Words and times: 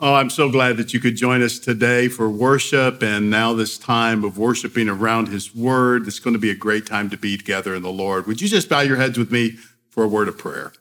Oh, 0.00 0.14
I'm 0.14 0.30
so 0.30 0.48
glad 0.48 0.76
that 0.76 0.94
you 0.94 1.00
could 1.00 1.16
join 1.16 1.42
us 1.42 1.58
today 1.58 2.06
for 2.06 2.30
worship 2.30 3.02
and 3.02 3.30
now 3.30 3.52
this 3.52 3.76
time 3.76 4.22
of 4.22 4.38
worshiping 4.38 4.88
around 4.88 5.26
His 5.26 5.52
Word. 5.52 6.06
It's 6.06 6.20
going 6.20 6.34
to 6.34 6.40
be 6.40 6.52
a 6.52 6.54
great 6.54 6.86
time 6.86 7.10
to 7.10 7.16
be 7.16 7.36
together 7.36 7.74
in 7.74 7.82
the 7.82 7.90
Lord. 7.90 8.28
Would 8.28 8.40
you 8.40 8.46
just 8.46 8.68
bow 8.68 8.82
your 8.82 8.96
heads 8.96 9.18
with 9.18 9.32
me 9.32 9.56
for 9.90 10.04
a 10.04 10.08
word 10.08 10.28
of 10.28 10.38
prayer? 10.38 10.72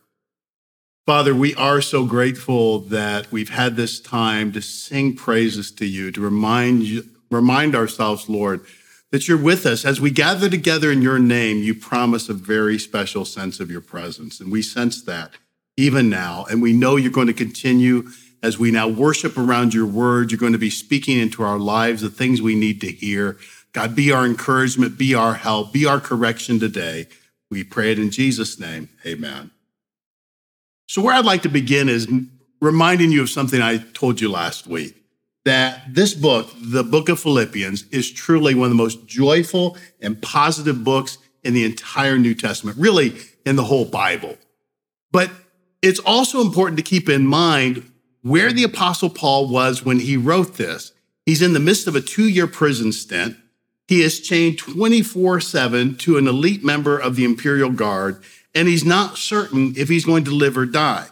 Father, 1.08 1.34
we 1.34 1.56
are 1.56 1.82
so 1.82 2.06
grateful 2.06 2.78
that 2.78 3.32
we've 3.32 3.50
had 3.50 3.76
this 3.76 3.99
time 3.99 4.51
to 4.51 4.62
sing 4.62 5.15
praises 5.15 5.72
to 5.72 5.88
you, 5.88 6.12
to 6.12 6.22
remind 6.22 6.84
you, 6.84 7.04
remind 7.31 7.76
ourselves, 7.76 8.29
Lord, 8.29 8.63
that 9.10 9.28
you're 9.28 9.42
with 9.42 9.65
us. 9.65 9.84
As 9.84 9.99
we 9.99 10.12
gather 10.12 10.47
together 10.47 10.92
in 10.92 11.02
your 11.02 11.18
name, 11.18 11.63
you 11.63 11.74
promise 11.74 12.29
a 12.29 12.34
very 12.34 12.78
special 12.78 13.26
sense 13.26 13.60
of 13.60 13.72
your 13.72 13.81
presence. 13.81 14.40
And 14.40 14.52
we 14.52 14.62
sense 14.62 15.02
that 15.06 15.31
even 15.76 16.08
now. 16.08 16.45
And 16.52 16.62
we 16.62 16.72
know 16.72 16.98
you're 16.98 17.12
going 17.12 17.26
to 17.26 17.34
continue 17.34 18.09
as 18.44 18.59
we 18.59 18.72
now 18.72 18.88
worship 18.88 19.38
around 19.38 19.73
your 19.73 19.85
word, 19.85 20.32
you're 20.32 20.40
going 20.40 20.54
to 20.54 20.59
be 20.59 20.70
speaking 20.70 21.18
into 21.18 21.44
our 21.44 21.59
lives 21.59 22.02
the 22.02 22.09
things 22.09 22.41
we 22.41 22.55
need 22.55 22.82
to 22.82 22.91
hear. 22.91 23.38
God, 23.73 23.96
be 23.96 24.12
our 24.12 24.26
encouragement, 24.26 24.98
be 24.98 25.13
our 25.13 25.34
help, 25.34 25.73
be 25.73 25.86
our 25.86 26.00
correction 26.00 26.60
today. 26.60 27.08
We 27.50 27.63
pray 27.63 27.91
it 27.91 28.00
in 28.00 28.12
Jesus' 28.12 28.60
name. 28.60 28.90
Amen. 29.05 29.52
So, 30.88 31.02
where 31.02 31.13
I'd 31.13 31.26
like 31.26 31.41
to 31.44 31.50
begin 31.50 31.90
is 31.90 32.08
reminding 32.62 33.12
you 33.12 33.22
of 33.22 33.30
something 33.30 33.62
I 33.62 33.77
told 33.77 34.22
you 34.22 34.32
last 34.32 34.68
week 34.68 34.96
that 35.46 35.94
this 35.94 36.13
book, 36.13 36.49
the 36.62 36.84
book 36.84 37.08
of 37.10 37.20
Philippians, 37.20 37.88
is 37.90 38.12
truly 38.12 38.54
one 38.54 38.66
of 38.66 38.72
the 38.72 38.84
most 38.84 39.08
joyful 39.08 39.77
and 40.02 40.22
positive 40.22 40.84
books 40.84 41.18
in 41.44 41.54
the 41.54 41.63
entire 41.63 42.18
New 42.18 42.35
Testament, 42.35 42.77
really 42.77 43.16
in 43.46 43.55
the 43.55 43.63
whole 43.63 43.85
Bible. 43.85 44.38
But 45.12 45.32
it's 45.82 45.99
also 45.99 46.41
important 46.41 46.77
to 46.77 46.84
keep 46.84 47.08
in 47.08 47.26
mind 47.26 47.90
where 48.27 48.52
the 48.52 48.63
Apostle 48.63 49.09
Paul 49.09 49.48
was 49.48 49.84
when 49.84 49.99
he 49.99 50.17
wrote 50.17 50.55
this. 50.55 50.91
He's 51.26 51.41
in 51.41 51.54
the 51.54 51.59
midst 51.59 51.88
of 51.88 51.96
a 51.96 52.02
two 52.02 52.27
year 52.27 52.48
prison 52.48 52.91
stint. 52.91 53.38
He 53.88 54.02
is 54.02 54.20
chained 54.20 54.57
24 54.57 55.40
7 55.40 55.96
to 55.98 56.18
an 56.18 56.27
elite 56.27 56.63
member 56.63 56.98
of 56.98 57.15
the 57.15 57.24
Imperial 57.24 57.71
Guard, 57.71 58.21
and 58.54 58.68
he's 58.68 58.85
not 58.85 59.18
certain 59.18 59.74
if 59.77 59.87
he's 59.90 60.05
going 60.05 60.26
to 60.26 60.32
live 60.32 60.57
or 60.57 60.65
die. 60.65 61.07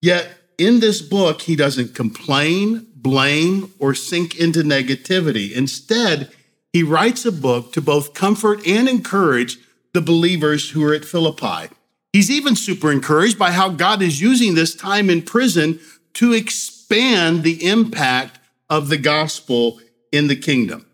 Yet, 0.00 0.28
in 0.58 0.80
this 0.80 1.02
book, 1.02 1.42
he 1.42 1.56
doesn't 1.56 1.94
complain, 1.94 2.86
blame, 2.94 3.72
or 3.78 3.94
sink 3.94 4.38
into 4.38 4.62
negativity. 4.62 5.52
Instead, 5.52 6.30
he 6.72 6.82
writes 6.82 7.26
a 7.26 7.32
book 7.32 7.72
to 7.72 7.82
both 7.82 8.14
comfort 8.14 8.66
and 8.66 8.88
encourage 8.88 9.58
the 9.92 10.00
believers 10.00 10.70
who 10.70 10.84
are 10.84 10.94
at 10.94 11.04
Philippi. 11.04 11.74
He's 12.12 12.30
even 12.30 12.56
super 12.56 12.90
encouraged 12.90 13.38
by 13.38 13.50
how 13.50 13.68
God 13.68 14.00
is 14.00 14.22
using 14.22 14.54
this 14.54 14.74
time 14.74 15.10
in 15.10 15.20
prison 15.20 15.80
to 16.16 16.32
expand 16.32 17.42
the 17.42 17.66
impact 17.66 18.38
of 18.70 18.88
the 18.88 18.96
gospel 18.96 19.80
in 20.10 20.28
the 20.28 20.36
kingdom. 20.36 20.86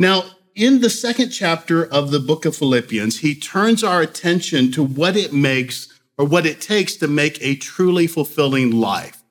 Now, 0.00 0.24
in 0.54 0.80
the 0.80 0.90
second 0.90 1.30
chapter 1.30 1.84
of 1.84 2.10
the 2.10 2.20
book 2.20 2.44
of 2.44 2.56
Philippians, 2.56 3.20
he 3.20 3.34
turns 3.34 3.84
our 3.84 4.00
attention 4.00 4.72
to 4.72 4.82
what 4.82 5.16
it 5.16 5.32
makes 5.32 5.88
or 6.16 6.24
what 6.24 6.46
it 6.46 6.60
takes 6.60 6.96
to 6.96 7.08
make 7.08 7.38
a 7.40 7.56
truly 7.56 8.06
fulfilling 8.06 8.70
life. 8.70 9.22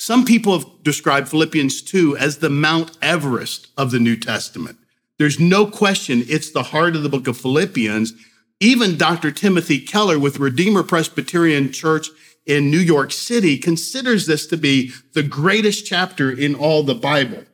Some 0.00 0.24
people 0.24 0.58
have 0.58 0.82
described 0.82 1.28
Philippians 1.28 1.82
2 1.82 2.16
as 2.16 2.38
the 2.38 2.50
Mount 2.50 2.96
Everest 3.00 3.68
of 3.76 3.90
the 3.90 4.00
New 4.00 4.16
Testament. 4.16 4.78
There's 5.18 5.38
no 5.38 5.66
question 5.66 6.24
it's 6.28 6.50
the 6.50 6.64
heart 6.64 6.96
of 6.96 7.02
the 7.02 7.08
book 7.08 7.28
of 7.28 7.36
Philippians. 7.36 8.14
Even 8.60 8.96
Dr. 8.96 9.30
Timothy 9.30 9.78
Keller 9.78 10.18
with 10.18 10.40
Redeemer 10.40 10.82
Presbyterian 10.82 11.72
Church 11.72 12.08
in 12.48 12.70
New 12.70 12.78
York 12.78 13.12
City 13.12 13.58
considers 13.58 14.26
this 14.26 14.46
to 14.46 14.56
be 14.56 14.90
the 15.12 15.22
greatest 15.22 15.86
chapter 15.86 16.30
in 16.30 16.54
all 16.54 16.82
the 16.82 16.94
Bible. 16.94 17.44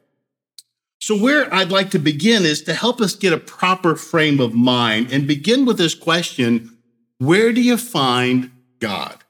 So, 1.01 1.19
where 1.19 1.53
I'd 1.53 1.73
like 1.73 1.91
to 1.91 1.99
begin 1.99 2.45
is 2.45 2.63
to 2.63 2.73
help 2.73 3.01
us 3.03 3.15
get 3.15 3.35
a 3.35 3.39
proper 3.39 3.97
frame 3.97 4.41
of 4.41 4.55
mind 4.55 5.13
and 5.13 5.27
begin 5.27 5.67
with 5.67 5.77
this 5.77 5.95
question 5.95 6.79
Where 7.19 7.53
do 7.53 7.61
you 7.61 7.77
find 7.77 8.53
God? 8.79 9.23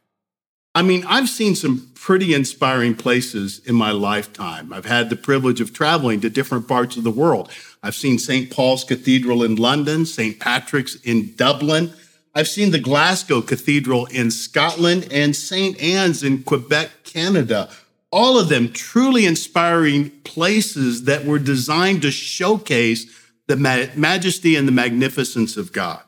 I 0.76 0.82
mean, 0.82 1.04
I've 1.06 1.28
seen 1.28 1.54
some 1.54 1.90
pretty 1.94 2.34
inspiring 2.34 2.94
places 2.94 3.60
in 3.64 3.74
my 3.74 3.92
lifetime. 3.92 4.72
I've 4.72 4.84
had 4.84 5.08
the 5.08 5.16
privilege 5.16 5.60
of 5.60 5.72
traveling 5.72 6.20
to 6.20 6.30
different 6.30 6.68
parts 6.68 6.96
of 6.96 7.04
the 7.04 7.10
world. 7.10 7.50
I've 7.82 7.94
seen 7.94 8.18
St. 8.18 8.50
Paul's 8.50 8.84
Cathedral 8.84 9.42
in 9.42 9.56
London, 9.56 10.04
St. 10.04 10.38
Patrick's 10.38 10.96
in 10.96 11.34
Dublin. 11.36 11.94
I've 12.36 12.48
seen 12.48 12.72
the 12.72 12.80
Glasgow 12.80 13.42
Cathedral 13.42 14.06
in 14.06 14.32
Scotland 14.32 15.06
and 15.12 15.36
St. 15.36 15.80
Anne's 15.80 16.24
in 16.24 16.42
Quebec, 16.42 16.90
Canada. 17.04 17.70
All 18.10 18.38
of 18.38 18.48
them 18.48 18.72
truly 18.72 19.24
inspiring 19.24 20.10
places 20.24 21.04
that 21.04 21.24
were 21.24 21.38
designed 21.38 22.02
to 22.02 22.10
showcase 22.10 23.06
the 23.46 23.56
majesty 23.56 24.56
and 24.56 24.66
the 24.66 24.72
magnificence 24.72 25.56
of 25.56 25.72
God. 25.72 26.00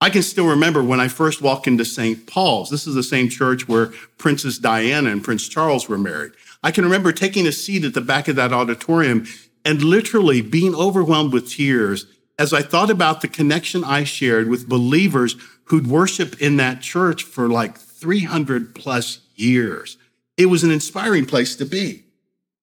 I 0.00 0.10
can 0.10 0.22
still 0.22 0.48
remember 0.48 0.82
when 0.82 1.00
I 1.00 1.08
first 1.08 1.42
walked 1.42 1.66
into 1.66 1.84
St. 1.84 2.26
Paul's. 2.26 2.70
This 2.70 2.86
is 2.86 2.94
the 2.94 3.02
same 3.02 3.28
church 3.28 3.68
where 3.68 3.92
Princess 4.16 4.58
Diana 4.58 5.10
and 5.10 5.22
Prince 5.22 5.48
Charles 5.48 5.88
were 5.88 5.98
married. 5.98 6.32
I 6.62 6.72
can 6.72 6.84
remember 6.84 7.12
taking 7.12 7.46
a 7.46 7.52
seat 7.52 7.84
at 7.84 7.94
the 7.94 8.00
back 8.00 8.26
of 8.26 8.36
that 8.36 8.52
auditorium 8.52 9.26
and 9.64 9.82
literally 9.82 10.40
being 10.40 10.74
overwhelmed 10.74 11.32
with 11.32 11.50
tears 11.50 12.06
as 12.38 12.52
I 12.52 12.62
thought 12.62 12.90
about 12.90 13.20
the 13.20 13.28
connection 13.28 13.82
I 13.82 14.04
shared 14.04 14.48
with 14.48 14.68
believers 14.68 15.34
who'd 15.68 15.86
worship 15.86 16.40
in 16.40 16.56
that 16.56 16.80
church 16.80 17.22
for 17.22 17.48
like 17.48 17.78
300 17.78 18.74
plus 18.74 19.20
years. 19.34 19.96
It 20.36 20.46
was 20.46 20.64
an 20.64 20.70
inspiring 20.70 21.26
place 21.26 21.56
to 21.56 21.64
be. 21.64 22.04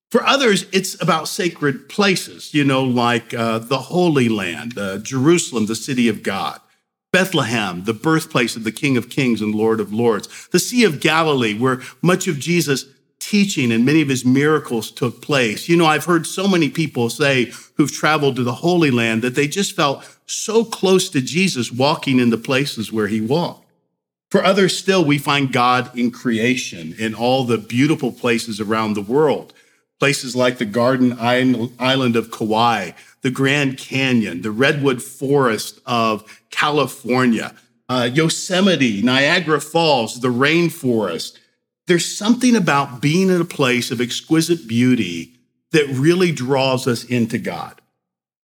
For 0.09 0.23
others, 0.23 0.65
it's 0.71 1.01
about 1.01 1.27
sacred 1.27 1.89
places, 1.89 2.53
you 2.53 2.63
know, 2.63 2.83
like 2.83 3.33
uh, 3.33 3.59
the 3.59 3.79
Holy 3.79 4.29
Land, 4.29 4.77
uh, 4.77 4.99
Jerusalem, 4.99 5.65
the 5.65 5.75
city 5.75 6.07
of 6.07 6.23
God, 6.23 6.61
Bethlehem, 7.11 7.83
the 7.83 7.93
birthplace 7.93 8.55
of 8.55 8.63
the 8.63 8.71
King 8.71 8.97
of 8.97 9.09
Kings 9.09 9.41
and 9.41 9.53
Lord 9.53 9.79
of 9.79 9.91
Lords, 9.91 10.47
the 10.51 10.59
Sea 10.59 10.83
of 10.85 10.99
Galilee, 10.99 11.57
where 11.57 11.81
much 12.01 12.27
of 12.27 12.39
Jesus' 12.39 12.85
teaching 13.19 13.71
and 13.71 13.85
many 13.85 14.01
of 14.01 14.09
his 14.09 14.25
miracles 14.25 14.91
took 14.91 15.21
place. 15.21 15.67
You 15.67 15.77
know, 15.77 15.85
I've 15.85 16.05
heard 16.05 16.27
so 16.27 16.47
many 16.47 16.69
people 16.69 17.09
say 17.09 17.51
who've 17.75 17.91
traveled 17.91 18.35
to 18.35 18.43
the 18.43 18.53
Holy 18.53 18.91
Land 18.91 19.21
that 19.21 19.35
they 19.35 19.47
just 19.47 19.75
felt 19.75 20.07
so 20.25 20.63
close 20.63 21.09
to 21.09 21.21
Jesus 21.21 21.71
walking 21.71 22.19
in 22.19 22.29
the 22.29 22.37
places 22.37 22.91
where 22.91 23.07
he 23.07 23.21
walked. 23.21 23.65
For 24.29 24.43
others 24.43 24.77
still, 24.77 25.05
we 25.05 25.17
find 25.17 25.53
God 25.53 25.95
in 25.97 26.11
creation 26.11 26.95
in 26.97 27.13
all 27.13 27.43
the 27.45 27.57
beautiful 27.57 28.11
places 28.11 28.59
around 28.59 28.93
the 28.93 29.01
world. 29.01 29.53
Places 29.99 30.35
like 30.35 30.57
the 30.57 30.65
Garden 30.65 31.17
Island 31.19 32.15
of 32.15 32.31
Kauai, 32.31 32.91
the 33.21 33.31
Grand 33.31 33.77
Canyon, 33.77 34.41
the 34.41 34.51
Redwood 34.51 35.01
Forest 35.01 35.79
of 35.85 36.41
California, 36.51 37.55
uh, 37.87 38.09
Yosemite, 38.11 39.01
Niagara 39.01 39.61
Falls, 39.61 40.19
the 40.19 40.27
rainforest. 40.27 41.37
There's 41.87 42.17
something 42.17 42.55
about 42.55 43.01
being 43.01 43.29
in 43.29 43.41
a 43.41 43.45
place 43.45 43.91
of 43.91 44.01
exquisite 44.01 44.67
beauty 44.67 45.33
that 45.71 45.87
really 45.87 46.31
draws 46.31 46.87
us 46.87 47.03
into 47.03 47.37
God. 47.37 47.81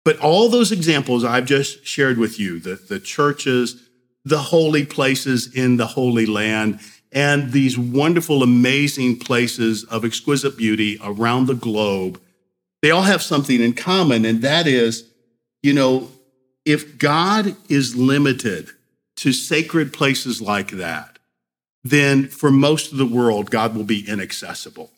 But 0.04 0.19
all 0.19 0.48
those 0.48 0.72
examples 0.72 1.25
I've 1.25 1.47
just 1.47 1.87
shared 1.87 2.19
with 2.19 2.38
you, 2.38 2.59
the, 2.59 2.75
the 2.75 2.98
churches, 2.98 3.88
the 4.25 4.38
holy 4.38 4.84
places 4.84 5.54
in 5.54 5.76
the 5.76 5.87
Holy 5.87 6.26
Land, 6.26 6.81
and 7.12 7.53
these 7.53 7.78
wonderful, 7.78 8.42
amazing 8.42 9.19
places 9.19 9.84
of 9.84 10.04
exquisite 10.04 10.56
beauty 10.56 10.98
around 11.03 11.47
the 11.47 11.54
globe, 11.54 12.21
they 12.81 12.91
all 12.91 13.03
have 13.03 13.22
something 13.22 13.60
in 13.60 13.75
common. 13.75 14.25
And 14.25 14.42
that 14.42 14.66
is, 14.66 15.09
you 15.62 15.72
know, 15.72 16.09
if 16.65 16.98
God 16.98 17.54
is 17.69 17.97
limited 17.97 18.71
to 19.16 19.32
sacred 19.32 19.92
places 19.92 20.41
like 20.41 20.72
that, 20.72 21.11
then 21.84 22.28
for 22.28 22.50
most 22.50 22.93
of 22.93 22.98
the 22.98 23.06
world, 23.06 23.50
God 23.50 23.75
will 23.75 23.84
be 23.84 24.09
inaccessible. 24.09 24.91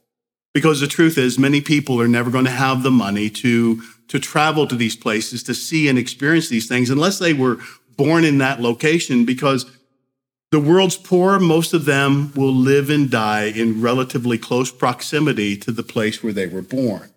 Because 0.52 0.80
the 0.80 0.86
truth 0.86 1.18
is, 1.18 1.38
many 1.38 1.60
people 1.60 2.00
are 2.00 2.08
never 2.08 2.30
going 2.30 2.44
to 2.44 2.50
have 2.50 2.82
the 2.82 2.90
money 2.90 3.28
to 3.30 3.82
to 4.08 4.18
travel 4.18 4.66
to 4.66 4.76
these 4.76 4.94
places 4.94 5.42
to 5.42 5.54
see 5.54 5.88
and 5.88 5.98
experience 5.98 6.48
these 6.48 6.68
things 6.68 6.90
unless 6.90 7.18
they 7.18 7.32
were 7.32 7.58
born 7.96 8.22
in 8.22 8.38
that 8.38 8.60
location 8.60 9.24
because 9.24 9.64
the 10.50 10.60
world's 10.60 10.96
poor, 10.96 11.40
most 11.40 11.72
of 11.72 11.84
them 11.84 12.32
will 12.36 12.54
live 12.54 12.90
and 12.90 13.10
die 13.10 13.46
in 13.46 13.80
relatively 13.80 14.38
close 14.38 14.70
proximity 14.70 15.56
to 15.56 15.72
the 15.72 15.82
place 15.82 16.22
where 16.22 16.32
they 16.32 16.46
were 16.46 16.62
born. 16.62 17.10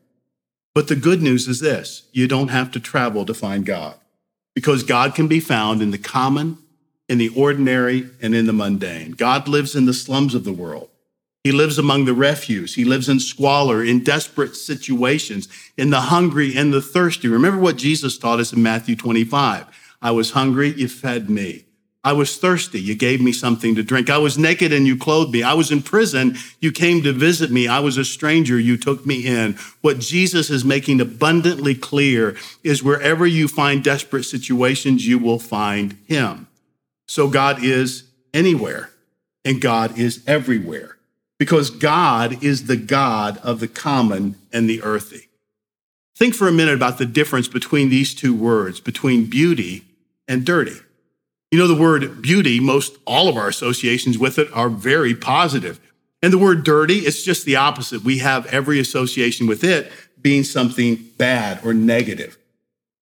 But 0.74 0.88
the 0.88 0.96
good 0.96 1.22
news 1.22 1.48
is 1.48 1.60
this 1.60 2.08
you 2.12 2.28
don't 2.28 2.48
have 2.48 2.72
to 2.72 2.80
travel 2.80 3.26
to 3.26 3.34
find 3.34 3.66
God 3.66 3.96
because 4.56 4.82
God 4.82 5.14
can 5.14 5.28
be 5.28 5.40
found 5.40 5.84
in 5.84 5.92
the 5.92 6.00
common, 6.00 6.58
in 7.10 7.18
the 7.18 7.30
ordinary, 7.30 8.10
and 8.22 8.36
in 8.36 8.46
the 8.46 8.54
mundane. 8.54 9.12
God 9.12 9.48
lives 9.48 9.76
in 9.76 9.86
the 9.86 9.94
slums 9.94 10.36
of 10.36 10.44
the 10.44 10.54
world. 10.54 10.90
He 11.44 11.54
lives 11.54 11.80
among 11.80 12.04
the 12.04 12.14
refuse. 12.14 12.76
He 12.76 12.84
lives 12.84 13.08
in 13.08 13.22
squalor, 13.22 13.82
in 13.82 14.04
desperate 14.04 14.56
situations, 14.56 15.48
in 15.78 15.90
the 15.92 16.02
hungry 16.02 16.58
and 16.58 16.74
the 16.74 16.82
thirsty. 16.82 17.30
Remember 17.30 17.60
what 17.60 17.78
Jesus 17.78 18.18
taught 18.18 18.42
us 18.42 18.52
in 18.52 18.62
Matthew 18.62 18.98
25. 18.98 19.66
I 20.02 20.12
was 20.12 20.32
hungry, 20.32 20.74
you 20.74 20.90
fed 20.90 21.30
me. 21.30 21.64
I 22.04 22.14
was 22.14 22.38
thirsty. 22.38 22.80
You 22.80 22.96
gave 22.96 23.22
me 23.22 23.34
something 23.34 23.76
to 23.76 23.84
drink. 23.84 24.10
I 24.10 24.18
was 24.18 24.38
naked 24.38 24.72
and 24.72 24.88
you 24.88 24.98
clothed 24.98 25.34
me. 25.34 25.44
I 25.44 25.54
was 25.54 25.72
in 25.72 25.82
prison. 25.82 26.38
You 26.62 26.72
came 26.72 27.04
to 27.04 27.12
visit 27.12 27.52
me. 27.52 27.68
I 27.68 27.80
was 27.80 27.98
a 27.98 28.06
stranger. 28.06 28.58
You 28.58 28.78
took 28.78 29.06
me 29.06 29.26
in. 29.26 29.58
What 29.82 30.00
Jesus 30.00 30.50
is 30.50 30.64
making 30.64 31.02
abundantly 31.02 31.76
clear 31.76 32.38
is 32.64 32.82
wherever 32.82 33.26
you 33.26 33.50
find 33.50 33.84
desperate 33.84 34.24
situations, 34.24 35.06
you 35.06 35.20
will 35.20 35.40
find 35.40 35.98
him. 36.06 36.48
So 37.08 37.30
God 37.30 37.64
is 37.64 38.04
anywhere 38.34 38.92
and 39.46 39.62
God 39.62 39.98
is 39.98 40.24
everywhere 40.28 40.98
because 41.40 41.70
God 41.70 42.44
is 42.44 42.66
the 42.66 42.76
God 42.76 43.38
of 43.44 43.60
the 43.60 43.68
common 43.68 44.36
and 44.52 44.70
the 44.70 44.82
earthy. 44.84 45.28
Think 46.16 46.34
for 46.34 46.48
a 46.48 46.52
minute 46.52 46.74
about 46.74 46.98
the 46.98 47.06
difference 47.06 47.48
between 47.48 47.90
these 47.90 48.16
two 48.16 48.36
words, 48.36 48.80
between 48.80 49.30
beauty 49.30 49.84
and 50.28 50.46
dirty. 50.46 50.78
You 51.52 51.60
know, 51.60 51.68
the 51.68 51.80
word 51.80 52.22
beauty, 52.22 52.60
most 52.60 52.98
all 53.06 53.30
of 53.30 53.38
our 53.38 53.48
associations 53.48 54.18
with 54.18 54.38
it 54.38 54.52
are 54.52 54.70
very 54.70 55.16
positive. 55.16 55.80
And 56.22 56.34
the 56.34 56.38
word 56.38 56.64
dirty, 56.64 57.00
it's 57.00 57.24
just 57.24 57.46
the 57.46 57.56
opposite. 57.56 58.04
We 58.04 58.18
have 58.18 58.48
every 58.48 58.80
association 58.80 59.48
with 59.48 59.64
it 59.64 59.92
being 60.22 60.44
something 60.44 60.96
bad 61.18 61.64
or 61.64 61.74
negative. 61.74 62.38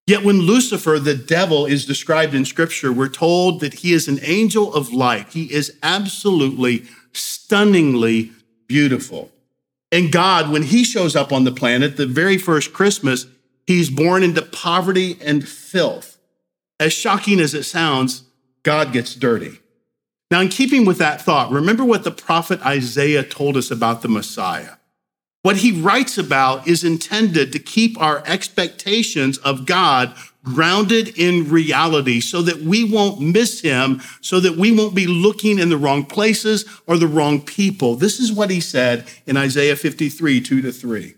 Yet 0.07 0.23
when 0.23 0.41
Lucifer, 0.41 0.99
the 0.99 1.15
devil, 1.15 1.65
is 1.65 1.85
described 1.85 2.35
in 2.35 2.45
scripture, 2.45 2.93
we're 2.93 3.09
told 3.09 3.59
that 3.61 3.75
he 3.75 3.91
is 3.91 4.07
an 4.07 4.19
angel 4.21 4.73
of 4.73 4.93
light. 4.93 5.29
He 5.29 5.51
is 5.51 5.77
absolutely, 5.81 6.85
stunningly 7.11 8.31
beautiful. 8.67 9.31
And 9.91 10.11
God, 10.11 10.51
when 10.51 10.63
he 10.63 10.83
shows 10.83 11.15
up 11.15 11.31
on 11.31 11.43
the 11.43 11.51
planet, 11.51 11.97
the 11.97 12.05
very 12.05 12.37
first 12.37 12.71
Christmas, 12.71 13.25
he's 13.65 13.89
born 13.89 14.21
into 14.21 14.41
poverty 14.43 15.17
and 15.21 15.47
filth. 15.47 16.17
As 16.79 16.93
shocking 16.93 17.39
as 17.39 17.53
it 17.53 17.63
sounds, 17.63 18.23
God 18.61 18.91
gets 18.91 19.15
dirty. 19.15 19.59
Now, 20.29 20.41
in 20.41 20.49
keeping 20.49 20.85
with 20.85 20.97
that 20.97 21.21
thought, 21.21 21.51
remember 21.51 21.85
what 21.85 22.03
the 22.03 22.11
prophet 22.11 22.63
Isaiah 22.65 23.23
told 23.23 23.57
us 23.57 23.71
about 23.71 24.01
the 24.01 24.07
Messiah. 24.07 24.73
What 25.45 25.57
he 25.57 25.79
writes 25.79 26.17
about 26.17 26.67
is 26.67 26.83
intended 26.83 27.51
to 27.51 27.59
keep 27.59 28.01
our 28.01 28.23
expectations 28.25 29.37
of 29.37 29.67
God 29.67 30.15
grounded 30.43 31.19
in 31.19 31.51
reality 31.51 32.19
so 32.19 32.41
that 32.41 32.61
we 32.63 32.83
won't 32.83 33.21
miss 33.21 33.61
him, 33.61 34.01
so 34.21 34.39
that 34.39 34.57
we 34.57 34.71
won't 34.71 34.95
be 34.95 35.05
looking 35.05 35.59
in 35.59 35.69
the 35.69 35.77
wrong 35.77 36.03
places 36.03 36.65
or 36.87 36.97
the 36.97 37.05
wrong 37.05 37.41
people. 37.41 37.93
This 37.93 38.19
is 38.19 38.33
what 38.33 38.49
he 38.49 38.59
said 38.59 39.05
in 39.27 39.37
Isaiah 39.37 39.75
53 39.75 40.41
2 40.41 40.61
to 40.63 40.71
3. 40.71 41.13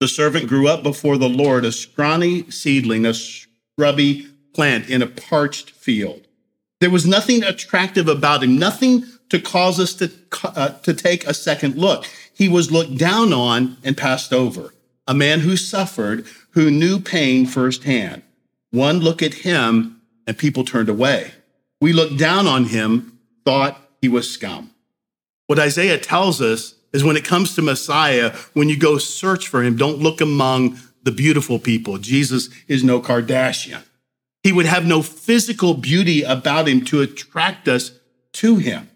The 0.00 0.08
servant 0.08 0.46
grew 0.46 0.68
up 0.68 0.82
before 0.82 1.16
the 1.16 1.26
Lord, 1.26 1.64
a 1.64 1.72
scrawny 1.72 2.50
seedling, 2.50 3.06
a 3.06 3.14
scrubby 3.14 4.28
plant 4.52 4.90
in 4.90 5.00
a 5.00 5.06
parched 5.06 5.70
field. 5.70 6.26
There 6.82 6.90
was 6.90 7.06
nothing 7.06 7.42
attractive 7.44 8.08
about 8.08 8.42
him, 8.42 8.58
nothing 8.58 9.06
to 9.30 9.40
cause 9.40 9.80
us 9.80 9.94
to, 9.94 10.12
uh, 10.44 10.68
to 10.80 10.92
take 10.92 11.26
a 11.26 11.32
second 11.32 11.76
look. 11.76 12.04
He 12.36 12.50
was 12.50 12.70
looked 12.70 12.98
down 12.98 13.32
on 13.32 13.78
and 13.82 13.96
passed 13.96 14.30
over. 14.30 14.74
A 15.08 15.14
man 15.14 15.40
who 15.40 15.56
suffered, 15.56 16.26
who 16.50 16.70
knew 16.70 17.00
pain 17.00 17.46
firsthand. 17.46 18.22
One 18.70 18.98
look 18.98 19.22
at 19.22 19.32
him 19.32 20.02
and 20.26 20.36
people 20.36 20.62
turned 20.62 20.90
away. 20.90 21.30
We 21.80 21.94
looked 21.94 22.18
down 22.18 22.46
on 22.46 22.66
him, 22.66 23.18
thought 23.46 23.80
he 24.02 24.08
was 24.08 24.30
scum. 24.30 24.70
What 25.46 25.58
Isaiah 25.58 25.98
tells 25.98 26.42
us 26.42 26.74
is 26.92 27.02
when 27.02 27.16
it 27.16 27.24
comes 27.24 27.54
to 27.54 27.62
Messiah, 27.62 28.36
when 28.52 28.68
you 28.68 28.78
go 28.78 28.98
search 28.98 29.48
for 29.48 29.62
him, 29.62 29.78
don't 29.78 30.00
look 30.00 30.20
among 30.20 30.78
the 31.04 31.12
beautiful 31.12 31.58
people. 31.58 31.96
Jesus 31.96 32.50
is 32.68 32.84
no 32.84 33.00
Kardashian. 33.00 33.82
He 34.42 34.52
would 34.52 34.66
have 34.66 34.84
no 34.84 35.00
physical 35.00 35.72
beauty 35.72 36.22
about 36.22 36.68
him 36.68 36.84
to 36.86 37.00
attract 37.00 37.66
us 37.66 37.92
to 38.32 38.56
him. 38.56 38.90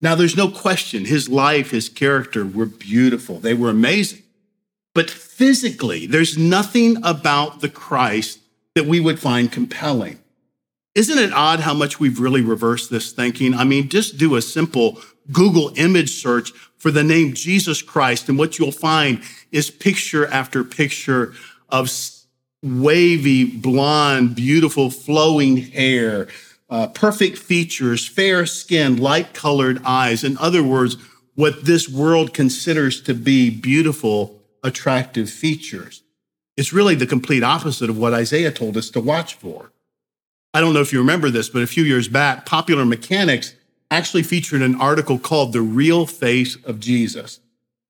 Now, 0.00 0.14
there's 0.14 0.36
no 0.36 0.48
question 0.48 1.04
his 1.04 1.28
life, 1.28 1.70
his 1.70 1.88
character 1.88 2.46
were 2.46 2.66
beautiful. 2.66 3.40
They 3.40 3.54
were 3.54 3.70
amazing. 3.70 4.22
But 4.94 5.10
physically, 5.10 6.06
there's 6.06 6.38
nothing 6.38 6.96
about 7.04 7.60
the 7.60 7.68
Christ 7.68 8.40
that 8.74 8.86
we 8.86 9.00
would 9.00 9.18
find 9.18 9.50
compelling. 9.50 10.18
Isn't 10.94 11.18
it 11.18 11.32
odd 11.32 11.60
how 11.60 11.74
much 11.74 12.00
we've 12.00 12.20
really 12.20 12.42
reversed 12.42 12.90
this 12.90 13.12
thinking? 13.12 13.54
I 13.54 13.64
mean, 13.64 13.88
just 13.88 14.18
do 14.18 14.36
a 14.36 14.42
simple 14.42 15.00
Google 15.30 15.72
image 15.76 16.10
search 16.10 16.52
for 16.78 16.90
the 16.90 17.04
name 17.04 17.34
Jesus 17.34 17.82
Christ, 17.82 18.28
and 18.28 18.38
what 18.38 18.58
you'll 18.58 18.72
find 18.72 19.20
is 19.50 19.70
picture 19.70 20.26
after 20.26 20.64
picture 20.64 21.34
of 21.68 21.90
wavy, 22.62 23.44
blonde, 23.44 24.34
beautiful, 24.34 24.90
flowing 24.90 25.56
hair, 25.56 26.28
uh, 26.70 26.88
perfect 26.88 27.38
features, 27.38 28.06
fair 28.06 28.46
skin, 28.46 28.96
light 28.96 29.32
colored 29.32 29.80
eyes. 29.84 30.24
In 30.24 30.36
other 30.38 30.62
words, 30.62 30.96
what 31.34 31.64
this 31.64 31.88
world 31.88 32.34
considers 32.34 33.00
to 33.02 33.14
be 33.14 33.50
beautiful, 33.50 34.42
attractive 34.62 35.30
features. 35.30 36.02
It's 36.56 36.72
really 36.72 36.96
the 36.96 37.06
complete 37.06 37.44
opposite 37.44 37.88
of 37.88 37.96
what 37.96 38.12
Isaiah 38.12 38.50
told 38.50 38.76
us 38.76 38.90
to 38.90 39.00
watch 39.00 39.34
for. 39.34 39.70
I 40.52 40.60
don't 40.60 40.74
know 40.74 40.80
if 40.80 40.92
you 40.92 40.98
remember 40.98 41.30
this, 41.30 41.48
but 41.48 41.62
a 41.62 41.66
few 41.68 41.84
years 41.84 42.08
back, 42.08 42.44
Popular 42.44 42.84
Mechanics 42.84 43.54
actually 43.90 44.22
featured 44.22 44.62
an 44.62 44.80
article 44.80 45.18
called 45.18 45.52
The 45.52 45.62
Real 45.62 46.06
Face 46.06 46.56
of 46.64 46.80
Jesus. 46.80 47.40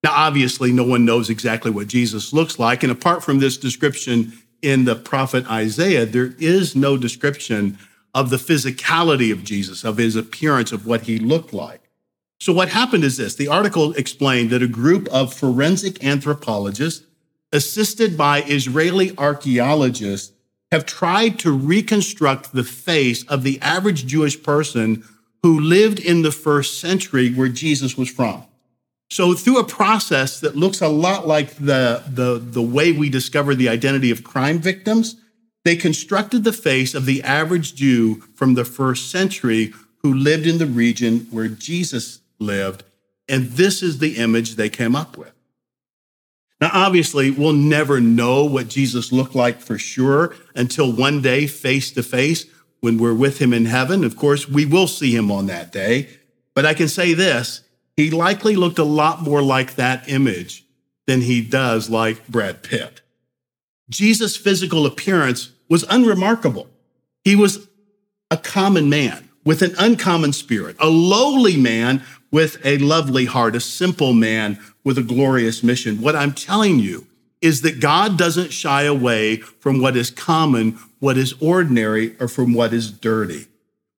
Now, 0.04 0.12
obviously, 0.12 0.70
no 0.70 0.84
one 0.84 1.04
knows 1.04 1.30
exactly 1.30 1.70
what 1.70 1.88
Jesus 1.88 2.32
looks 2.32 2.58
like. 2.58 2.82
And 2.82 2.92
apart 2.92 3.24
from 3.24 3.38
this 3.38 3.56
description 3.56 4.32
in 4.62 4.84
the 4.84 4.94
prophet 4.94 5.50
Isaiah, 5.50 6.06
there 6.06 6.34
is 6.38 6.76
no 6.76 6.96
description 6.96 7.78
of 8.14 8.30
the 8.30 8.36
physicality 8.36 9.32
of 9.32 9.44
Jesus, 9.44 9.84
of 9.84 9.98
his 9.98 10.16
appearance, 10.16 10.72
of 10.72 10.86
what 10.86 11.02
he 11.02 11.18
looked 11.18 11.52
like. 11.52 11.82
So, 12.40 12.52
what 12.52 12.68
happened 12.68 13.04
is 13.04 13.16
this 13.16 13.34
the 13.34 13.48
article 13.48 13.92
explained 13.94 14.50
that 14.50 14.62
a 14.62 14.68
group 14.68 15.08
of 15.08 15.34
forensic 15.34 16.02
anthropologists, 16.04 17.04
assisted 17.52 18.16
by 18.16 18.42
Israeli 18.42 19.16
archaeologists, 19.18 20.32
have 20.70 20.86
tried 20.86 21.38
to 21.40 21.50
reconstruct 21.50 22.52
the 22.52 22.64
face 22.64 23.24
of 23.24 23.42
the 23.42 23.60
average 23.60 24.06
Jewish 24.06 24.42
person 24.42 25.04
who 25.42 25.58
lived 25.58 25.98
in 25.98 26.22
the 26.22 26.32
first 26.32 26.80
century 26.80 27.32
where 27.32 27.48
Jesus 27.48 27.96
was 27.96 28.10
from. 28.10 28.44
So 29.10 29.32
through 29.34 29.58
a 29.58 29.64
process 29.64 30.40
that 30.40 30.56
looks 30.56 30.82
a 30.82 30.88
lot 30.88 31.26
like 31.26 31.54
the, 31.54 32.02
the, 32.06 32.38
the 32.38 32.62
way 32.62 32.92
we 32.92 33.08
discover 33.08 33.54
the 33.54 33.68
identity 33.68 34.10
of 34.10 34.22
crime 34.22 34.58
victims, 34.58 35.16
they 35.68 35.76
constructed 35.76 36.44
the 36.44 36.52
face 36.52 36.94
of 36.94 37.04
the 37.04 37.22
average 37.22 37.74
Jew 37.74 38.22
from 38.34 38.54
the 38.54 38.64
first 38.64 39.10
century 39.10 39.74
who 39.98 40.14
lived 40.14 40.46
in 40.46 40.56
the 40.56 40.64
region 40.64 41.26
where 41.30 41.46
Jesus 41.46 42.20
lived. 42.38 42.84
And 43.28 43.48
this 43.48 43.82
is 43.82 43.98
the 43.98 44.16
image 44.16 44.54
they 44.54 44.70
came 44.70 44.96
up 44.96 45.18
with. 45.18 45.34
Now, 46.58 46.70
obviously, 46.72 47.30
we'll 47.30 47.52
never 47.52 48.00
know 48.00 48.46
what 48.46 48.68
Jesus 48.68 49.12
looked 49.12 49.34
like 49.34 49.60
for 49.60 49.76
sure 49.76 50.34
until 50.56 50.90
one 50.90 51.20
day, 51.20 51.46
face 51.46 51.90
to 51.90 52.02
face, 52.02 52.46
when 52.80 52.96
we're 52.96 53.12
with 53.12 53.38
him 53.38 53.52
in 53.52 53.66
heaven. 53.66 54.04
Of 54.04 54.16
course, 54.16 54.48
we 54.48 54.64
will 54.64 54.86
see 54.86 55.14
him 55.14 55.30
on 55.30 55.48
that 55.48 55.70
day. 55.70 56.08
But 56.54 56.64
I 56.64 56.72
can 56.72 56.88
say 56.88 57.12
this 57.12 57.60
he 57.94 58.10
likely 58.10 58.56
looked 58.56 58.78
a 58.78 58.84
lot 58.84 59.20
more 59.20 59.42
like 59.42 59.74
that 59.74 60.08
image 60.08 60.64
than 61.06 61.20
he 61.20 61.42
does 61.42 61.90
like 61.90 62.26
Brad 62.26 62.62
Pitt. 62.62 63.02
Jesus' 63.90 64.34
physical 64.34 64.86
appearance 64.86 65.52
was 65.68 65.84
unremarkable. 65.88 66.68
He 67.24 67.36
was 67.36 67.68
a 68.30 68.36
common 68.36 68.88
man 68.88 69.28
with 69.44 69.62
an 69.62 69.74
uncommon 69.78 70.32
spirit, 70.32 70.76
a 70.78 70.88
lowly 70.88 71.56
man 71.56 72.02
with 72.30 72.58
a 72.64 72.78
lovely 72.78 73.24
heart, 73.24 73.56
a 73.56 73.60
simple 73.60 74.12
man 74.12 74.58
with 74.84 74.98
a 74.98 75.02
glorious 75.02 75.62
mission. 75.62 76.00
What 76.00 76.16
I'm 76.16 76.32
telling 76.32 76.78
you 76.78 77.06
is 77.40 77.62
that 77.62 77.80
God 77.80 78.18
doesn't 78.18 78.52
shy 78.52 78.82
away 78.82 79.36
from 79.36 79.80
what 79.80 79.96
is 79.96 80.10
common, 80.10 80.78
what 80.98 81.16
is 81.16 81.34
ordinary, 81.40 82.16
or 82.20 82.28
from 82.28 82.52
what 82.52 82.72
is 82.72 82.90
dirty. 82.90 83.46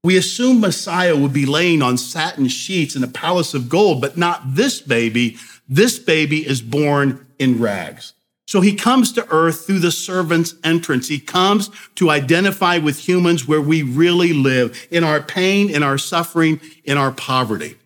We 0.02 0.16
assume 0.16 0.60
Messiah 0.60 1.16
would 1.16 1.32
be 1.32 1.46
laying 1.46 1.82
on 1.82 1.98
satin 1.98 2.48
sheets 2.48 2.96
in 2.96 3.04
a 3.04 3.08
palace 3.08 3.54
of 3.54 3.68
gold, 3.68 4.00
but 4.00 4.16
not 4.16 4.54
this 4.54 4.80
baby. 4.80 5.36
This 5.68 5.98
baby 5.98 6.46
is 6.46 6.62
born 6.62 7.26
in 7.38 7.60
rags. 7.60 8.14
So 8.50 8.60
he 8.60 8.74
comes 8.74 9.12
to 9.12 9.32
earth 9.32 9.64
through 9.64 9.78
the 9.78 9.92
servant's 9.92 10.56
entrance. 10.64 11.06
He 11.06 11.20
comes 11.20 11.70
to 11.94 12.10
identify 12.10 12.78
with 12.78 13.06
humans 13.06 13.46
where 13.46 13.60
we 13.60 13.84
really 13.84 14.32
live, 14.32 14.88
in 14.90 15.04
our 15.04 15.22
pain, 15.22 15.70
in 15.70 15.84
our 15.84 15.96
suffering, 15.96 16.60
in 16.82 16.98
our 16.98 17.12
poverty. 17.12 17.76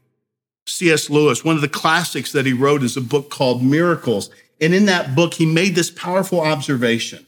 C.S. 0.66 1.10
Lewis, 1.10 1.44
one 1.44 1.54
of 1.54 1.60
the 1.60 1.68
classics 1.68 2.32
that 2.32 2.46
he 2.46 2.54
wrote 2.54 2.82
is 2.82 2.96
a 2.96 3.02
book 3.02 3.28
called 3.28 3.62
Miracles. 3.62 4.30
And 4.58 4.72
in 4.72 4.86
that 4.86 5.14
book, 5.14 5.34
he 5.34 5.44
made 5.44 5.74
this 5.74 5.90
powerful 5.90 6.40
observation. 6.40 7.26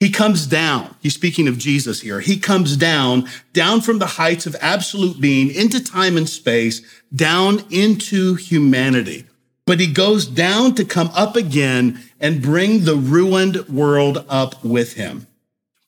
He 0.00 0.08
comes 0.08 0.46
down. 0.46 0.96
He's 1.02 1.12
speaking 1.12 1.48
of 1.48 1.58
Jesus 1.58 2.00
here. 2.00 2.20
He 2.20 2.38
comes 2.38 2.78
down, 2.78 3.28
down 3.52 3.82
from 3.82 3.98
the 3.98 4.06
heights 4.06 4.46
of 4.46 4.56
absolute 4.62 5.20
being 5.20 5.54
into 5.54 5.84
time 5.84 6.16
and 6.16 6.26
space, 6.26 6.80
down 7.14 7.66
into 7.68 8.34
humanity. 8.36 9.26
But 9.66 9.80
he 9.80 9.86
goes 9.86 10.26
down 10.26 10.74
to 10.74 10.84
come 10.84 11.10
up 11.14 11.36
again 11.36 12.02
and 12.20 12.42
bring 12.42 12.84
the 12.84 12.96
ruined 12.96 13.68
world 13.68 14.24
up 14.28 14.64
with 14.64 14.94
him. 14.94 15.26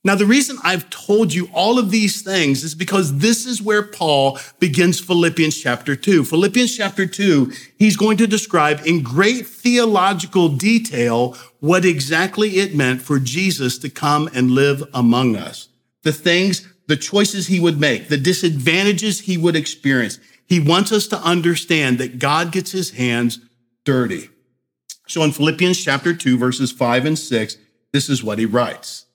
Now, 0.07 0.15
the 0.15 0.27
reason 0.27 0.59
I've 0.63 0.91
told 0.91 1.33
you 1.33 1.49
all 1.55 1.79
of 1.79 1.91
these 1.91 2.21
things 2.21 2.63
is 2.63 2.75
because 2.75 3.19
this 3.19 3.47
is 3.47 3.63
where 3.63 3.83
Paul 3.83 4.39
begins 4.59 5.01
Philippians 5.01 5.59
chapter 5.59 5.97
2. 5.97 6.25
Philippians 6.25 6.77
chapter 6.77 7.07
2, 7.07 7.51
he's 7.79 7.97
going 7.97 8.19
to 8.19 8.27
describe 8.27 8.83
in 8.85 9.03
great 9.03 9.47
theological 9.47 10.51
detail 10.51 11.39
what 11.61 11.87
exactly 11.87 12.59
it 12.59 12.75
meant 12.75 13.01
for 13.01 13.19
Jesus 13.19 13.79
to 13.79 13.89
come 13.89 14.29
and 14.35 14.51
live 14.51 14.83
among 14.93 15.37
us. 15.37 15.69
The 16.03 16.13
things, 16.13 16.69
the 16.87 16.97
choices 16.97 17.47
he 17.47 17.59
would 17.59 17.81
make, 17.81 18.09
the 18.09 18.19
disadvantages 18.19 19.21
he 19.21 19.39
would 19.39 19.57
experience. 19.57 20.19
He 20.47 20.61
wants 20.61 20.93
us 20.93 21.07
to 21.07 21.17
understand 21.17 21.97
that 21.97 22.19
God 22.19 22.53
gets 22.53 22.73
his 22.73 22.91
hands 22.91 23.41
dirty. 23.85 24.31
So 25.07 25.23
in 25.23 25.33
Philippians 25.33 25.83
chapter 25.83 26.15
2, 26.15 26.39
verses 26.39 26.73
5 26.73 27.05
and 27.05 27.19
6, 27.19 27.57
this 27.93 28.09
is 28.09 28.25
what 28.25 28.39
he 28.39 28.47
writes. 28.47 29.07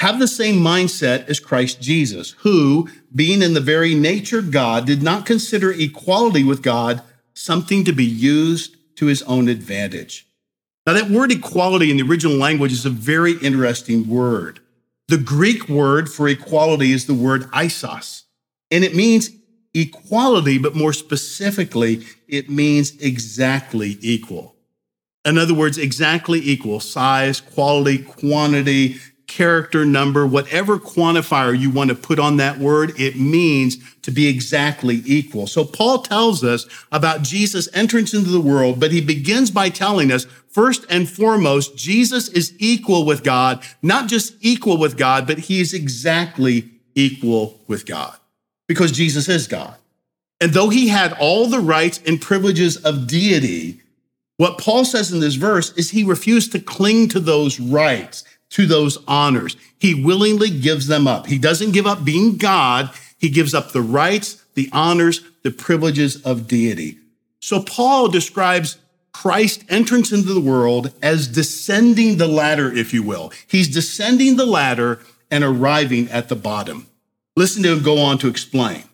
Have 0.00 0.18
the 0.18 0.28
same 0.28 0.56
mindset 0.56 1.28
as 1.28 1.38
Christ 1.38 1.82
Jesus, 1.82 2.30
who, 2.38 2.88
being 3.14 3.42
in 3.42 3.52
the 3.52 3.60
very 3.60 3.94
nature 3.94 4.40
God, 4.40 4.86
did 4.86 5.02
not 5.02 5.26
consider 5.26 5.70
equality 5.72 6.42
with 6.42 6.62
God 6.62 7.02
something 7.34 7.84
to 7.84 7.92
be 7.92 8.04
used 8.04 8.76
to 8.96 9.06
his 9.06 9.22
own 9.22 9.48
advantage. 9.48 10.26
Now, 10.86 10.94
that 10.94 11.10
word 11.10 11.30
equality 11.30 11.90
in 11.90 11.98
the 11.98 12.02
original 12.02 12.36
language 12.36 12.72
is 12.72 12.86
a 12.86 12.90
very 12.90 13.34
interesting 13.42 14.08
word. 14.08 14.60
The 15.08 15.18
Greek 15.18 15.68
word 15.68 16.08
for 16.08 16.28
equality 16.28 16.92
is 16.92 17.06
the 17.06 17.14
word 17.14 17.42
isos, 17.50 18.22
and 18.70 18.84
it 18.84 18.94
means 18.94 19.30
equality, 19.74 20.58
but 20.58 20.74
more 20.74 20.92
specifically, 20.92 22.04
it 22.28 22.50
means 22.50 22.96
exactly 23.00 23.98
equal. 24.00 24.54
In 25.24 25.38
other 25.38 25.54
words, 25.54 25.78
exactly 25.78 26.40
equal 26.40 26.80
size, 26.80 27.40
quality, 27.40 27.98
quantity, 27.98 28.98
character, 29.26 29.84
number, 29.84 30.26
whatever 30.26 30.76
quantifier 30.78 31.56
you 31.56 31.70
want 31.70 31.88
to 31.88 31.94
put 31.94 32.18
on 32.18 32.38
that 32.38 32.58
word, 32.58 32.92
it 32.98 33.16
means 33.16 33.76
to 34.00 34.10
be 34.10 34.26
exactly 34.26 35.02
equal. 35.06 35.46
So 35.46 35.64
Paul 35.64 36.02
tells 36.02 36.42
us 36.42 36.66
about 36.90 37.22
Jesus' 37.22 37.68
entrance 37.72 38.12
into 38.12 38.30
the 38.30 38.40
world, 38.40 38.80
but 38.80 38.90
he 38.90 39.00
begins 39.00 39.52
by 39.52 39.68
telling 39.68 40.10
us 40.10 40.24
first 40.48 40.84
and 40.90 41.08
foremost, 41.08 41.76
Jesus 41.76 42.28
is 42.28 42.54
equal 42.58 43.04
with 43.04 43.22
God, 43.22 43.62
not 43.82 44.08
just 44.08 44.34
equal 44.40 44.78
with 44.78 44.96
God, 44.96 45.28
but 45.28 45.38
he 45.38 45.60
is 45.60 45.74
exactly 45.74 46.68
equal 46.96 47.60
with 47.68 47.86
God 47.86 48.16
because 48.70 48.92
Jesus 48.92 49.28
is 49.28 49.48
God. 49.48 49.74
And 50.40 50.52
though 50.52 50.68
he 50.68 50.86
had 50.86 51.12
all 51.14 51.48
the 51.48 51.58
rights 51.58 51.98
and 52.06 52.20
privileges 52.20 52.76
of 52.76 53.08
deity, 53.08 53.80
what 54.36 54.58
Paul 54.58 54.84
says 54.84 55.10
in 55.10 55.18
this 55.18 55.34
verse 55.34 55.72
is 55.72 55.90
he 55.90 56.04
refused 56.04 56.52
to 56.52 56.60
cling 56.60 57.08
to 57.08 57.18
those 57.18 57.58
rights 57.58 58.22
to 58.50 58.66
those 58.66 58.96
honors. 59.08 59.56
He 59.80 60.04
willingly 60.04 60.50
gives 60.50 60.86
them 60.86 61.08
up. 61.08 61.26
He 61.26 61.36
doesn't 61.36 61.72
give 61.72 61.84
up 61.84 62.04
being 62.04 62.36
God. 62.36 62.90
He 63.18 63.28
gives 63.28 63.54
up 63.54 63.72
the 63.72 63.82
rights, 63.82 64.44
the 64.54 64.70
honors, 64.72 65.20
the 65.42 65.50
privileges 65.50 66.22
of 66.22 66.46
deity. 66.46 66.96
So 67.40 67.64
Paul 67.64 68.06
describes 68.06 68.78
Christ's 69.10 69.64
entrance 69.68 70.12
into 70.12 70.32
the 70.32 70.40
world 70.40 70.94
as 71.02 71.26
descending 71.26 72.18
the 72.18 72.28
ladder, 72.28 72.72
if 72.72 72.94
you 72.94 73.02
will. 73.02 73.32
He's 73.48 73.66
descending 73.66 74.36
the 74.36 74.46
ladder 74.46 75.00
and 75.28 75.42
arriving 75.42 76.08
at 76.10 76.28
the 76.28 76.36
bottom. 76.36 76.86
Listen 77.36 77.62
to 77.62 77.72
him 77.72 77.82
go 77.82 77.98
on 77.98 78.18
to 78.18 78.28
explain. 78.28 78.84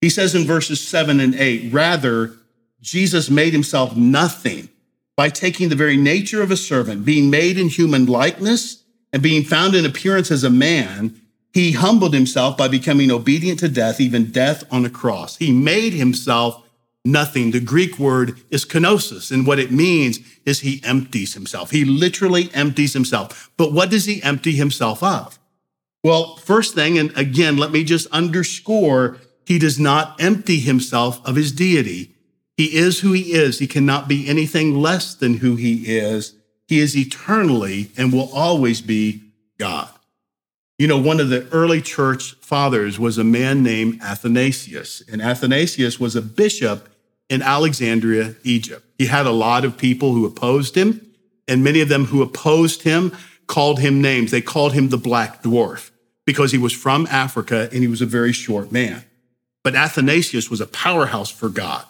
He 0.00 0.10
says 0.10 0.34
in 0.34 0.44
verses 0.44 0.86
seven 0.86 1.20
and 1.20 1.34
eight, 1.34 1.72
rather, 1.72 2.36
Jesus 2.80 3.28
made 3.28 3.52
himself 3.52 3.96
nothing 3.96 4.68
by 5.16 5.28
taking 5.28 5.68
the 5.68 5.76
very 5.76 5.98
nature 5.98 6.42
of 6.42 6.50
a 6.50 6.56
servant, 6.56 7.04
being 7.04 7.28
made 7.28 7.58
in 7.58 7.68
human 7.68 8.06
likeness, 8.06 8.84
and 9.12 9.22
being 9.22 9.42
found 9.42 9.74
in 9.74 9.84
appearance 9.84 10.30
as 10.30 10.44
a 10.44 10.50
man, 10.50 11.20
he 11.52 11.72
humbled 11.72 12.14
himself 12.14 12.56
by 12.56 12.68
becoming 12.68 13.10
obedient 13.10 13.58
to 13.58 13.68
death, 13.68 14.00
even 14.00 14.30
death 14.30 14.64
on 14.70 14.84
a 14.84 14.90
cross. 14.90 15.36
He 15.36 15.52
made 15.52 15.92
himself 15.92 16.64
nothing. 17.04 17.50
The 17.50 17.60
Greek 17.60 17.98
word 17.98 18.40
is 18.50 18.64
kenosis, 18.64 19.32
and 19.32 19.46
what 19.46 19.58
it 19.58 19.72
means 19.72 20.20
is 20.46 20.60
he 20.60 20.80
empties 20.84 21.34
himself. 21.34 21.72
He 21.72 21.84
literally 21.84 22.50
empties 22.54 22.92
himself. 22.92 23.50
But 23.56 23.72
what 23.72 23.90
does 23.90 24.04
he 24.04 24.22
empty 24.22 24.52
himself 24.52 25.02
of? 25.02 25.39
Well, 26.02 26.36
first 26.36 26.74
thing, 26.74 26.98
and 26.98 27.16
again, 27.16 27.56
let 27.56 27.72
me 27.72 27.84
just 27.84 28.06
underscore, 28.08 29.18
he 29.44 29.58
does 29.58 29.78
not 29.78 30.20
empty 30.20 30.58
himself 30.58 31.20
of 31.26 31.36
his 31.36 31.52
deity. 31.52 32.14
He 32.56 32.76
is 32.76 33.00
who 33.00 33.12
he 33.12 33.32
is. 33.32 33.58
He 33.58 33.66
cannot 33.66 34.08
be 34.08 34.28
anything 34.28 34.80
less 34.80 35.14
than 35.14 35.38
who 35.38 35.56
he 35.56 35.96
is. 35.98 36.34
He 36.68 36.78
is 36.78 36.96
eternally 36.96 37.90
and 37.96 38.12
will 38.12 38.30
always 38.32 38.80
be 38.80 39.22
God. 39.58 39.90
You 40.78 40.86
know, 40.86 40.98
one 40.98 41.20
of 41.20 41.28
the 41.28 41.46
early 41.52 41.82
church 41.82 42.34
fathers 42.40 42.98
was 42.98 43.18
a 43.18 43.24
man 43.24 43.62
named 43.62 44.00
Athanasius, 44.00 45.02
and 45.10 45.20
Athanasius 45.20 46.00
was 46.00 46.16
a 46.16 46.22
bishop 46.22 46.88
in 47.28 47.42
Alexandria, 47.42 48.36
Egypt. 48.44 48.86
He 48.96 49.06
had 49.06 49.26
a 49.26 49.30
lot 49.30 49.64
of 49.66 49.76
people 49.76 50.14
who 50.14 50.24
opposed 50.24 50.74
him, 50.74 51.06
and 51.46 51.62
many 51.62 51.82
of 51.82 51.90
them 51.90 52.06
who 52.06 52.22
opposed 52.22 52.82
him 52.82 53.14
called 53.46 53.80
him 53.80 54.00
names. 54.00 54.30
They 54.30 54.40
called 54.40 54.72
him 54.72 54.88
the 54.88 54.96
Black 54.96 55.42
Dwarf 55.42 55.89
because 56.30 56.52
he 56.52 56.58
was 56.58 56.72
from 56.72 57.08
Africa 57.10 57.68
and 57.72 57.82
he 57.82 57.88
was 57.88 58.00
a 58.00 58.06
very 58.06 58.32
short 58.32 58.70
man. 58.70 59.04
But 59.64 59.74
Athanasius 59.74 60.48
was 60.48 60.60
a 60.60 60.66
powerhouse 60.66 61.28
for 61.28 61.48
God. 61.48 61.84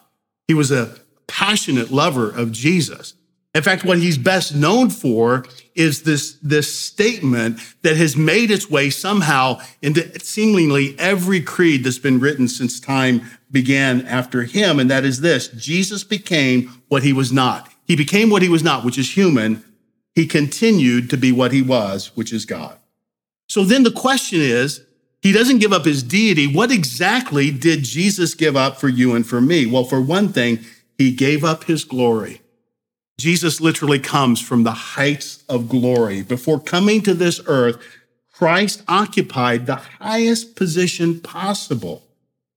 He 0.49 0.55
was 0.55 0.73
a 0.73 0.97
passionate 1.27 1.91
lover 1.91 2.31
of 2.31 2.51
Jesus. 2.51 3.13
In 3.55 3.63
fact, 3.63 3.85
what 3.85 3.99
he's 3.99 4.17
best 4.17 4.55
known 4.55 4.89
for 4.89 5.45
is 5.75 6.05
this, 6.05 6.39
this 6.43 6.75
statement 6.75 7.61
that 7.83 7.99
has 7.99 8.17
made 8.17 8.51
its 8.51 8.71
way 8.71 8.89
somehow 8.89 9.61
into 9.83 10.19
seemingly 10.21 10.99
every 10.99 11.43
creed 11.43 11.85
that's 11.85 11.99
been 11.99 12.19
written 12.19 12.49
since 12.49 12.81
time 12.81 13.21
began 13.51 14.07
after 14.07 14.45
him. 14.45 14.81
And 14.81 14.91
that 14.91 15.05
is 15.05 15.21
this 15.21 15.49
Jesus 15.49 16.03
became 16.03 16.83
what 16.89 17.03
he 17.03 17.13
was 17.13 17.31
not. 17.31 17.71
He 17.85 17.95
became 17.95 18.31
what 18.31 18.41
he 18.41 18.49
was 18.49 18.63
not, 18.63 18.87
which 18.87 18.97
is 18.97 19.15
human. 19.15 19.63
He 20.15 20.27
continued 20.27 21.11
to 21.11 21.19
be 21.19 21.31
what 21.31 21.53
he 21.53 21.61
was, 21.61 22.17
which 22.17 22.33
is 22.33 22.47
God. 22.47 22.80
So 23.51 23.65
then 23.65 23.83
the 23.83 23.91
question 23.91 24.41
is 24.41 24.81
he 25.23 25.33
doesn't 25.33 25.59
give 25.59 25.73
up 25.73 25.85
his 25.85 26.05
deity. 26.05 26.47
What 26.47 26.71
exactly 26.71 27.51
did 27.51 27.83
Jesus 27.83 28.37
give 28.37 28.55
up 28.55 28.77
for 28.77 28.89
you 28.89 29.17
and 29.17 29.27
for 29.27 29.41
me? 29.41 29.67
Well, 29.67 29.83
for 29.83 30.01
one 30.01 30.29
thing, 30.29 30.61
he 30.97 31.11
gave 31.11 31.43
up 31.43 31.65
his 31.65 31.83
glory. 31.83 32.43
Jesus 33.19 33.61
literally 33.61 33.99
comes 33.99 34.41
from 34.41 34.63
the 34.63 34.71
heights 34.71 35.43
of 35.49 35.69
glory. 35.69 36.23
Before 36.23 36.61
coming 36.61 37.03
to 37.03 37.13
this 37.13 37.41
earth, 37.47 37.83
Christ 38.33 38.85
occupied 38.87 39.67
the 39.67 39.83
highest 39.99 40.55
position 40.55 41.19
possible, 41.19 42.05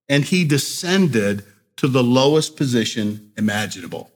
and 0.08 0.24
he 0.24 0.46
descended 0.46 1.44
to 1.78 1.88
the 1.88 2.04
lowest 2.04 2.56
position 2.56 3.32
imaginable. 3.36 4.12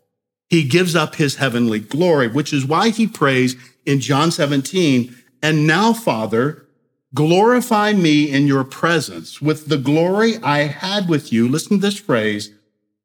He 0.48 0.64
gives 0.64 0.96
up 0.96 1.16
his 1.16 1.38
heavenly 1.38 1.80
glory, 1.80 2.28
which 2.28 2.54
is 2.54 2.68
why 2.68 2.90
he 2.90 3.08
prays 3.08 3.56
in 3.84 4.00
John 4.00 4.30
17, 4.30 5.16
and 5.42 5.66
now, 5.66 5.92
Father, 5.92 6.67
Glorify 7.18 7.94
me 7.94 8.30
in 8.30 8.46
your 8.46 8.64
presence 8.64 9.42
with 9.42 9.70
the 9.70 9.78
glory 9.80 10.36
I 10.44 10.68
had 10.68 11.10
with 11.10 11.34
you. 11.34 11.50
Listen 11.50 11.78
to 11.80 11.82
this 11.82 11.98
phrase 12.00 12.52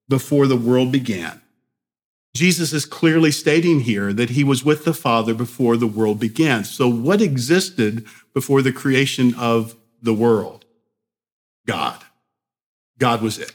before 0.07 0.47
the 0.47 0.57
world 0.57 0.93
began. 0.93 1.41
Jesus 2.37 2.75
is 2.75 2.85
clearly 2.85 3.31
stating 3.31 3.81
here 3.81 4.13
that 4.13 4.29
he 4.29 4.45
was 4.45 4.67
with 4.67 4.85
the 4.85 4.93
Father 4.93 5.33
before 5.33 5.79
the 5.79 5.87
world 5.87 6.21
began. 6.21 6.65
So, 6.65 6.89
what 6.89 7.23
existed 7.23 8.05
before 8.35 8.61
the 8.61 8.71
creation 8.71 9.35
of 9.35 9.77
the 10.03 10.13
world? 10.13 10.67
God. 11.67 11.99
God 12.99 13.23
was 13.23 13.39
it. 13.39 13.55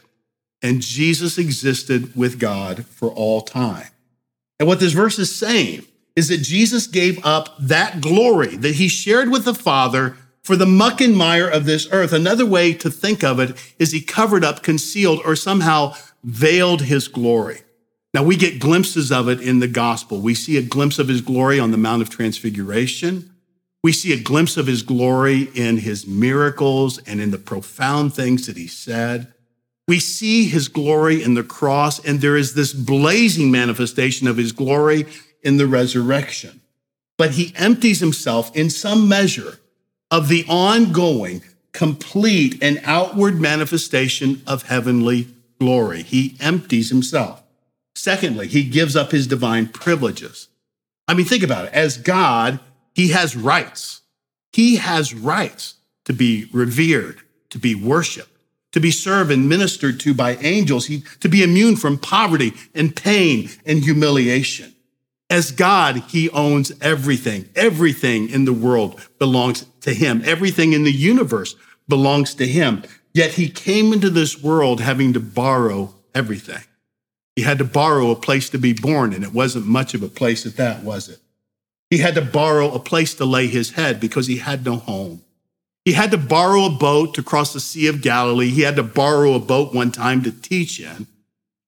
And 0.60 0.82
Jesus 0.82 1.38
existed 1.38 2.16
with 2.16 2.40
God 2.40 2.84
for 2.84 3.10
all 3.10 3.42
time. 3.42 3.90
And 4.58 4.66
what 4.66 4.80
this 4.80 4.92
verse 4.92 5.20
is 5.20 5.32
saying 5.32 5.84
is 6.16 6.26
that 6.30 6.38
Jesus 6.38 6.88
gave 6.88 7.24
up 7.24 7.54
that 7.60 8.00
glory 8.00 8.56
that 8.56 8.74
he 8.74 8.88
shared 8.88 9.30
with 9.30 9.44
the 9.44 9.54
Father 9.54 10.16
for 10.48 10.56
the 10.56 10.64
muck 10.64 11.02
and 11.02 11.14
mire 11.14 11.46
of 11.46 11.66
this 11.66 11.86
earth. 11.92 12.10
Another 12.10 12.46
way 12.46 12.72
to 12.72 12.90
think 12.90 13.22
of 13.22 13.38
it 13.38 13.54
is 13.78 13.92
he 13.92 14.00
covered 14.00 14.42
up, 14.42 14.62
concealed, 14.62 15.20
or 15.22 15.36
somehow 15.36 15.92
veiled 16.24 16.80
his 16.80 17.06
glory. 17.06 17.60
Now 18.14 18.22
we 18.22 18.34
get 18.34 18.58
glimpses 18.58 19.12
of 19.12 19.28
it 19.28 19.42
in 19.42 19.58
the 19.58 19.68
gospel. 19.68 20.22
We 20.22 20.34
see 20.34 20.56
a 20.56 20.62
glimpse 20.62 20.98
of 20.98 21.08
his 21.08 21.20
glory 21.20 21.60
on 21.60 21.70
the 21.70 21.76
Mount 21.76 22.00
of 22.00 22.08
Transfiguration. 22.08 23.30
We 23.84 23.92
see 23.92 24.14
a 24.14 24.22
glimpse 24.22 24.56
of 24.56 24.66
his 24.66 24.82
glory 24.82 25.50
in 25.54 25.76
his 25.76 26.06
miracles 26.06 26.96
and 26.96 27.20
in 27.20 27.30
the 27.30 27.36
profound 27.36 28.14
things 28.14 28.46
that 28.46 28.56
he 28.56 28.68
said. 28.68 29.30
We 29.86 30.00
see 30.00 30.48
his 30.48 30.68
glory 30.68 31.22
in 31.22 31.34
the 31.34 31.42
cross, 31.42 32.02
and 32.02 32.22
there 32.22 32.38
is 32.38 32.54
this 32.54 32.72
blazing 32.72 33.50
manifestation 33.50 34.26
of 34.26 34.38
his 34.38 34.52
glory 34.52 35.04
in 35.42 35.58
the 35.58 35.66
resurrection. 35.66 36.62
But 37.18 37.32
he 37.32 37.52
empties 37.54 38.00
himself 38.00 38.56
in 38.56 38.70
some 38.70 39.10
measure 39.10 39.58
of 40.10 40.28
the 40.28 40.44
ongoing, 40.48 41.42
complete, 41.72 42.62
and 42.62 42.80
outward 42.84 43.40
manifestation 43.40 44.42
of 44.46 44.64
heavenly 44.64 45.28
glory. 45.58 46.02
He 46.02 46.36
empties 46.40 46.90
himself. 46.90 47.42
Secondly, 47.94 48.46
he 48.46 48.64
gives 48.64 48.96
up 48.96 49.10
his 49.10 49.26
divine 49.26 49.66
privileges. 49.66 50.48
I 51.06 51.14
mean, 51.14 51.26
think 51.26 51.42
about 51.42 51.66
it. 51.66 51.74
As 51.74 51.96
God, 51.96 52.60
he 52.94 53.08
has 53.08 53.36
rights. 53.36 54.02
He 54.52 54.76
has 54.76 55.14
rights 55.14 55.74
to 56.04 56.12
be 56.12 56.48
revered, 56.52 57.20
to 57.50 57.58
be 57.58 57.74
worshiped, 57.74 58.30
to 58.72 58.80
be 58.80 58.90
served 58.90 59.30
and 59.30 59.48
ministered 59.48 60.00
to 60.00 60.14
by 60.14 60.36
angels, 60.36 60.86
he, 60.86 61.02
to 61.20 61.28
be 61.28 61.42
immune 61.42 61.76
from 61.76 61.98
poverty 61.98 62.52
and 62.74 62.94
pain 62.94 63.50
and 63.66 63.82
humiliation. 63.84 64.74
As 65.30 65.50
God, 65.50 65.96
he 66.08 66.30
owns 66.30 66.72
everything. 66.80 67.48
Everything 67.54 68.30
in 68.30 68.44
the 68.46 68.52
world 68.52 69.00
belongs 69.18 69.66
to 69.82 69.92
him. 69.92 70.22
Everything 70.24 70.72
in 70.72 70.84
the 70.84 70.92
universe 70.92 71.54
belongs 71.86 72.34
to 72.34 72.46
him. 72.46 72.82
Yet 73.12 73.32
he 73.32 73.48
came 73.48 73.92
into 73.92 74.10
this 74.10 74.42
world 74.42 74.80
having 74.80 75.12
to 75.12 75.20
borrow 75.20 75.94
everything. 76.14 76.62
He 77.36 77.42
had 77.42 77.58
to 77.58 77.64
borrow 77.64 78.10
a 78.10 78.16
place 78.16 78.48
to 78.50 78.58
be 78.58 78.72
born, 78.72 79.12
and 79.12 79.22
it 79.22 79.32
wasn't 79.32 79.66
much 79.66 79.94
of 79.94 80.02
a 80.02 80.08
place 80.08 80.46
at 80.46 80.56
that, 80.56 80.82
was 80.82 81.08
it? 81.08 81.20
He 81.90 81.98
had 81.98 82.14
to 82.16 82.22
borrow 82.22 82.72
a 82.72 82.80
place 82.80 83.14
to 83.14 83.24
lay 83.24 83.46
his 83.46 83.72
head 83.72 84.00
because 84.00 84.26
he 84.26 84.38
had 84.38 84.64
no 84.64 84.76
home. 84.76 85.22
He 85.84 85.92
had 85.92 86.10
to 86.10 86.18
borrow 86.18 86.64
a 86.64 86.70
boat 86.70 87.14
to 87.14 87.22
cross 87.22 87.52
the 87.52 87.60
Sea 87.60 87.86
of 87.86 88.02
Galilee. 88.02 88.50
He 88.50 88.62
had 88.62 88.76
to 88.76 88.82
borrow 88.82 89.34
a 89.34 89.40
boat 89.40 89.74
one 89.74 89.92
time 89.92 90.22
to 90.22 90.32
teach 90.32 90.80
in. 90.80 91.06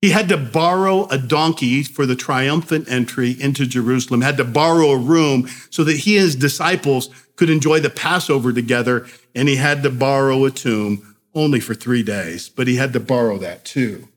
He 0.00 0.10
had 0.10 0.28
to 0.30 0.38
borrow 0.38 1.06
a 1.08 1.18
donkey 1.18 1.82
for 1.82 2.06
the 2.06 2.16
triumphant 2.16 2.90
entry 2.90 3.36
into 3.38 3.66
Jerusalem, 3.66 4.22
had 4.22 4.38
to 4.38 4.44
borrow 4.44 4.90
a 4.90 4.98
room 4.98 5.48
so 5.68 5.84
that 5.84 5.98
he 5.98 6.16
and 6.16 6.24
his 6.24 6.36
disciples 6.36 7.10
could 7.36 7.50
enjoy 7.50 7.80
the 7.80 7.90
Passover 7.90 8.52
together. 8.52 9.06
And 9.34 9.48
he 9.48 9.56
had 9.56 9.82
to 9.82 9.90
borrow 9.90 10.44
a 10.44 10.50
tomb 10.50 11.16
only 11.34 11.60
for 11.60 11.74
three 11.74 12.02
days, 12.02 12.48
but 12.48 12.66
he 12.66 12.76
had 12.76 12.92
to 12.94 13.00
borrow 13.00 13.38
that 13.38 13.64
too. 13.64 14.08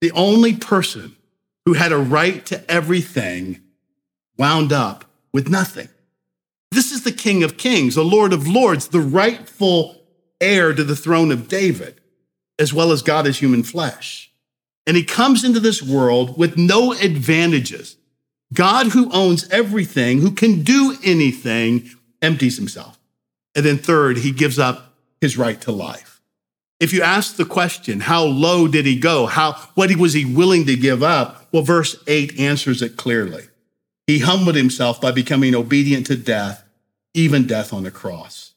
The 0.00 0.12
only 0.12 0.54
person 0.54 1.16
who 1.64 1.74
had 1.74 1.92
a 1.92 1.98
right 1.98 2.44
to 2.46 2.68
everything 2.70 3.60
wound 4.36 4.72
up 4.72 5.04
with 5.32 5.48
nothing. 5.48 5.88
This 6.72 6.90
is 6.90 7.04
the 7.04 7.12
King 7.12 7.42
of 7.42 7.56
Kings, 7.56 7.94
the 7.94 8.04
Lord 8.04 8.32
of 8.32 8.48
Lords, 8.48 8.88
the 8.88 9.00
rightful 9.00 10.02
heir 10.40 10.72
to 10.72 10.84
the 10.84 10.96
throne 10.96 11.30
of 11.30 11.48
David, 11.48 12.00
as 12.58 12.72
well 12.72 12.92
as 12.92 13.02
God 13.02 13.26
as 13.26 13.38
human 13.38 13.62
flesh. 13.62 14.29
And 14.90 14.96
he 14.96 15.04
comes 15.04 15.44
into 15.44 15.60
this 15.60 15.80
world 15.80 16.36
with 16.36 16.56
no 16.58 16.92
advantages. 16.92 17.96
God, 18.52 18.88
who 18.88 19.08
owns 19.12 19.48
everything, 19.50 20.18
who 20.18 20.32
can 20.32 20.64
do 20.64 20.96
anything, 21.04 21.88
empties 22.20 22.56
himself. 22.56 22.98
And 23.54 23.64
then, 23.64 23.78
third, 23.78 24.16
he 24.16 24.32
gives 24.32 24.58
up 24.58 24.96
his 25.20 25.38
right 25.38 25.60
to 25.60 25.70
life. 25.70 26.20
If 26.80 26.92
you 26.92 27.02
ask 27.02 27.36
the 27.36 27.44
question, 27.44 28.00
how 28.00 28.24
low 28.24 28.66
did 28.66 28.84
he 28.84 28.98
go? 28.98 29.26
How, 29.26 29.52
what 29.74 29.94
was 29.94 30.12
he 30.12 30.24
willing 30.24 30.66
to 30.66 30.74
give 30.74 31.04
up? 31.04 31.46
Well, 31.52 31.62
verse 31.62 31.94
8 32.08 32.40
answers 32.40 32.82
it 32.82 32.96
clearly. 32.96 33.44
He 34.08 34.18
humbled 34.18 34.56
himself 34.56 35.00
by 35.00 35.12
becoming 35.12 35.54
obedient 35.54 36.06
to 36.06 36.16
death, 36.16 36.64
even 37.14 37.46
death 37.46 37.72
on 37.72 37.84
the 37.84 37.92
cross. 37.92 38.54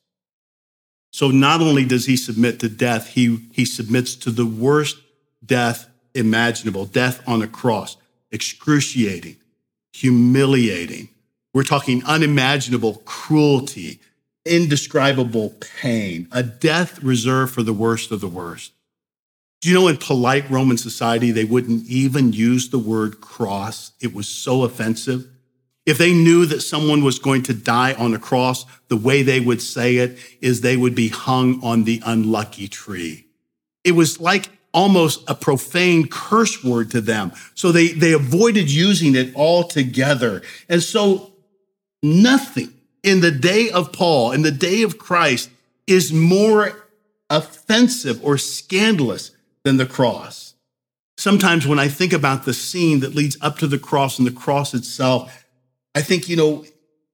So 1.12 1.30
not 1.30 1.62
only 1.62 1.86
does 1.86 2.08
he 2.08 2.18
submit 2.18 2.60
to 2.62 2.70
death, 2.70 3.10
he, 3.10 3.38
he 3.52 3.66
submits 3.66 4.16
to 4.16 4.32
the 4.32 4.48
worst 4.48 4.98
death 5.46 5.92
imaginable, 6.16 6.86
death 6.86 7.22
on 7.28 7.42
a 7.42 7.48
cross, 7.48 7.98
excruciating, 8.32 9.38
humiliating. 9.94 11.10
We're 11.54 11.64
talking 11.64 12.04
unimaginable 12.06 12.96
cruelty, 13.06 14.00
indescribable 14.46 15.56
pain, 15.82 16.28
a 16.32 16.44
death 16.44 17.02
reserved 17.04 17.54
for 17.54 17.64
the 17.64 17.74
worst 17.74 18.12
of 18.12 18.22
the 18.22 18.28
worst. 18.28 18.74
Do 19.62 19.70
you 19.70 19.76
know 19.76 19.88
in 19.88 19.98
polite 19.98 20.50
Roman 20.50 20.78
society, 20.78 21.32
they 21.32 21.46
wouldn't 21.46 21.88
even 21.88 22.34
use 22.34 22.70
the 22.70 22.80
word 22.80 23.22
cross? 23.22 23.94
It 24.02 24.14
was 24.14 24.28
so 24.28 24.64
offensive. 24.64 25.28
If 25.86 25.98
they 25.98 26.14
knew 26.14 26.46
that 26.46 26.62
someone 26.62 27.04
was 27.04 27.20
going 27.20 27.44
to 27.44 27.54
die 27.54 27.94
on 27.94 28.14
a 28.14 28.20
cross, 28.20 28.66
the 28.88 28.98
way 28.98 29.22
they 29.22 29.40
would 29.40 29.62
say 29.62 29.98
it 29.98 30.18
is 30.42 30.62
they 30.62 30.76
would 30.76 30.96
be 30.96 31.10
hung 31.10 31.64
on 31.64 31.84
the 31.84 32.02
unlucky 32.06 32.68
tree. 32.68 33.28
It 33.84 33.94
was 33.94 34.20
like 34.20 34.50
almost 34.74 35.24
a 35.30 35.36
profane 35.36 36.08
curse 36.08 36.64
word 36.64 36.92
to 36.92 37.02
them. 37.02 37.32
So 37.54 37.72
they, 37.72 37.90
they 37.90 38.14
avoided 38.14 38.72
using 38.72 39.16
it 39.16 39.36
altogether. 39.36 40.42
And 40.68 40.82
so 40.82 41.34
nothing 42.02 42.74
in 43.04 43.22
the 43.22 43.32
day 43.32 43.70
of 43.70 43.94
Paul, 43.94 44.32
in 44.32 44.42
the 44.42 44.52
day 44.52 44.82
of 44.82 44.98
Christ, 44.98 45.50
is 45.86 46.12
more 46.12 46.88
offensive 47.30 48.24
or 48.24 48.38
scandalous 48.38 49.32
than 49.64 49.78
the 49.78 49.86
cross. 49.86 50.56
Sometimes 51.18 51.68
when 51.68 51.80
I 51.80 51.88
think 51.88 52.12
about 52.12 52.46
the 52.46 52.54
scene 52.54 53.02
that 53.02 53.16
leads 53.16 53.38
up 53.42 53.58
to 53.60 53.68
the 53.68 53.78
cross 53.78 54.18
and 54.18 54.28
the 54.28 54.32
cross 54.32 54.74
itself, 54.74 55.46
I 55.96 56.02
think, 56.02 56.28
you 56.28 56.36
know, 56.36 56.66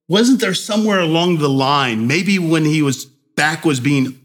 wasn't 0.08 0.40
there 0.40 0.54
somewhere 0.54 1.00
along 1.00 1.38
the 1.38 1.50
line, 1.50 2.08
maybe 2.08 2.40
when 2.40 2.66
he 2.66 2.82
was 2.82 3.06
back 3.06 3.66
was 3.66 3.80
being 3.80 4.19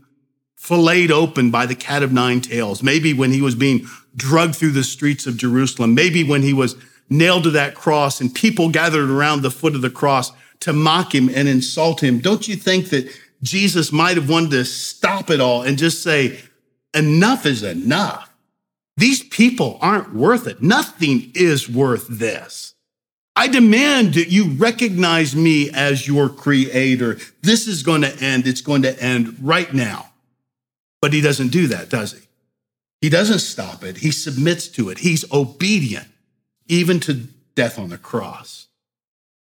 filleted 0.64 1.10
open 1.10 1.50
by 1.50 1.66
the 1.66 1.74
cat 1.74 2.02
of 2.02 2.10
nine 2.10 2.40
tails, 2.40 2.82
maybe 2.82 3.12
when 3.12 3.30
he 3.30 3.42
was 3.42 3.54
being 3.54 3.86
drugged 4.16 4.56
through 4.56 4.70
the 4.70 4.82
streets 4.82 5.26
of 5.26 5.36
Jerusalem, 5.36 5.94
maybe 5.94 6.24
when 6.24 6.40
he 6.40 6.54
was 6.54 6.74
nailed 7.10 7.42
to 7.42 7.50
that 7.50 7.74
cross 7.74 8.18
and 8.18 8.34
people 8.34 8.70
gathered 8.70 9.10
around 9.10 9.42
the 9.42 9.50
foot 9.50 9.74
of 9.74 9.82
the 9.82 9.90
cross 9.90 10.32
to 10.60 10.72
mock 10.72 11.14
him 11.14 11.28
and 11.28 11.48
insult 11.48 12.02
him. 12.02 12.18
Don't 12.18 12.48
you 12.48 12.56
think 12.56 12.88
that 12.88 13.14
Jesus 13.42 13.92
might 13.92 14.16
have 14.16 14.30
wanted 14.30 14.52
to 14.52 14.64
stop 14.64 15.28
it 15.28 15.38
all 15.38 15.60
and 15.60 15.76
just 15.76 16.02
say, 16.02 16.40
enough 16.94 17.44
is 17.44 17.62
enough. 17.62 18.34
These 18.96 19.22
people 19.24 19.76
aren't 19.82 20.14
worth 20.14 20.46
it. 20.46 20.62
Nothing 20.62 21.30
is 21.34 21.68
worth 21.68 22.06
this. 22.08 22.74
I 23.36 23.48
demand 23.48 24.14
that 24.14 24.28
you 24.28 24.52
recognize 24.52 25.36
me 25.36 25.70
as 25.72 26.08
your 26.08 26.30
creator. 26.30 27.18
This 27.42 27.66
is 27.66 27.82
going 27.82 28.00
to 28.00 28.16
end. 28.18 28.46
It's 28.46 28.62
going 28.62 28.80
to 28.82 28.98
end 28.98 29.36
right 29.42 29.70
now. 29.74 30.08
But 31.04 31.12
he 31.12 31.20
doesn't 31.20 31.48
do 31.48 31.66
that, 31.66 31.90
does 31.90 32.12
he? 32.12 32.20
He 33.02 33.10
doesn't 33.10 33.40
stop 33.40 33.84
it. 33.84 33.98
He 33.98 34.10
submits 34.10 34.68
to 34.68 34.88
it. 34.88 35.00
He's 35.00 35.30
obedient, 35.30 36.08
even 36.66 36.98
to 37.00 37.24
death 37.54 37.78
on 37.78 37.90
the 37.90 37.98
cross. 37.98 38.68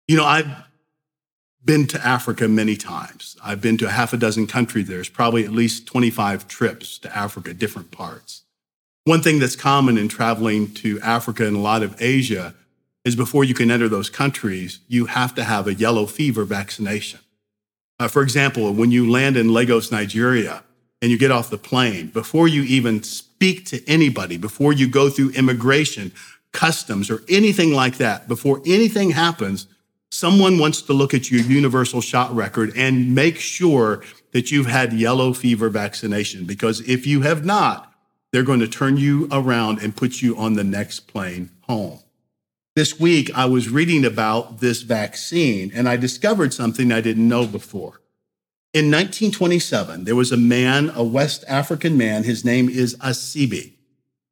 You 0.10 0.18
know, 0.18 0.26
I've 0.26 0.50
been 1.64 1.88
to 1.88 2.06
Africa 2.06 2.50
many 2.50 2.76
times. 2.76 3.38
I've 3.42 3.62
been 3.62 3.78
to 3.78 3.86
a 3.86 3.92
half 3.92 4.12
a 4.12 4.18
dozen 4.18 4.46
countries. 4.48 4.90
There's 4.90 5.08
probably 5.08 5.46
at 5.46 5.54
least 5.54 5.88
25 5.88 6.50
trips 6.50 6.98
to 6.98 7.18
Africa, 7.18 7.54
different 7.54 7.92
parts. 7.92 8.42
One 9.06 9.22
thing 9.22 9.40
that's 9.40 9.56
common 9.56 9.98
in 9.98 10.10
traveling 10.10 10.74
to 10.74 11.00
Africa 11.00 11.48
and 11.48 11.56
a 11.56 11.62
lot 11.62 11.82
of 11.82 11.96
Asia 12.02 12.56
is 13.06 13.16
before 13.16 13.46
you 13.46 13.54
can 13.54 13.72
enter 13.72 13.88
those 13.88 14.10
countries, 14.10 14.82
you 14.90 15.06
have 15.06 15.34
to 15.36 15.46
have 15.46 15.66
a 15.66 15.74
yellow 15.74 16.08
fever 16.08 16.44
vaccination. 16.44 17.22
Uh, 18.02 18.10
for 18.10 18.22
example, 18.22 18.74
when 18.74 18.92
you 18.92 19.10
land 19.10 19.38
in 19.38 19.54
Lagos, 19.54 19.94
Nigeria, 19.94 20.62
and 21.02 21.12
you 21.12 21.18
get 21.18 21.32
off 21.32 21.50
the 21.50 21.58
plane, 21.58 22.08
before 22.08 22.48
you 22.48 22.64
even 22.64 23.04
speak 23.04 23.66
to 23.66 23.88
anybody, 23.88 24.38
before 24.38 24.74
you 24.74 24.88
go 24.88 25.10
through 25.10 25.30
immigration, 25.32 26.12
customs, 26.52 27.10
or 27.12 27.22
anything 27.30 27.74
like 27.74 27.98
that, 27.98 28.28
before 28.28 28.62
anything 28.66 29.12
happens, 29.12 29.68
someone 30.10 30.58
wants 30.58 30.82
to 30.82 30.94
look 30.94 31.14
at 31.14 31.30
your 31.30 31.42
universal 31.42 32.02
shot 32.02 32.34
record 32.34 32.72
and 32.76 33.14
make 33.14 33.38
sure 33.38 34.04
that 34.32 34.52
you've 34.52 34.68
had 34.68 34.94
yellow 34.94 35.34
fever 35.34 35.70
vaccination. 35.70 36.46
Because 36.46 36.82
if 36.88 37.06
you 37.06 37.22
have 37.22 37.46
not, 37.46 37.94
they're 38.32 38.44
going 38.44 38.60
to 38.60 38.68
turn 38.68 38.98
you 38.98 39.28
around 39.32 39.80
and 39.80 39.96
put 39.96 40.22
you 40.22 40.36
on 40.38 40.54
the 40.54 40.64
next 40.64 41.02
plane 41.02 41.50
home. 41.62 42.00
This 42.76 43.00
week, 43.00 43.36
I 43.36 43.46
was 43.46 43.70
reading 43.70 44.06
about 44.06 44.60
this 44.60 44.84
vaccine 44.84 45.72
and 45.74 45.90
I 45.90 45.98
discovered 45.98 46.54
something 46.54 46.92
I 46.92 47.02
didn't 47.02 47.28
know 47.28 47.48
before. 47.48 48.02
In 48.78 48.92
1927, 48.92 50.04
there 50.04 50.16
was 50.16 50.32
a 50.32 50.38
man, 50.38 50.92
a 50.94 51.04
West 51.04 51.44
African 51.48 51.98
man. 51.98 52.24
His 52.24 52.46
name 52.46 52.70
is 52.70 52.96
Asibi. 52.98 53.72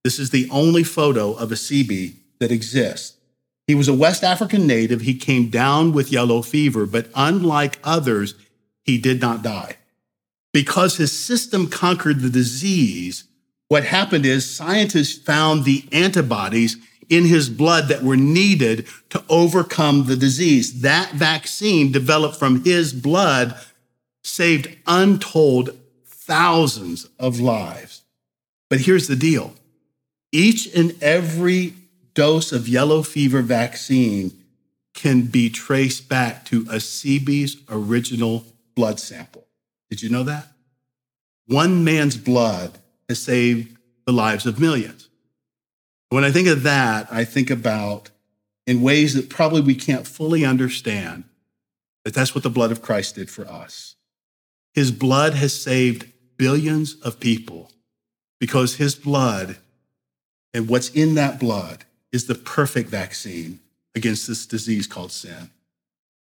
This 0.04 0.20
is 0.20 0.30
the 0.30 0.48
only 0.52 0.84
photo 0.84 1.34
of 1.34 1.50
Asibi 1.50 2.18
that 2.38 2.52
exists. 2.52 3.18
He 3.66 3.74
was 3.74 3.88
a 3.88 3.94
West 3.96 4.24
African 4.24 4.68
native. 4.68 5.02
He 5.02 5.16
came 5.16 5.50
down 5.50 5.94
with 5.94 6.12
yellow 6.12 6.44
fever, 6.44 6.86
but 6.86 7.10
unlike 7.16 7.80
others, 7.84 8.36
he 8.84 9.00
did 9.00 9.20
not 9.20 9.42
die. 9.42 9.78
Because 10.54 10.98
his 10.98 11.12
system 11.12 11.68
conquered 11.68 12.20
the 12.20 12.30
disease, 12.30 13.24
what 13.68 13.86
happened 13.86 14.28
is 14.28 14.48
scientists 14.48 15.18
found 15.18 15.64
the 15.64 15.86
antibodies 15.92 16.78
in 17.10 17.26
his 17.26 17.50
blood 17.50 17.88
that 17.88 18.04
were 18.04 18.16
needed 18.16 18.86
to 19.10 19.24
overcome 19.28 20.06
the 20.06 20.16
disease. 20.16 20.82
That 20.82 21.14
vaccine 21.14 21.92
developed 21.92 22.38
from 22.38 22.64
his 22.64 22.94
blood 22.94 23.60
saved 24.26 24.76
untold 24.88 25.78
thousands 26.06 27.08
of 27.20 27.40
lives. 27.40 28.02
But 28.70 28.82
here's 28.82 29.08
the 29.08 29.16
deal 29.16 29.54
each 30.32 30.74
and 30.74 31.02
every 31.02 31.74
dose 32.14 32.52
of 32.52 32.68
yellow 32.68 33.04
fever 33.04 33.42
vaccine 33.42 34.32
can 34.94 35.24
be 35.24 35.50
traced 35.50 36.10
back 36.10 36.46
to 36.46 36.64
Asibi's 36.66 37.58
original 37.70 38.46
blood 38.76 39.00
sample. 39.00 39.46
Did 39.90 40.02
you 40.02 40.10
know 40.10 40.24
that? 40.24 40.48
One 41.48 41.84
man's 41.84 42.18
blood 42.18 42.80
has 43.08 43.22
saved 43.22 43.78
the 44.06 44.14
lives 44.14 44.46
of 44.46 44.60
millions. 44.60 45.10
When 46.10 46.24
I 46.24 46.32
think 46.32 46.48
of 46.48 46.64
that, 46.64 47.08
I 47.12 47.26
think 47.26 47.50
about 47.50 48.10
in 48.66 48.82
ways 48.82 49.14
that 49.14 49.30
probably 49.30 49.62
we 49.62 49.76
can't 49.76 50.08
fully 50.08 50.44
understand 50.44 51.26
that 52.04 52.14
that's 52.14 52.34
what 52.34 52.44
the 52.44 52.50
blood 52.50 52.72
of 52.72 52.82
Christ 52.82 53.16
did 53.16 53.30
for 53.30 53.46
us. 53.48 53.95
His 54.76 54.92
blood 54.92 55.36
has 55.36 55.58
saved 55.58 56.12
billions 56.38 56.96
of 56.96 57.22
people 57.22 57.72
because 58.42 58.76
his 58.76 58.94
blood 58.94 59.56
and 60.54 60.68
what's 60.68 60.90
in 60.90 61.16
that 61.16 61.40
blood 61.40 61.86
is 62.12 62.28
the 62.28 62.36
perfect 62.36 62.90
vaccine 62.90 63.62
against 63.96 64.28
this 64.28 64.46
disease 64.46 64.86
called 64.86 65.14
sin. 65.14 65.50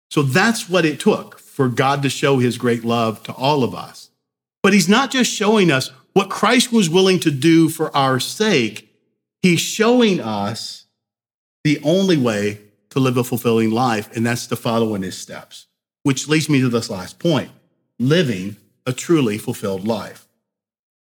So 0.10 0.24
that's 0.24 0.68
what 0.68 0.84
it 0.84 1.00
took 1.00 1.38
for 1.38 1.70
God 1.70 2.02
to 2.02 2.10
show 2.10 2.40
his 2.40 2.58
great 2.58 2.84
love 2.84 3.22
to 3.24 3.34
all 3.34 3.64
of 3.64 3.76
us. 3.76 4.10
But 4.64 4.74
he's 4.74 4.90
not 4.90 5.12
just 5.12 5.32
showing 5.32 5.70
us 5.70 5.92
what 6.14 6.32
Christ 6.32 6.74
was 6.74 6.90
willing 6.90 7.20
to 7.20 7.32
do 7.32 7.70
for 7.70 7.96
our 7.96 8.20
sake, 8.20 8.92
he's 9.44 9.60
showing 9.60 10.20
us 10.20 10.88
the 11.64 11.80
only 11.84 12.18
way 12.18 12.62
to 12.90 13.00
live 13.00 13.18
a 13.18 13.24
fulfilling 13.24 13.70
life, 13.70 14.16
and 14.16 14.26
that's 14.26 14.48
to 14.48 14.56
follow 14.56 14.96
in 14.96 15.04
his 15.04 15.16
steps, 15.16 15.68
which 16.02 16.28
leads 16.28 16.50
me 16.50 16.60
to 16.62 16.70
this 16.70 16.90
last 16.90 17.20
point 17.20 17.52
living 18.00 18.58
a 18.86 18.94
truly 18.94 19.38
fulfilled 19.38 19.86
life. 19.86 20.28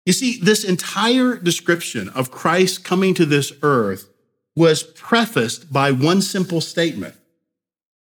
You 0.05 0.13
see, 0.13 0.39
this 0.41 0.63
entire 0.63 1.37
description 1.37 2.09
of 2.09 2.31
Christ 2.31 2.83
coming 2.83 3.13
to 3.13 3.25
this 3.25 3.53
earth 3.61 4.09
was 4.55 4.83
prefaced 4.83 5.71
by 5.71 5.91
one 5.91 6.21
simple 6.21 6.59
statement 6.59 7.15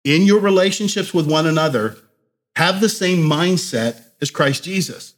In 0.05 0.23
your 0.23 0.41
relationships 0.41 1.15
with 1.15 1.31
one 1.31 1.47
another, 1.47 1.97
have 2.57 2.81
the 2.81 2.91
same 2.91 3.19
mindset 3.19 4.05
as 4.21 4.31
Christ 4.31 4.65
Jesus. 4.65 5.15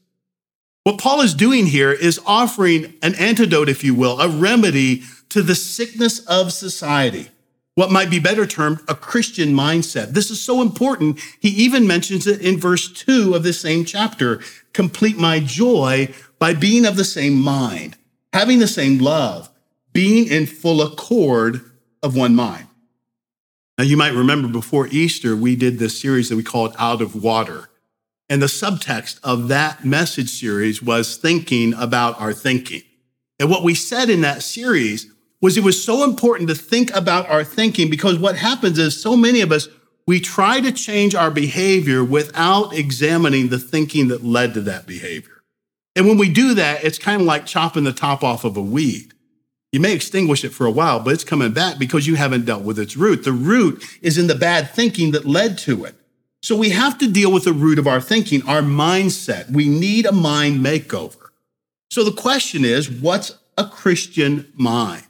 What 0.85 0.99
Paul 0.99 1.21
is 1.23 1.35
doing 1.35 1.67
here 1.67 1.91
is 1.91 2.21
offering 2.25 2.95
an 3.03 3.17
antidote, 3.17 3.69
if 3.69 3.83
you 3.83 3.95
will, 3.95 4.21
a 4.21 4.29
remedy 4.29 5.03
to 5.31 5.43
the 5.43 5.57
sickness 5.57 6.21
of 6.21 6.53
society 6.53 7.31
what 7.77 7.93
might 7.93 8.11
be 8.11 8.19
better 8.19 8.47
termed 8.47 8.81
a 8.89 8.95
Christian 8.95 9.51
mindset. 9.51 10.09
This 10.09 10.31
is 10.31 10.43
so 10.43 10.63
important. 10.63 11.21
He 11.41 11.51
even 11.51 11.87
mentions 11.87 12.27
it 12.27 12.41
in 12.41 12.59
verse 12.59 12.91
two 12.91 13.35
of 13.35 13.43
this 13.43 13.61
same 13.61 13.85
chapter. 13.85 14.41
Complete 14.73 15.19
my 15.19 15.41
joy 15.41 16.13
by 16.39 16.55
being 16.55 16.87
of 16.87 16.97
the 16.97 17.05
same 17.05 17.35
mind, 17.35 17.97
having 18.33 18.59
the 18.59 18.67
same 18.67 18.99
love, 18.99 19.51
being 19.93 20.27
in 20.27 20.47
full 20.47 20.81
accord 20.81 21.71
of 22.03 22.17
one 22.17 22.35
mind. 22.35 22.67
Now, 23.77 23.85
you 23.85 23.99
might 23.99 24.15
remember 24.15 24.49
before 24.49 24.87
Easter, 24.87 25.37
we 25.37 25.55
did 25.55 25.79
this 25.79 26.01
series 26.01 26.31
that 26.31 26.37
we 26.37 26.43
called 26.43 26.75
Out 26.79 27.03
of 27.03 27.23
Water. 27.23 27.69
And 28.31 28.41
the 28.41 28.47
subtext 28.47 29.21
of 29.23 29.49
that 29.49 29.85
message 29.85 30.31
series 30.31 30.83
was 30.83 31.19
thinking 31.19 31.75
about 31.75 32.19
our 32.19 32.33
thinking. 32.33 32.83
And 33.39 33.51
what 33.51 33.63
we 33.63 33.75
said 33.75 34.09
in 34.09 34.23
that 34.23 34.43
series 34.43 35.13
was 35.41 35.57
it 35.57 35.65
was 35.65 35.83
so 35.83 36.05
important 36.05 36.49
to 36.49 36.55
think 36.55 36.95
about 36.95 37.29
our 37.29 37.45
thinking 37.45 37.91
because 37.91 38.19
what 38.19 38.37
happens 38.37 38.79
is 38.79 39.01
so 39.01 39.17
many 39.17 39.41
of 39.41 39.53
us, 39.53 39.69
we 40.07 40.21
try 40.21 40.61
to 40.61 40.73
change 40.73 41.15
our 41.15 41.31
behavior 41.31 42.05
without 42.05 42.73
examining 42.73 43.49
the 43.49 43.59
thinking 43.59 44.09
that 44.09 44.25
led 44.25 44.55
to 44.55 44.61
that 44.63 44.87
behavior. 44.87 45.43
And 45.95 46.07
when 46.07 46.19
we 46.19 46.29
do 46.29 46.55
that, 46.55 46.85
it's 46.85 46.99
kind 46.99 47.21
of 47.21 47.27
like 47.27 47.47
chopping 47.47 47.85
the 47.85 47.93
top 47.93 48.23
off 48.23 48.45
of 48.45 48.57
a 48.57 48.63
weed. 48.63 49.15
You 49.73 49.81
may 49.81 49.95
extinguish 49.95 50.45
it 50.45 50.51
for 50.51 50.65
a 50.65 50.71
while, 50.71 51.01
but 51.01 51.13
it's 51.13 51.25
coming 51.25 51.53
back 51.53 51.79
because 51.79 52.07
you 52.07 52.15
haven't 52.15 52.45
dealt 52.45 52.63
with 52.63 52.79
its 52.79 52.97
root. 52.97 53.25
The 53.25 53.33
root 53.33 53.85
is 54.01 54.17
in 54.17 54.27
the 54.27 54.35
bad 54.35 54.71
thinking 54.71 55.11
that 55.11 55.27
led 55.27 55.59
to 55.59 55.85
it. 55.85 55.97
So 56.43 56.57
we 56.57 56.71
have 56.71 56.97
to 56.99 57.11
deal 57.11 57.33
with 57.33 57.45
the 57.45 57.53
root 57.53 57.79
of 57.79 57.87
our 57.87 58.01
thinking, 58.01 58.47
our 58.47 58.63
mindset. 58.63 59.51
We 59.51 59.69
need 59.69 60.07
a 60.07 60.13
mind 60.13 60.65
makeover. 60.65 61.31
So 61.91 62.05
the 62.05 62.13
question 62.13 62.65
is, 62.65 62.89
what's 62.89 63.37
a 63.59 63.65
Christian 63.65 64.53
mind? 64.55 65.07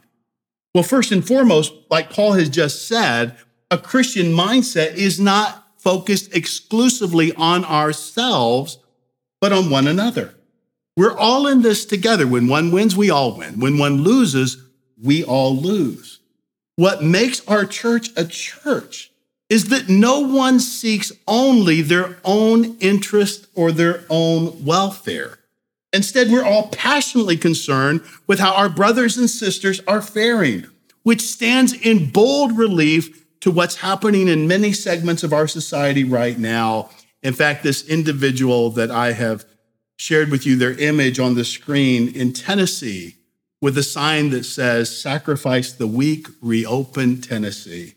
Well, 0.77 0.83
first 0.83 1.11
and 1.11 1.25
foremost, 1.25 1.73
like 1.89 2.11
Paul 2.11 2.33
has 2.33 2.49
just 2.49 2.87
said, 2.87 3.35
a 3.71 3.79
Christian 3.79 4.27
mindset 4.27 4.93
is 4.93 5.19
not 5.19 5.65
focused 5.79 6.35
exclusively 6.35 7.33
on 7.33 7.65
ourselves, 7.65 8.77
but 9.41 9.51
on 9.51 9.71
one 9.71 9.87
another. 9.87 10.35
We're 10.95 11.17
all 11.17 11.47
in 11.47 11.63
this 11.63 11.83
together. 11.83 12.27
When 12.27 12.47
one 12.47 12.69
wins, 12.69 12.95
we 12.95 13.09
all 13.09 13.35
win. 13.35 13.59
When 13.59 13.79
one 13.79 14.03
loses, 14.03 14.63
we 15.01 15.23
all 15.23 15.57
lose. 15.57 16.19
What 16.75 17.03
makes 17.03 17.43
our 17.47 17.65
church 17.65 18.11
a 18.15 18.25
church 18.25 19.11
is 19.49 19.69
that 19.69 19.89
no 19.89 20.19
one 20.19 20.59
seeks 20.59 21.11
only 21.27 21.81
their 21.81 22.19
own 22.23 22.77
interest 22.77 23.47
or 23.55 23.71
their 23.71 24.03
own 24.11 24.63
welfare. 24.63 25.39
Instead, 25.93 26.29
we're 26.29 26.45
all 26.45 26.67
passionately 26.69 27.37
concerned 27.37 28.01
with 28.27 28.39
how 28.39 28.53
our 28.53 28.69
brothers 28.69 29.17
and 29.17 29.29
sisters 29.29 29.79
are 29.87 30.01
faring, 30.01 30.65
which 31.03 31.21
stands 31.21 31.73
in 31.73 32.09
bold 32.09 32.57
relief 32.57 33.25
to 33.39 33.51
what's 33.51 33.77
happening 33.77 34.27
in 34.27 34.47
many 34.47 34.73
segments 34.73 35.23
of 35.23 35.31
our 35.31 35.47
society 35.47 36.03
right 36.03 36.37
now. 36.37 36.89
In 37.23 37.33
fact, 37.33 37.63
this 37.63 37.87
individual 37.87 38.69
that 38.71 38.91
I 38.91 39.13
have 39.13 39.45
shared 39.97 40.29
with 40.29 40.45
you 40.45 40.55
their 40.55 40.77
image 40.77 41.19
on 41.19 41.35
the 41.35 41.45
screen 41.45 42.09
in 42.09 42.33
Tennessee 42.33 43.15
with 43.61 43.77
a 43.77 43.83
sign 43.83 44.29
that 44.31 44.43
says, 44.43 44.95
Sacrifice 45.01 45.71
the 45.71 45.87
weak, 45.87 46.27
reopen 46.41 47.21
Tennessee. 47.21 47.95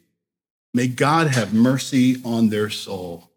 May 0.73 0.87
God 0.87 1.29
have 1.29 1.53
mercy 1.53 2.17
on 2.25 2.49
their 2.49 2.71
soul. 2.71 3.30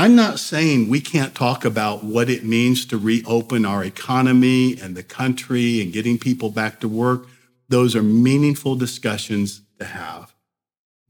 I'm 0.00 0.16
not 0.16 0.38
saying 0.38 0.88
we 0.88 1.02
can't 1.02 1.34
talk 1.34 1.62
about 1.62 2.02
what 2.02 2.30
it 2.30 2.42
means 2.42 2.86
to 2.86 2.96
reopen 2.96 3.66
our 3.66 3.84
economy 3.84 4.80
and 4.80 4.96
the 4.96 5.02
country 5.02 5.82
and 5.82 5.92
getting 5.92 6.16
people 6.16 6.48
back 6.48 6.80
to 6.80 6.88
work. 6.88 7.26
Those 7.68 7.94
are 7.94 8.02
meaningful 8.02 8.76
discussions 8.76 9.60
to 9.78 9.84
have. 9.84 10.34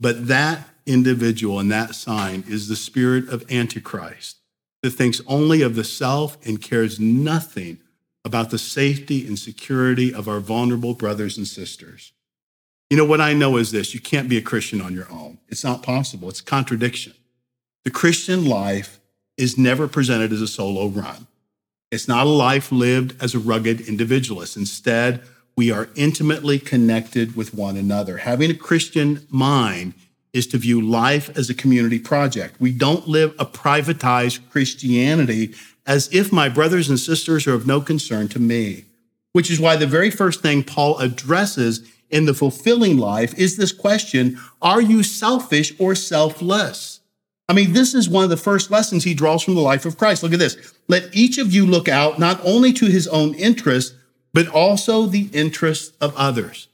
But 0.00 0.26
that 0.26 0.68
individual 0.86 1.60
and 1.60 1.70
that 1.70 1.94
sign 1.94 2.42
is 2.48 2.66
the 2.66 2.74
spirit 2.74 3.28
of 3.28 3.48
Antichrist 3.48 4.38
that 4.82 4.90
thinks 4.90 5.20
only 5.28 5.62
of 5.62 5.76
the 5.76 5.84
self 5.84 6.44
and 6.44 6.60
cares 6.60 6.98
nothing 6.98 7.78
about 8.24 8.50
the 8.50 8.58
safety 8.58 9.24
and 9.24 9.38
security 9.38 10.12
of 10.12 10.26
our 10.26 10.40
vulnerable 10.40 10.94
brothers 10.94 11.38
and 11.38 11.46
sisters. 11.46 12.12
You 12.90 12.96
know, 12.96 13.04
what 13.04 13.20
I 13.20 13.34
know 13.34 13.56
is 13.56 13.70
this 13.70 13.94
you 13.94 14.00
can't 14.00 14.28
be 14.28 14.36
a 14.36 14.42
Christian 14.42 14.80
on 14.80 14.94
your 14.94 15.08
own. 15.12 15.38
It's 15.48 15.62
not 15.62 15.84
possible, 15.84 16.28
it's 16.28 16.40
contradiction. 16.40 17.12
The 17.84 17.90
Christian 17.90 18.46
life 18.46 19.00
is 19.36 19.56
never 19.56 19.88
presented 19.88 20.32
as 20.32 20.42
a 20.42 20.46
solo 20.46 20.88
run. 20.88 21.26
It's 21.90 22.06
not 22.06 22.26
a 22.26 22.30
life 22.30 22.70
lived 22.70 23.20
as 23.22 23.34
a 23.34 23.38
rugged 23.38 23.80
individualist. 23.80 24.56
Instead, 24.56 25.22
we 25.56 25.70
are 25.70 25.88
intimately 25.94 26.58
connected 26.58 27.36
with 27.36 27.54
one 27.54 27.76
another. 27.76 28.18
Having 28.18 28.50
a 28.50 28.54
Christian 28.54 29.26
mind 29.30 29.94
is 30.32 30.46
to 30.48 30.58
view 30.58 30.80
life 30.80 31.36
as 31.36 31.48
a 31.48 31.54
community 31.54 31.98
project. 31.98 32.60
We 32.60 32.72
don't 32.72 33.08
live 33.08 33.34
a 33.38 33.46
privatized 33.46 34.48
Christianity 34.50 35.54
as 35.86 36.12
if 36.12 36.32
my 36.32 36.48
brothers 36.48 36.88
and 36.88 36.98
sisters 36.98 37.46
are 37.46 37.54
of 37.54 37.66
no 37.66 37.80
concern 37.80 38.28
to 38.28 38.38
me, 38.38 38.84
which 39.32 39.50
is 39.50 39.58
why 39.58 39.76
the 39.76 39.86
very 39.86 40.10
first 40.10 40.42
thing 40.42 40.62
Paul 40.62 40.98
addresses 40.98 41.80
in 42.10 42.26
the 42.26 42.34
fulfilling 42.34 42.98
life 42.98 43.36
is 43.38 43.56
this 43.56 43.72
question 43.72 44.38
Are 44.60 44.80
you 44.80 45.02
selfish 45.02 45.72
or 45.78 45.94
selfless? 45.94 46.89
I 47.50 47.52
mean, 47.52 47.72
this 47.72 47.94
is 47.94 48.08
one 48.08 48.22
of 48.22 48.30
the 48.30 48.36
first 48.36 48.70
lessons 48.70 49.02
he 49.02 49.12
draws 49.12 49.42
from 49.42 49.56
the 49.56 49.60
life 49.60 49.84
of 49.84 49.98
Christ. 49.98 50.22
Look 50.22 50.32
at 50.32 50.38
this. 50.38 50.72
Let 50.86 51.12
each 51.12 51.36
of 51.36 51.52
you 51.52 51.66
look 51.66 51.88
out 51.88 52.16
not 52.16 52.40
only 52.44 52.72
to 52.74 52.86
his 52.86 53.08
own 53.08 53.34
interest, 53.34 53.92
but 54.32 54.46
also 54.46 55.06
the 55.06 55.28
interests 55.32 55.92
of 56.00 56.14
others. 56.16 56.68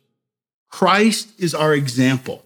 Christ 0.68 1.30
is 1.38 1.54
our 1.54 1.72
example. 1.72 2.44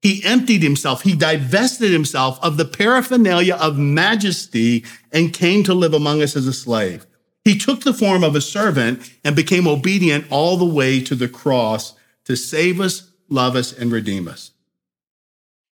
He 0.00 0.24
emptied 0.24 0.62
himself, 0.62 1.02
he 1.02 1.14
divested 1.14 1.92
himself 1.92 2.38
of 2.42 2.56
the 2.56 2.64
paraphernalia 2.64 3.56
of 3.56 3.76
majesty 3.76 4.82
and 5.12 5.34
came 5.34 5.62
to 5.64 5.74
live 5.74 5.92
among 5.92 6.22
us 6.22 6.34
as 6.34 6.46
a 6.46 6.54
slave. 6.54 7.04
He 7.44 7.58
took 7.58 7.82
the 7.82 7.92
form 7.92 8.24
of 8.24 8.34
a 8.34 8.40
servant 8.40 9.12
and 9.22 9.36
became 9.36 9.68
obedient 9.68 10.24
all 10.30 10.56
the 10.56 10.64
way 10.64 11.02
to 11.02 11.14
the 11.14 11.28
cross 11.28 11.94
to 12.24 12.36
save 12.36 12.80
us, 12.80 13.10
love 13.28 13.54
us, 13.54 13.70
and 13.74 13.92
redeem 13.92 14.28
us. 14.28 14.52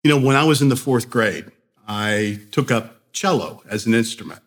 You 0.03 0.11
know, 0.11 0.27
when 0.27 0.35
I 0.35 0.43
was 0.43 0.61
in 0.61 0.69
the 0.69 0.75
fourth 0.75 1.09
grade, 1.09 1.45
I 1.87 2.41
took 2.51 2.71
up 2.71 3.13
cello 3.13 3.63
as 3.69 3.87
an 3.87 3.95
instrument. 3.95 4.41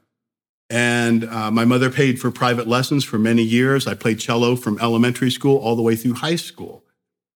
And 0.69 1.25
uh, 1.25 1.51
my 1.51 1.65
mother 1.65 1.91
paid 1.91 2.19
for 2.19 2.31
private 2.31 2.67
lessons 2.67 3.03
for 3.03 3.19
many 3.19 3.43
years. 3.43 3.85
I 3.85 3.93
played 3.93 4.19
cello 4.19 4.55
from 4.55 4.79
elementary 4.79 5.29
school 5.29 5.57
all 5.57 5.75
the 5.75 5.81
way 5.81 5.95
through 5.95 6.15
high 6.15 6.37
school. 6.37 6.83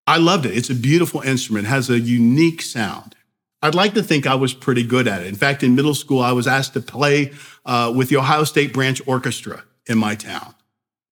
I 0.08 0.18
loved 0.18 0.48
it. 0.48 0.58
It's 0.58 0.72
a 0.72 0.76
beautiful 0.76 1.22
instrument, 1.22 1.68
it 1.68 1.70
has 1.70 1.90
a 1.90 2.00
unique 2.00 2.62
sound. 2.62 3.16
I'd 3.62 3.76
like 3.76 3.94
to 3.96 4.02
think 4.02 4.26
I 4.26 4.36
was 4.36 4.54
pretty 4.54 4.84
good 4.84 5.08
at 5.08 5.22
it. 5.22 5.28
In 5.28 5.36
fact, 5.36 5.64
in 5.64 5.76
middle 5.76 5.94
school, 5.94 6.22
I 6.22 6.32
was 6.32 6.48
asked 6.48 6.74
to 6.74 6.82
play 6.82 7.34
uh, 7.66 7.94
with 7.96 8.10
the 8.10 8.16
Ohio 8.16 8.46
State 8.46 8.74
Branch 8.74 9.02
Orchestra 9.06 9.64
in 9.86 9.98
my 9.98 10.16
town, 10.16 10.56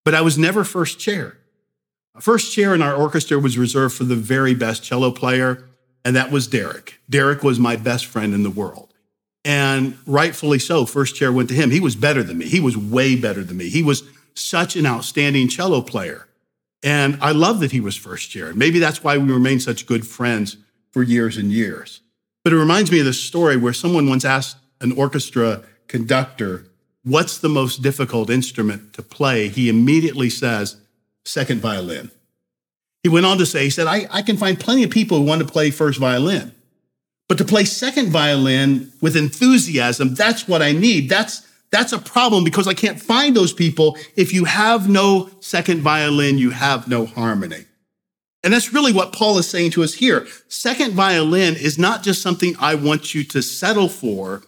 but 0.06 0.16
I 0.16 0.22
was 0.22 0.38
never 0.38 0.64
first 0.64 0.98
chair. 0.98 1.38
First 2.20 2.54
chair 2.54 2.74
in 2.74 2.82
our 2.82 2.96
orchestra 2.96 3.38
was 3.38 3.58
reserved 3.58 3.96
for 3.96 4.06
the 4.06 4.16
very 4.16 4.56
best 4.56 4.84
cello 4.84 5.12
player 5.12 5.70
and 6.08 6.16
that 6.16 6.32
was 6.32 6.48
Derek. 6.48 7.02
Derek 7.10 7.44
was 7.44 7.60
my 7.60 7.76
best 7.76 8.06
friend 8.06 8.34
in 8.34 8.44
the 8.44 8.50
world. 8.50 8.94
And 9.44 9.98
rightfully 10.06 10.58
so, 10.58 10.86
first 10.86 11.18
chair 11.18 11.34
went 11.34 11.50
to 11.50 11.56
him. 11.56 11.70
He 11.70 11.82
was 11.82 11.98
better 11.98 12.24
than 12.24 12.38
me. 12.38 12.46
He 12.46 12.62
was 12.62 12.78
way 12.78 13.18
better 13.18 13.44
than 13.44 13.58
me. 13.58 13.68
He 13.68 13.84
was 13.84 14.04
such 14.34 14.78
an 14.78 14.86
outstanding 14.86 15.50
cello 15.50 15.82
player. 15.82 16.30
And 16.82 17.18
I 17.22 17.34
love 17.34 17.60
that 17.60 17.74
he 17.74 17.82
was 17.82 17.98
first 17.98 18.30
chair. 18.30 18.54
Maybe 18.54 18.80
that's 18.80 19.04
why 19.04 19.18
we 19.18 19.30
remained 19.30 19.64
such 19.64 19.86
good 19.86 20.08
friends 20.08 20.56
for 20.92 21.04
years 21.04 21.36
and 21.36 21.52
years. 21.52 22.00
But 22.46 22.54
it 22.54 22.58
reminds 22.58 22.90
me 22.90 23.00
of 23.00 23.06
this 23.06 23.22
story 23.22 23.58
where 23.58 23.74
someone 23.74 24.08
once 24.08 24.24
asked 24.24 24.56
an 24.80 24.94
orchestra 24.94 25.64
conductor 25.90 26.68
what's 27.04 27.38
the 27.38 27.50
most 27.50 27.82
difficult 27.82 28.30
instrument 28.30 28.94
to 28.94 29.02
play, 29.02 29.50
he 29.50 29.68
immediately 29.68 30.30
says, 30.30 30.78
second 31.26 31.60
violin. 31.60 32.12
He 33.08 33.14
went 33.14 33.26
on 33.26 33.38
to 33.38 33.46
say, 33.46 33.64
he 33.64 33.70
said, 33.70 33.88
I, 33.88 34.06
I 34.12 34.22
can 34.22 34.36
find 34.36 34.60
plenty 34.60 34.84
of 34.84 34.90
people 34.90 35.20
who 35.20 35.24
want 35.24 35.40
to 35.40 35.48
play 35.48 35.72
first 35.72 35.98
violin. 35.98 36.54
But 37.30 37.38
to 37.38 37.46
play 37.46 37.64
second 37.64 38.10
violin 38.10 38.92
with 39.00 39.16
enthusiasm, 39.16 40.14
that's 40.14 40.46
what 40.46 40.62
I 40.62 40.74
need. 40.74 41.08
That's, 41.08 41.48
that's 41.72 41.94
a 41.94 42.00
problem 42.00 42.44
because 42.44 42.68
I 42.68 42.74
can't 42.74 43.02
find 43.02 43.34
those 43.34 43.54
people. 43.54 43.98
If 44.18 44.34
you 44.34 44.44
have 44.44 44.90
no 44.90 45.30
second 45.40 45.80
violin, 45.80 46.38
you 46.38 46.50
have 46.50 46.90
no 46.90 47.06
harmony. 47.06 47.64
And 48.44 48.52
that's 48.52 48.74
really 48.74 48.92
what 48.92 49.14
Paul 49.14 49.38
is 49.38 49.50
saying 49.50 49.72
to 49.72 49.84
us 49.86 49.94
here. 49.94 50.28
Second 50.50 50.92
violin 50.92 51.56
is 51.56 51.80
not 51.80 52.04
just 52.04 52.22
something 52.22 52.56
I 52.60 52.76
want 52.76 53.16
you 53.16 53.24
to 53.24 53.42
settle 53.42 53.88
for. 53.88 54.44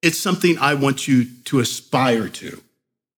It's 0.00 0.16
something 0.20 0.58
I 0.58 0.74
want 0.74 1.08
you 1.08 1.24
to 1.46 1.58
aspire 1.58 2.28
to. 2.28 2.62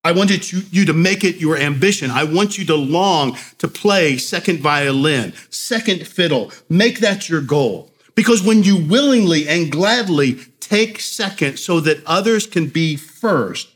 I 0.04 0.12
wanted 0.12 0.50
you, 0.52 0.62
you 0.70 0.84
to 0.86 0.92
make 0.92 1.24
it 1.24 1.36
your 1.36 1.56
ambition. 1.56 2.10
I 2.10 2.24
want 2.24 2.56
you 2.56 2.64
to 2.66 2.76
long 2.76 3.36
to 3.58 3.68
play 3.68 4.16
second 4.16 4.60
violin, 4.60 5.32
second 5.50 6.06
fiddle. 6.06 6.52
Make 6.68 7.00
that 7.00 7.28
your 7.28 7.40
goal. 7.40 7.90
Because 8.14 8.42
when 8.42 8.62
you 8.62 8.76
willingly 8.76 9.48
and 9.48 9.70
gladly 9.70 10.36
take 10.60 11.00
second 11.00 11.58
so 11.58 11.80
that 11.80 12.04
others 12.06 12.46
can 12.46 12.68
be 12.68 12.96
first, 12.96 13.68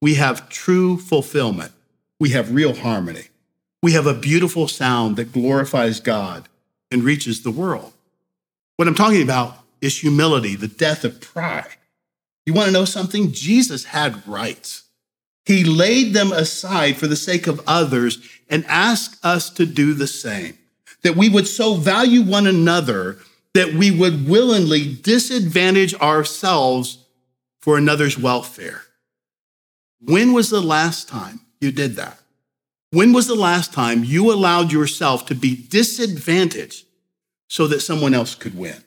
we 0.00 0.14
have 0.14 0.48
true 0.48 0.98
fulfillment. 0.98 1.72
We 2.18 2.30
have 2.30 2.54
real 2.54 2.74
harmony. 2.74 3.24
We 3.82 3.92
have 3.92 4.06
a 4.06 4.14
beautiful 4.14 4.68
sound 4.68 5.16
that 5.16 5.32
glorifies 5.32 6.00
God 6.00 6.48
and 6.90 7.02
reaches 7.02 7.42
the 7.42 7.50
world. 7.50 7.92
What 8.76 8.88
I'm 8.88 8.94
talking 8.94 9.22
about 9.22 9.56
is 9.80 10.00
humility, 10.00 10.56
the 10.56 10.68
death 10.68 11.04
of 11.04 11.20
pride. 11.20 11.76
You 12.46 12.52
want 12.52 12.66
to 12.66 12.72
know 12.72 12.84
something? 12.84 13.32
Jesus 13.32 13.86
had 13.86 14.26
rights. 14.26 14.84
He 15.44 15.64
laid 15.64 16.12
them 16.12 16.32
aside 16.32 16.96
for 16.96 17.06
the 17.06 17.16
sake 17.16 17.46
of 17.46 17.62
others 17.66 18.18
and 18.48 18.64
asked 18.66 19.24
us 19.24 19.50
to 19.50 19.66
do 19.66 19.94
the 19.94 20.06
same. 20.06 20.58
That 21.02 21.16
we 21.16 21.28
would 21.28 21.46
so 21.46 21.74
value 21.74 22.22
one 22.22 22.46
another 22.46 23.18
that 23.54 23.72
we 23.72 23.90
would 23.90 24.28
willingly 24.28 24.94
disadvantage 24.94 25.94
ourselves 25.94 27.04
for 27.58 27.76
another's 27.76 28.18
welfare. 28.18 28.82
When 30.00 30.32
was 30.32 30.50
the 30.50 30.60
last 30.60 31.08
time 31.08 31.40
you 31.60 31.72
did 31.72 31.96
that? 31.96 32.18
When 32.90 33.12
was 33.12 33.26
the 33.26 33.34
last 33.34 33.72
time 33.72 34.04
you 34.04 34.32
allowed 34.32 34.72
yourself 34.72 35.26
to 35.26 35.34
be 35.34 35.56
disadvantaged 35.56 36.86
so 37.48 37.66
that 37.68 37.80
someone 37.80 38.14
else 38.14 38.34
could 38.34 38.56
win? 38.56 38.82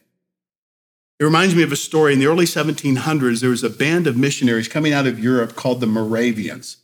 It 1.24 1.26
reminds 1.26 1.56
me 1.56 1.64
of 1.64 1.72
a 1.72 1.78
story 1.78 2.12
in 2.12 2.20
the 2.20 2.28
early 2.28 2.44
1700s. 2.44 3.40
There 3.40 3.50
was 3.50 3.64
a 3.64 3.70
band 3.70 4.08
of 4.08 4.18
missionaries 4.18 4.68
coming 4.68 4.92
out 4.92 5.08
of 5.08 5.18
Europe 5.18 5.56
called 5.56 5.80
the 5.80 5.88
Moravians. 5.88 6.78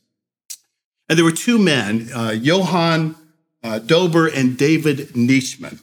And 1.10 1.18
there 1.18 1.26
were 1.26 1.32
two 1.34 1.60
men, 1.60 2.10
uh, 2.16 2.32
Johann 2.32 3.16
uh, 3.64 3.80
Dober 3.80 4.28
and 4.28 4.58
David 4.58 5.10
Nitschmann 5.10 5.82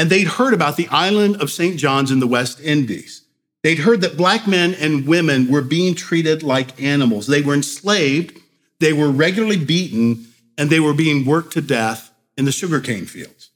and 0.00 0.08
they'd 0.08 0.28
heard 0.28 0.54
about 0.54 0.78
the 0.78 0.88
island 0.88 1.42
of 1.42 1.50
St. 1.50 1.76
John's 1.78 2.10
in 2.10 2.20
the 2.20 2.26
West 2.26 2.58
Indies. 2.58 3.24
They'd 3.62 3.80
heard 3.80 4.00
that 4.00 4.16
black 4.16 4.46
men 4.46 4.72
and 4.72 5.06
women 5.06 5.50
were 5.50 5.60
being 5.60 5.94
treated 5.94 6.42
like 6.42 6.80
animals. 6.80 7.26
They 7.26 7.42
were 7.42 7.52
enslaved, 7.52 8.38
they 8.78 8.94
were 8.94 9.10
regularly 9.10 9.62
beaten, 9.62 10.28
and 10.56 10.70
they 10.70 10.80
were 10.80 10.94
being 10.94 11.26
worked 11.26 11.52
to 11.52 11.60
death 11.60 12.10
in 12.38 12.46
the 12.46 12.52
sugarcane 12.52 13.04
fields. 13.04 13.49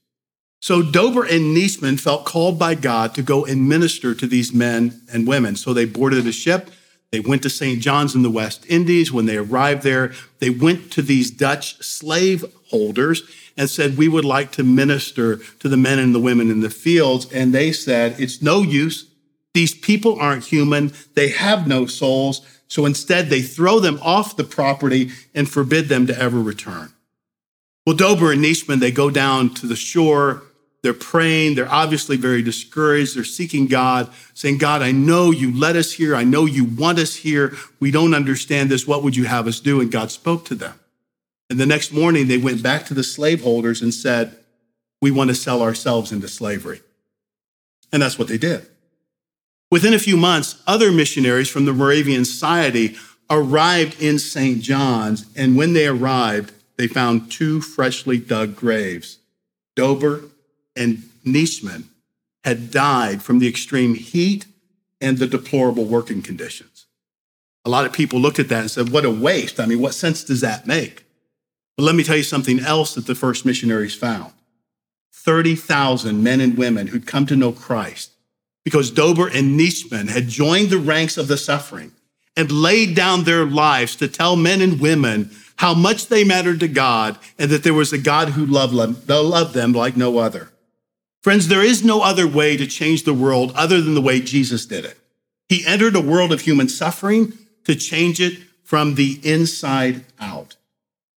So 0.64 0.80
Dober 0.80 1.24
and 1.24 1.54
Nitschmann 1.54 2.00
felt 2.00 2.24
called 2.24 2.58
by 2.58 2.74
God 2.74 3.14
to 3.16 3.22
go 3.22 3.44
and 3.44 3.68
minister 3.68 4.14
to 4.14 4.26
these 4.26 4.54
men 4.54 5.02
and 5.12 5.28
women. 5.28 5.56
So 5.56 5.74
they 5.74 5.84
boarded 5.84 6.26
a 6.26 6.32
ship. 6.32 6.70
They 7.10 7.20
went 7.20 7.42
to 7.42 7.50
St. 7.50 7.82
John's 7.82 8.14
in 8.14 8.22
the 8.22 8.30
West 8.30 8.64
Indies. 8.66 9.12
When 9.12 9.26
they 9.26 9.36
arrived 9.36 9.82
there, 9.82 10.14
they 10.38 10.48
went 10.48 10.90
to 10.92 11.02
these 11.02 11.30
Dutch 11.30 11.76
slave 11.84 12.46
holders 12.70 13.24
and 13.58 13.68
said, 13.68 13.98
We 13.98 14.08
would 14.08 14.24
like 14.24 14.52
to 14.52 14.64
minister 14.64 15.36
to 15.36 15.68
the 15.68 15.76
men 15.76 15.98
and 15.98 16.14
the 16.14 16.18
women 16.18 16.50
in 16.50 16.60
the 16.60 16.70
fields. 16.70 17.30
And 17.30 17.52
they 17.52 17.70
said, 17.70 18.18
It's 18.18 18.40
no 18.40 18.62
use. 18.62 19.10
These 19.52 19.74
people 19.74 20.18
aren't 20.18 20.46
human. 20.46 20.94
They 21.12 21.28
have 21.28 21.68
no 21.68 21.84
souls. 21.84 22.40
So 22.68 22.86
instead, 22.86 23.28
they 23.28 23.42
throw 23.42 23.80
them 23.80 24.00
off 24.02 24.38
the 24.38 24.44
property 24.44 25.10
and 25.34 25.46
forbid 25.46 25.90
them 25.90 26.06
to 26.06 26.18
ever 26.18 26.40
return. 26.40 26.94
Well, 27.86 27.96
Dober 27.96 28.32
and 28.32 28.42
Nitschmann, 28.42 28.80
they 28.80 28.92
go 28.92 29.10
down 29.10 29.52
to 29.56 29.66
the 29.66 29.76
shore. 29.76 30.42
They're 30.84 30.92
praying. 30.92 31.54
They're 31.54 31.72
obviously 31.72 32.18
very 32.18 32.42
discouraged. 32.42 33.16
They're 33.16 33.24
seeking 33.24 33.68
God, 33.68 34.12
saying, 34.34 34.58
God, 34.58 34.82
I 34.82 34.92
know 34.92 35.30
you 35.30 35.50
led 35.58 35.76
us 35.76 35.92
here. 35.92 36.14
I 36.14 36.24
know 36.24 36.44
you 36.44 36.66
want 36.66 36.98
us 36.98 37.16
here. 37.16 37.56
We 37.80 37.90
don't 37.90 38.12
understand 38.12 38.70
this. 38.70 38.86
What 38.86 39.02
would 39.02 39.16
you 39.16 39.24
have 39.24 39.46
us 39.46 39.60
do? 39.60 39.80
And 39.80 39.90
God 39.90 40.10
spoke 40.10 40.44
to 40.44 40.54
them. 40.54 40.78
And 41.48 41.58
the 41.58 41.64
next 41.64 41.90
morning, 41.90 42.28
they 42.28 42.36
went 42.36 42.62
back 42.62 42.84
to 42.84 42.94
the 42.94 43.02
slaveholders 43.02 43.80
and 43.80 43.94
said, 43.94 44.36
We 45.00 45.10
want 45.10 45.30
to 45.30 45.34
sell 45.34 45.62
ourselves 45.62 46.12
into 46.12 46.28
slavery. 46.28 46.82
And 47.90 48.02
that's 48.02 48.18
what 48.18 48.28
they 48.28 48.36
did. 48.36 48.66
Within 49.70 49.94
a 49.94 49.98
few 49.98 50.18
months, 50.18 50.62
other 50.66 50.92
missionaries 50.92 51.48
from 51.48 51.64
the 51.64 51.72
Moravian 51.72 52.26
Society 52.26 52.96
arrived 53.30 54.02
in 54.02 54.18
St. 54.18 54.60
John's. 54.60 55.24
And 55.34 55.56
when 55.56 55.72
they 55.72 55.86
arrived, 55.86 56.52
they 56.76 56.88
found 56.88 57.32
two 57.32 57.62
freshly 57.62 58.18
dug 58.18 58.54
graves. 58.54 59.20
Dober 59.76 60.24
and 60.76 60.98
Nitschmann 61.26 61.84
had 62.44 62.70
died 62.70 63.22
from 63.22 63.38
the 63.38 63.48
extreme 63.48 63.94
heat 63.94 64.46
and 65.00 65.18
the 65.18 65.26
deplorable 65.26 65.84
working 65.84 66.22
conditions. 66.22 66.86
A 67.64 67.70
lot 67.70 67.86
of 67.86 67.92
people 67.92 68.20
looked 68.20 68.38
at 68.38 68.48
that 68.50 68.60
and 68.60 68.70
said, 68.70 68.90
What 68.90 69.04
a 69.04 69.10
waste. 69.10 69.58
I 69.58 69.66
mean, 69.66 69.80
what 69.80 69.94
sense 69.94 70.22
does 70.22 70.42
that 70.42 70.66
make? 70.66 71.04
But 71.76 71.84
let 71.84 71.94
me 71.94 72.04
tell 72.04 72.16
you 72.16 72.22
something 72.22 72.60
else 72.60 72.94
that 72.94 73.06
the 73.06 73.14
first 73.14 73.44
missionaries 73.44 73.94
found 73.94 74.32
30,000 75.12 76.22
men 76.22 76.40
and 76.40 76.58
women 76.58 76.88
who'd 76.88 77.06
come 77.06 77.26
to 77.26 77.36
know 77.36 77.52
Christ 77.52 78.10
because 78.64 78.90
Dober 78.90 79.26
and 79.26 79.58
Nitschmann 79.58 80.08
had 80.08 80.28
joined 80.28 80.70
the 80.70 80.78
ranks 80.78 81.16
of 81.16 81.28
the 81.28 81.36
suffering 81.36 81.92
and 82.36 82.50
laid 82.50 82.94
down 82.94 83.24
their 83.24 83.44
lives 83.44 83.96
to 83.96 84.08
tell 84.08 84.36
men 84.36 84.60
and 84.60 84.80
women 84.80 85.30
how 85.56 85.72
much 85.74 86.08
they 86.08 86.24
mattered 86.24 86.60
to 86.60 86.68
God 86.68 87.18
and 87.38 87.50
that 87.50 87.62
there 87.62 87.74
was 87.74 87.92
a 87.92 87.98
God 87.98 88.30
who 88.30 88.44
loved 88.44 88.74
them, 88.74 88.96
loved 89.08 89.54
them 89.54 89.72
like 89.72 89.96
no 89.96 90.18
other. 90.18 90.50
Friends, 91.24 91.48
there 91.48 91.62
is 91.62 91.82
no 91.82 92.02
other 92.02 92.28
way 92.28 92.54
to 92.54 92.66
change 92.66 93.04
the 93.04 93.14
world 93.14 93.50
other 93.56 93.80
than 93.80 93.94
the 93.94 94.02
way 94.02 94.20
Jesus 94.20 94.66
did 94.66 94.84
it. 94.84 94.98
He 95.48 95.64
entered 95.64 95.96
a 95.96 96.00
world 96.02 96.34
of 96.34 96.42
human 96.42 96.68
suffering 96.68 97.32
to 97.64 97.74
change 97.74 98.20
it 98.20 98.42
from 98.62 98.96
the 98.96 99.20
inside 99.22 100.04
out. 100.20 100.56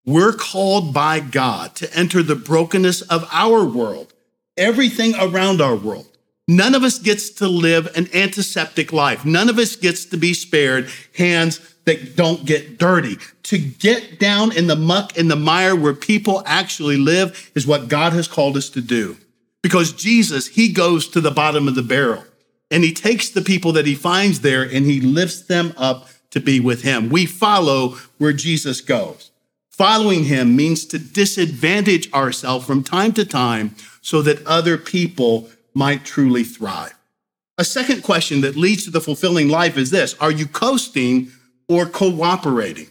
We're 0.04 0.32
called 0.32 0.94
by 0.94 1.18
God 1.18 1.74
to 1.74 1.92
enter 1.92 2.22
the 2.22 2.36
brokenness 2.36 3.02
of 3.02 3.28
our 3.32 3.64
world, 3.64 4.14
everything 4.56 5.16
around 5.16 5.60
our 5.60 5.74
world. 5.74 6.06
None 6.46 6.76
of 6.76 6.84
us 6.84 7.00
gets 7.00 7.28
to 7.30 7.48
live 7.48 7.88
an 7.96 8.06
antiseptic 8.14 8.92
life. 8.92 9.24
None 9.24 9.48
of 9.48 9.58
us 9.58 9.74
gets 9.74 10.04
to 10.04 10.16
be 10.16 10.34
spared 10.34 10.88
hands 11.16 11.58
that 11.84 12.14
don't 12.14 12.46
get 12.46 12.78
dirty. 12.78 13.16
To 13.42 13.58
get 13.58 14.20
down 14.20 14.56
in 14.56 14.68
the 14.68 14.76
muck 14.76 15.18
and 15.18 15.28
the 15.28 15.34
mire 15.34 15.74
where 15.74 15.94
people 15.94 16.44
actually 16.46 16.96
live 16.96 17.50
is 17.56 17.66
what 17.66 17.88
God 17.88 18.12
has 18.12 18.28
called 18.28 18.56
us 18.56 18.70
to 18.70 18.80
do. 18.80 19.16
Because 19.62 19.92
Jesus, 19.92 20.48
he 20.48 20.72
goes 20.72 21.08
to 21.08 21.20
the 21.20 21.30
bottom 21.30 21.66
of 21.68 21.74
the 21.74 21.82
barrel 21.82 22.24
and 22.70 22.84
he 22.84 22.92
takes 22.92 23.28
the 23.30 23.42
people 23.42 23.72
that 23.72 23.86
he 23.86 23.94
finds 23.94 24.40
there 24.40 24.62
and 24.62 24.86
he 24.86 25.00
lifts 25.00 25.42
them 25.42 25.72
up 25.76 26.08
to 26.30 26.40
be 26.40 26.60
with 26.60 26.82
him. 26.82 27.08
We 27.08 27.26
follow 27.26 27.96
where 28.18 28.32
Jesus 28.32 28.80
goes. 28.80 29.30
Following 29.70 30.24
him 30.24 30.56
means 30.56 30.86
to 30.86 30.98
disadvantage 30.98 32.12
ourselves 32.12 32.66
from 32.66 32.82
time 32.82 33.12
to 33.12 33.24
time 33.24 33.74
so 34.00 34.22
that 34.22 34.46
other 34.46 34.78
people 34.78 35.50
might 35.74 36.04
truly 36.04 36.44
thrive. 36.44 36.94
A 37.58 37.64
second 37.64 38.02
question 38.02 38.40
that 38.42 38.56
leads 38.56 38.84
to 38.84 38.90
the 38.90 39.00
fulfilling 39.00 39.48
life 39.48 39.76
is 39.76 39.90
this 39.90 40.14
Are 40.20 40.30
you 40.30 40.46
coasting 40.46 41.30
or 41.68 41.86
cooperating? 41.86 42.88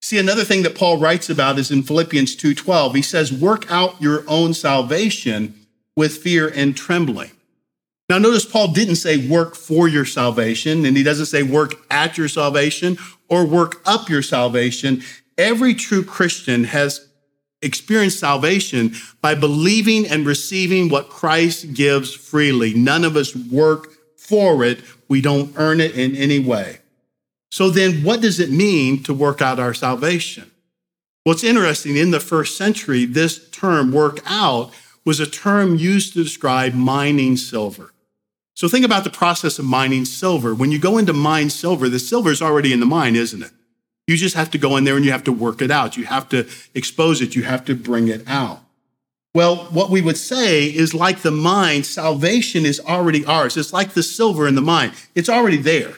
See, 0.00 0.18
another 0.18 0.44
thing 0.44 0.62
that 0.64 0.74
Paul 0.74 0.98
writes 0.98 1.30
about 1.30 1.58
is 1.58 1.70
in 1.70 1.84
Philippians 1.84 2.34
2:12. 2.34 2.94
He 2.94 3.02
says, 3.02 3.32
"Work 3.32 3.70
out 3.70 4.00
your 4.00 4.24
own 4.28 4.54
salvation 4.54 5.54
with 5.96 6.18
fear 6.18 6.48
and 6.48 6.76
trembling." 6.76 7.30
Now, 8.08 8.18
notice 8.18 8.44
Paul 8.44 8.68
didn't 8.68 8.96
say 8.96 9.16
work 9.16 9.54
for 9.56 9.88
your 9.88 10.04
salvation, 10.04 10.84
and 10.84 10.96
he 10.96 11.02
doesn't 11.02 11.26
say 11.26 11.42
work 11.42 11.82
at 11.90 12.18
your 12.18 12.28
salvation 12.28 12.98
or 13.28 13.46
work 13.46 13.80
up 13.86 14.10
your 14.10 14.22
salvation. 14.22 15.02
Every 15.38 15.74
true 15.74 16.04
Christian 16.04 16.64
has 16.64 17.00
experienced 17.62 18.18
salvation 18.18 18.94
by 19.22 19.34
believing 19.34 20.06
and 20.06 20.26
receiving 20.26 20.88
what 20.88 21.08
Christ 21.08 21.72
gives 21.72 22.12
freely. 22.12 22.74
None 22.74 23.04
of 23.04 23.16
us 23.16 23.34
work 23.34 23.92
for 24.18 24.64
it. 24.64 24.80
We 25.08 25.20
don't 25.20 25.52
earn 25.56 25.80
it 25.80 25.94
in 25.94 26.14
any 26.16 26.38
way. 26.38 26.80
So 27.50 27.70
then 27.70 28.02
what 28.02 28.20
does 28.20 28.40
it 28.40 28.50
mean 28.50 29.02
to 29.04 29.14
work 29.14 29.40
out 29.40 29.60
our 29.60 29.74
salvation? 29.74 30.50
Well, 31.24 31.34
it's 31.34 31.44
interesting. 31.44 31.96
In 31.96 32.10
the 32.10 32.20
first 32.20 32.56
century, 32.56 33.04
this 33.04 33.48
term 33.50 33.92
work 33.92 34.20
out 34.26 34.72
was 35.04 35.20
a 35.20 35.26
term 35.26 35.76
used 35.76 36.12
to 36.12 36.22
describe 36.22 36.74
mining 36.74 37.36
silver. 37.36 37.92
So 38.54 38.68
think 38.68 38.84
about 38.84 39.04
the 39.04 39.10
process 39.10 39.58
of 39.58 39.64
mining 39.64 40.04
silver. 40.04 40.54
When 40.54 40.70
you 40.70 40.78
go 40.78 40.98
into 40.98 41.12
mine 41.12 41.50
silver, 41.50 41.88
the 41.88 41.98
silver 41.98 42.30
is 42.30 42.42
already 42.42 42.72
in 42.72 42.80
the 42.80 42.86
mine, 42.86 43.16
isn't 43.16 43.42
it? 43.42 43.50
You 44.06 44.16
just 44.16 44.34
have 44.34 44.50
to 44.50 44.58
go 44.58 44.76
in 44.76 44.84
there 44.84 44.96
and 44.96 45.04
you 45.04 45.12
have 45.12 45.24
to 45.24 45.32
work 45.32 45.62
it 45.62 45.70
out. 45.70 45.96
You 45.96 46.04
have 46.04 46.28
to 46.30 46.48
expose 46.74 47.20
it. 47.22 47.34
You 47.34 47.44
have 47.44 47.64
to 47.66 47.74
bring 47.74 48.08
it 48.08 48.22
out. 48.28 48.60
Well, 49.34 49.56
what 49.70 49.88
we 49.88 50.02
would 50.02 50.18
say 50.18 50.64
is 50.64 50.92
like 50.92 51.22
the 51.22 51.30
mine, 51.30 51.84
salvation 51.84 52.66
is 52.66 52.80
already 52.80 53.24
ours. 53.24 53.56
It's 53.56 53.72
like 53.72 53.94
the 53.94 54.02
silver 54.02 54.46
in 54.46 54.54
the 54.54 54.60
mine. 54.60 54.92
It's 55.14 55.30
already 55.30 55.56
there. 55.56 55.94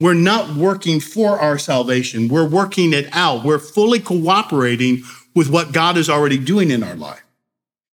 We're 0.00 0.14
not 0.14 0.56
working 0.56 0.98
for 0.98 1.38
our 1.38 1.58
salvation. 1.58 2.28
We're 2.28 2.48
working 2.48 2.94
it 2.94 3.08
out. 3.12 3.44
We're 3.44 3.58
fully 3.58 4.00
cooperating 4.00 5.02
with 5.34 5.50
what 5.50 5.72
God 5.72 5.98
is 5.98 6.08
already 6.08 6.38
doing 6.38 6.70
in 6.70 6.82
our 6.82 6.94
life. 6.94 7.22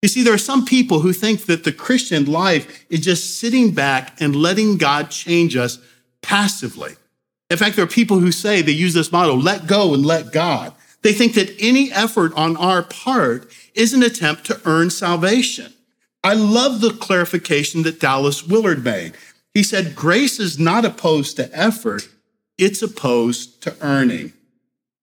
You 0.02 0.10
see, 0.10 0.24
there 0.24 0.34
are 0.34 0.38
some 0.38 0.66
people 0.66 1.00
who 1.00 1.12
think 1.12 1.46
that 1.46 1.64
the 1.64 1.72
Christian 1.72 2.26
life 2.26 2.86
is 2.90 3.00
just 3.00 3.40
sitting 3.40 3.72
back 3.72 4.22
and 4.22 4.36
letting 4.36 4.78
God 4.78 5.10
change 5.10 5.56
us 5.56 5.80
passively. 6.22 6.96
In 7.50 7.58
fact, 7.58 7.76
there 7.76 7.86
are 7.86 7.88
people 7.88 8.20
who 8.20 8.32
say 8.32 8.62
they 8.62 8.72
use 8.72 8.94
this 8.94 9.12
motto, 9.12 9.34
let 9.36 9.68
go 9.68 9.94
and 9.94 10.06
let 10.06 10.32
God. 10.32 10.74
They 11.02 11.14
think 11.14 11.34
that 11.34 11.56
any 11.60 11.92
effort 11.92 12.34
on 12.36 12.58
our 12.58 12.84
part 12.84 13.52
is 13.74 13.94
an 13.94 14.04
attempt 14.04 14.46
to 14.46 14.62
earn 14.66 14.90
salvation. 14.90 15.74
I 16.24 16.34
love 16.34 16.82
the 16.82 16.92
clarification 16.92 17.84
that 17.84 18.00
Dallas 18.00 18.46
Willard 18.46 18.84
made. 18.84 19.14
He 19.54 19.64
said, 19.64 19.96
Grace 19.96 20.40
is 20.40 20.60
not 20.60 20.86
opposed 20.86 21.38
to 21.38 21.50
effort, 21.58 22.10
it's 22.58 22.82
opposed 22.82 23.62
to 23.64 23.76
earning. 23.82 24.34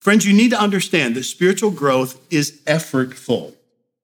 Friends, 0.01 0.27
you 0.27 0.35
need 0.35 0.51
to 0.51 0.61
understand 0.61 1.15
that 1.17 1.25
spiritual 1.25 1.71
growth 1.71 2.21
is 2.31 2.61
effortful. 2.67 3.54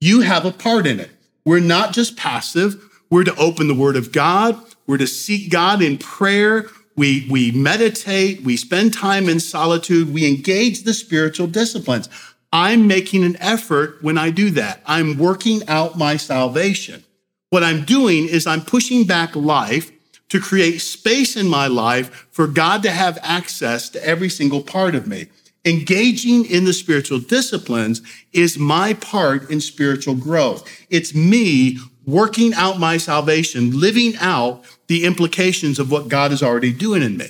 You 0.01 0.23
have 0.23 0.47
a 0.47 0.53
part 0.53 0.87
in 0.87 0.99
it. 0.99 1.11
We're 1.45 1.61
not 1.61 1.93
just 1.93 2.17
passive. 2.17 2.83
We're 3.11 3.25
to 3.25 3.37
open 3.37 3.69
the 3.69 3.75
Word 3.75 3.97
of 3.97 4.13
God. 4.13 4.59
We're 4.87 4.99
to 4.99 5.07
seek 5.07 5.51
God 5.51 5.83
in 5.83 5.99
prayer. 5.99 6.67
We, 6.97 7.27
we 7.31 7.51
meditate. 7.53 8.43
We 8.43 8.57
spend 8.57 8.95
time 8.95 9.29
in 9.29 9.41
solitude. 9.41 10.13
We 10.13 10.27
engage 10.27 10.85
the 10.85 10.95
spiritual 10.95 11.49
disciplines. 11.49 12.09
I'm 12.53 12.87
making 12.87 13.25
an 13.25 13.37
effort 13.41 14.03
when 14.03 14.19
I 14.19 14.31
do 14.31 14.51
that. 14.53 14.81
I'm 14.87 15.19
working 15.19 15.67
out 15.69 15.99
my 15.99 16.17
salvation. 16.17 17.05
What 17.51 17.63
I'm 17.63 17.85
doing 17.85 18.27
is 18.27 18.47
I'm 18.47 18.63
pushing 18.63 19.05
back 19.05 19.37
life 19.37 19.93
to 20.31 20.41
create 20.41 20.79
space 20.79 21.37
in 21.37 21.49
my 21.49 21.67
life 21.67 22.29
for 22.31 22.47
God 22.47 22.83
to 22.85 22.91
have 22.91 23.19
access 23.23 23.89
to 23.91 24.05
every 24.07 24.29
single 24.29 24.63
part 24.63 24.95
of 24.95 25.07
me. 25.07 25.27
Engaging 25.65 26.47
in 26.47 26.65
the 26.65 26.73
spiritual 26.73 27.19
disciplines 27.19 28.01
is 28.33 28.59
my 28.59 28.95
part 28.95 29.51
in 29.51 29.61
spiritual 29.61 30.15
growth. 30.15 30.67
It's 30.89 31.15
me 31.15 31.79
working 32.07 32.55
out 32.55 32.79
my 32.79 32.97
salvation, 32.97 33.79
living 33.79 34.15
out 34.21 34.65
the 34.87 35.05
implications 35.05 35.79
of 35.79 35.91
what 35.91 36.09
God 36.09 36.33
is 36.33 36.43
already 36.43 36.73
doing 36.73 37.03
in 37.03 37.17
me. 37.17 37.29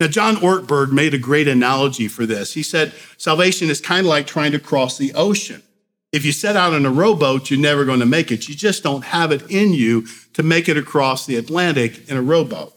Now, 0.00 0.06
John 0.06 0.36
Ortberg 0.36 0.92
made 0.92 1.14
a 1.14 1.18
great 1.18 1.48
analogy 1.48 2.06
for 2.06 2.24
this. 2.24 2.54
He 2.54 2.62
said, 2.62 2.92
salvation 3.16 3.68
is 3.68 3.80
kind 3.80 4.00
of 4.00 4.06
like 4.06 4.28
trying 4.28 4.52
to 4.52 4.60
cross 4.60 4.96
the 4.96 5.12
ocean. 5.14 5.60
If 6.12 6.24
you 6.24 6.30
set 6.30 6.56
out 6.56 6.72
on 6.72 6.86
a 6.86 6.90
rowboat, 6.90 7.50
you're 7.50 7.60
never 7.60 7.84
going 7.84 8.00
to 8.00 8.06
make 8.06 8.30
it. 8.30 8.48
You 8.48 8.54
just 8.54 8.84
don't 8.84 9.04
have 9.04 9.32
it 9.32 9.50
in 9.50 9.74
you 9.74 10.06
to 10.34 10.44
make 10.44 10.68
it 10.68 10.76
across 10.76 11.26
the 11.26 11.36
Atlantic 11.36 12.08
in 12.08 12.16
a 12.16 12.22
rowboat. 12.22 12.72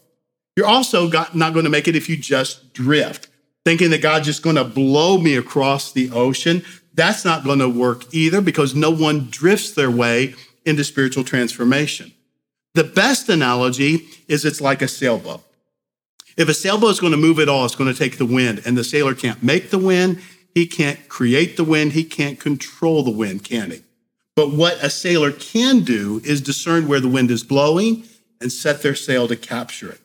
You're 0.58 0.68
also 0.68 1.10
got, 1.10 1.36
not 1.36 1.54
going 1.54 1.66
to 1.66 1.72
make 1.72 1.88
it 1.88 1.96
if 1.96 2.10
you 2.10 2.18
just 2.18 2.74
drift, 2.74 3.28
thinking 3.66 3.92
that 3.92 4.02
God's 4.02 4.26
just 4.26 4.44
going 4.44 4.56
to 4.56 4.64
blow 4.64 5.18
me 5.18 5.36
across 5.36 5.92
the 5.92 6.12
ocean. 6.12 6.64
That's 6.94 7.24
not 7.24 7.44
going 7.44 7.60
to 7.60 7.70
work 7.70 8.14
either 8.14 8.42
because 8.42 8.76
no 8.76 8.92
one 8.92 9.28
drifts 9.30 9.72
their 9.72 9.92
way 9.92 10.36
into 10.66 10.84
spiritual 10.84 11.24
transformation. 11.24 12.12
The 12.74 12.84
best 12.84 13.30
analogy 13.30 14.08
is 14.28 14.46
it's 14.46 14.62
like 14.62 14.82
a 14.82 14.88
sailboat. 14.88 15.42
If 16.38 16.48
a 16.48 16.54
sailboat 16.54 16.92
is 16.92 17.00
going 17.00 17.12
to 17.12 17.18
move 17.18 17.40
at 17.40 17.50
all, 17.50 17.66
it's 17.66 17.76
going 17.76 17.92
to 17.92 17.98
take 17.98 18.18
the 18.18 18.26
wind, 18.26 18.62
and 18.66 18.78
the 18.78 18.84
sailor 18.84 19.14
can't 19.14 19.44
make 19.44 19.70
the 19.70 19.78
wind. 19.78 20.22
He 20.56 20.66
can't 20.66 21.08
create 21.10 21.58
the 21.58 21.64
wind. 21.64 21.94
He 21.94 22.04
can't 22.04 22.40
control 22.40 23.04
the 23.04 23.12
wind, 23.12 23.44
can 23.44 23.72
he? 23.72 23.82
But 24.36 24.52
what 24.52 24.82
a 24.84 24.90
sailor 24.90 25.32
can 25.32 25.82
do 25.82 26.22
is 26.24 26.42
discern 26.42 26.88
where 26.88 27.00
the 27.00 27.10
wind 27.10 27.32
is 27.32 27.44
blowing 27.44 28.06
and 28.40 28.52
set 28.52 28.82
their 28.82 28.96
sail 28.96 29.28
to 29.28 29.36
capture 29.36 29.92
it. 29.92 30.01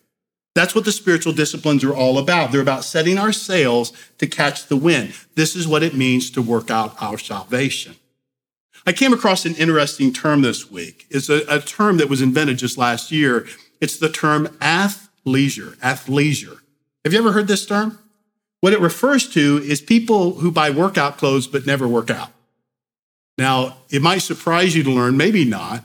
That's 0.57 0.75
what 0.75 0.87
the 0.87 0.93
spiritual 0.93 1.35
disciplines 1.35 1.85
are 1.85 1.95
all 1.95 2.17
about. 2.17 2.51
They're 2.51 2.63
about 2.63 2.83
setting 2.83 3.19
our 3.19 3.31
sails 3.31 3.93
to 4.17 4.27
catch 4.27 4.69
the 4.69 4.77
wind. 4.77 5.13
This 5.35 5.55
is 5.55 5.69
what 5.69 5.83
it 5.83 5.95
means 5.95 6.31
to 6.31 6.41
work 6.41 6.71
out 6.71 6.97
our 6.99 7.19
salvation. 7.19 7.97
I 8.87 8.95
came 8.95 9.13
across 9.13 9.45
an 9.45 9.55
interesting 9.57 10.15
term 10.15 10.41
this 10.41 10.71
week. 10.71 11.05
It's 11.11 11.29
a, 11.29 11.43
a 11.47 11.61
term 11.61 11.99
that 11.99 12.09
was 12.09 12.23
invented 12.23 12.57
just 12.57 12.79
last 12.79 13.13
year. 13.13 13.47
It's 13.83 13.99
the 13.99 14.09
term 14.09 14.47
athleisure, 14.63 15.77
athleisure. 15.81 16.61
Have 17.05 17.13
you 17.13 17.19
ever 17.19 17.33
heard 17.33 17.49
this 17.49 17.67
term? 17.67 17.99
What 18.61 18.73
it 18.73 18.81
refers 18.81 19.29
to 19.35 19.61
is 19.63 19.83
people 19.83 20.37
who 20.37 20.51
buy 20.51 20.71
workout 20.71 21.19
clothes 21.19 21.47
but 21.47 21.67
never 21.67 21.87
work 21.87 22.09
out. 22.09 22.31
Now, 23.37 23.77
it 23.91 24.01
might 24.01 24.23
surprise 24.23 24.75
you 24.75 24.83
to 24.85 24.91
learn, 24.91 25.19
maybe 25.19 25.45
not, 25.45 25.85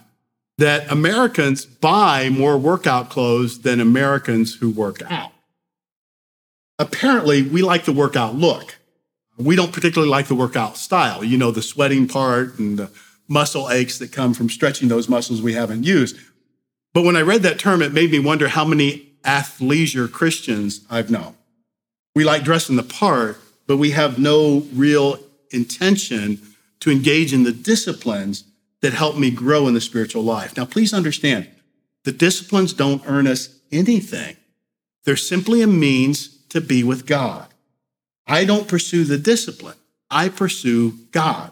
that 0.57 0.91
Americans 0.91 1.65
buy 1.65 2.29
more 2.29 2.57
workout 2.57 3.09
clothes 3.09 3.61
than 3.61 3.79
Americans 3.79 4.55
who 4.55 4.69
work 4.69 5.01
out. 5.09 5.31
Apparently, 6.77 7.43
we 7.43 7.61
like 7.61 7.85
the 7.85 7.93
workout 7.93 8.35
look. 8.35 8.77
We 9.37 9.55
don't 9.55 9.71
particularly 9.71 10.09
like 10.09 10.27
the 10.27 10.35
workout 10.35 10.77
style, 10.77 11.23
you 11.23 11.37
know, 11.37 11.51
the 11.51 11.61
sweating 11.61 12.07
part 12.07 12.59
and 12.59 12.77
the 12.77 12.91
muscle 13.27 13.69
aches 13.69 13.97
that 13.99 14.11
come 14.11 14.33
from 14.33 14.49
stretching 14.49 14.87
those 14.87 15.07
muscles 15.07 15.41
we 15.41 15.53
haven't 15.53 15.83
used. 15.83 16.17
But 16.93 17.03
when 17.03 17.15
I 17.15 17.21
read 17.21 17.43
that 17.43 17.59
term, 17.59 17.81
it 17.81 17.93
made 17.93 18.11
me 18.11 18.19
wonder 18.19 18.49
how 18.49 18.65
many 18.65 19.13
athleisure 19.23 20.11
Christians 20.11 20.85
I've 20.89 21.09
known. 21.09 21.35
We 22.15 22.23
like 22.23 22.43
dressing 22.43 22.75
the 22.75 22.83
part, 22.83 23.37
but 23.67 23.77
we 23.77 23.91
have 23.91 24.19
no 24.19 24.65
real 24.73 25.17
intention 25.51 26.41
to 26.81 26.91
engage 26.91 27.31
in 27.33 27.43
the 27.43 27.51
disciplines 27.51 28.43
that 28.81 28.93
help 28.93 29.17
me 29.17 29.31
grow 29.31 29.67
in 29.67 29.73
the 29.73 29.81
spiritual 29.81 30.23
life. 30.23 30.57
Now, 30.57 30.65
please 30.65 30.93
understand, 30.93 31.47
the 32.03 32.11
disciplines 32.11 32.73
don't 32.73 33.03
earn 33.05 33.27
us 33.27 33.59
anything. 33.71 34.35
They're 35.05 35.15
simply 35.15 35.61
a 35.61 35.67
means 35.67 36.39
to 36.49 36.61
be 36.61 36.83
with 36.83 37.05
God. 37.05 37.47
I 38.27 38.45
don't 38.45 38.67
pursue 38.67 39.03
the 39.03 39.17
discipline. 39.17 39.77
I 40.09 40.29
pursue 40.29 40.93
God. 41.11 41.51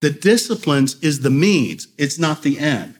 The 0.00 0.10
disciplines 0.10 0.96
is 1.02 1.20
the 1.20 1.30
means. 1.30 1.88
It's 1.98 2.18
not 2.18 2.42
the 2.42 2.58
end. 2.58 2.96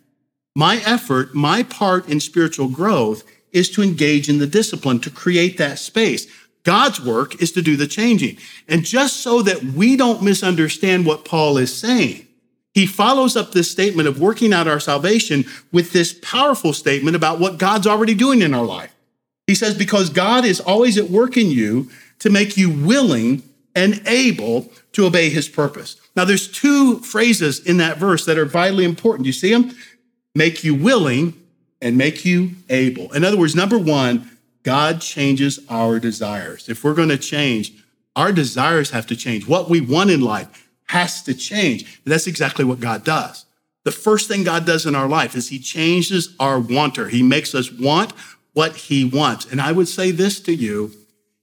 My 0.55 0.83
effort, 0.85 1.35
my 1.35 1.63
part 1.63 2.09
in 2.09 2.21
spiritual 2.21 2.69
growth 2.69 3.25
is 3.53 3.71
to 3.71 3.83
engage 3.83 4.29
in 4.29 4.39
the 4.39 4.47
discipline, 4.47 5.01
to 5.01 5.11
create 5.11 5.59
that 5.59 5.79
space. 5.79 6.27
God's 6.63 7.01
work 7.01 7.41
is 7.41 7.53
to 7.53 7.63
do 7.63 7.77
the 7.77 7.87
changing. 7.87 8.37
And 8.69 8.85
just 8.85 9.21
so 9.21 9.43
that 9.43 9.63
we 9.63 9.97
don't 9.97 10.23
misunderstand 10.23 11.07
what 11.07 11.25
Paul 11.25 11.57
is 11.57 11.75
saying, 11.75 12.27
he 12.75 12.87
follows 12.87 13.37
up 13.37 13.53
this 13.53 13.71
statement 13.71 14.07
of 14.07 14.21
working 14.21 14.53
out 14.53 14.69
our 14.69 14.81
salvation 14.81 15.45
with 15.73 15.93
this 15.93 16.13
powerful 16.13 16.73
statement 16.73 17.17
about 17.17 17.41
what 17.41 17.59
God's 17.59 17.87
already 17.87 18.15
doing 18.15 18.43
in 18.43 18.55
our 18.55 18.65
life. 18.65 18.95
He 19.47 19.55
says, 19.55 19.77
because 19.77 20.11
God 20.11 20.45
is 20.45 20.61
always 20.61 20.97
at 20.97 21.11
work 21.11 21.37
in 21.37 21.51
you 21.51 21.91
to 22.21 22.31
make 22.31 22.57
you 22.57 22.71
willing 22.71 23.43
and 23.75 24.01
able 24.07 24.71
to 24.93 25.07
obey 25.07 25.31
his 25.31 25.49
purpose. 25.49 25.97
Now, 26.15 26.25
there's 26.25 26.51
two 26.51 27.01
phrases 27.01 27.65
in 27.65 27.79
that 27.79 27.99
verse 27.99 28.25
that 28.27 28.39
are 28.39 28.45
vitally 28.45 28.85
important. 28.85 29.27
You 29.27 29.33
see 29.33 29.53
them? 29.53 29.75
Make 30.35 30.63
you 30.63 30.75
willing 30.75 31.35
and 31.83 31.97
make 31.97 32.25
you 32.25 32.53
able. 32.69 33.13
In 33.13 33.25
other 33.25 33.37
words, 33.37 33.57
number 33.57 33.79
one, 33.79 34.31
God 34.63 35.01
changes 35.01 35.59
our 35.69 35.99
desires. 35.99 36.69
If 36.69 36.85
we're 36.85 36.95
going 36.95 37.09
to 37.09 37.19
change, 37.19 37.73
our 38.15 38.33
desires 38.33 38.91
have 38.91 39.07
to 39.09 39.17
change. 39.17 39.49
What 39.49 39.71
we 39.71 39.81
want 39.81 40.11
in 40.11 40.21
life 40.21 40.70
has 40.91 41.23
to 41.23 41.35
change. 41.35 41.83
And 42.05 42.13
that's 42.13 42.27
exactly 42.27 42.65
what 42.65 42.81
God 42.81 43.05
does. 43.05 43.47
The 43.85 43.93
first 43.93 44.29
thing 44.29 44.43
God 44.43 44.67
does 44.67 44.87
in 44.87 44.97
our 44.97 45.09
life 45.09 45.37
is 45.37 45.49
he 45.49 45.61
changes 45.61 46.35
our 46.41 46.59
wanter. 46.59 47.09
He 47.09 47.23
makes 47.23 47.55
us 47.55 47.71
want 47.73 48.13
what 48.55 48.77
he 48.77 49.05
wants. 49.05 49.47
And 49.47 49.61
I 49.61 49.71
would 49.71 49.89
say 49.89 50.11
this 50.11 50.41
to 50.41 50.55
you 50.55 50.93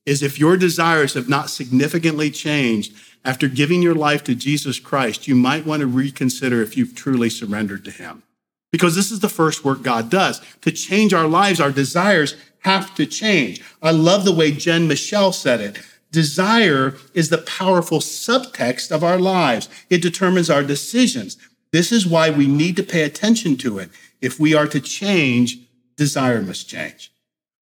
is 0.06 0.22
if 0.22 0.38
your 0.38 0.58
desires 0.58 1.14
have 1.14 1.30
not 1.30 1.50
significantly 1.50 2.30
changed 2.30 2.94
after 3.24 3.48
giving 3.48 3.82
your 3.82 3.96
life 3.96 4.24
to 4.26 4.36
Jesus 4.36 4.80
Christ, 4.80 5.28
you 5.28 5.36
might 5.36 5.66
want 5.66 5.80
to 5.80 5.88
reconsider 5.88 6.62
if 6.62 6.76
you've 6.76 6.94
truly 6.94 7.30
surrendered 7.30 7.86
to 7.86 7.92
him. 7.92 8.24
Because 8.72 8.98
this 8.98 9.12
is 9.12 9.22
the 9.22 9.30
first 9.30 9.64
work 9.64 9.82
God 9.82 10.10
does. 10.10 10.42
To 10.62 10.72
change 10.72 11.14
our 11.14 11.28
lives, 11.28 11.62
our 11.62 11.72
desires 11.72 12.36
have 12.60 12.94
to 12.96 13.06
change. 13.06 13.62
I 13.82 13.92
love 13.92 14.26
the 14.26 14.36
way 14.36 14.52
Jen 14.52 14.90
Michel 14.90 15.32
said 15.32 15.62
it. 15.62 15.80
Desire 16.12 16.96
is 17.14 17.30
the 17.30 17.38
powerful 17.40 18.00
subtext 18.00 18.92
of 18.92 19.04
our 19.04 19.20
lives. 19.20 19.70
It 19.90 20.02
determines 20.02 20.50
our 20.50 20.64
decisions. 20.64 21.38
This 21.72 21.92
is 21.92 22.08
why 22.08 22.30
we 22.30 22.48
need 22.48 22.76
to 22.78 22.84
pay 22.84 23.04
attention 23.04 23.58
to 23.58 23.80
it. 23.80 23.90
If 24.22 24.40
we 24.40 24.54
are 24.54 24.68
to 24.68 24.80
change, 24.80 25.58
desire 25.96 26.42
must 26.42 26.70
change. 26.70 27.12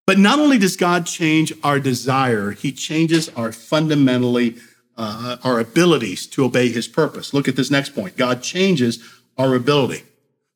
But 0.06 0.20
not 0.20 0.40
only 0.40 0.60
does 0.60 0.78
God 0.78 1.08
change 1.08 1.52
our 1.64 1.80
desire, 1.80 2.52
he 2.52 2.72
changes 2.72 3.30
our 3.30 3.52
fundamentally, 3.52 4.58
uh, 4.96 5.38
our 5.44 5.60
abilities 5.60 6.28
to 6.28 6.46
obey 6.46 6.70
his 6.70 6.88
purpose. 6.88 7.34
Look 7.34 7.48
at 7.48 7.56
this 7.56 7.72
next 7.72 7.96
point. 7.96 8.16
God 8.16 8.44
changes 8.44 9.04
our 9.38 9.56
ability. 9.56 10.04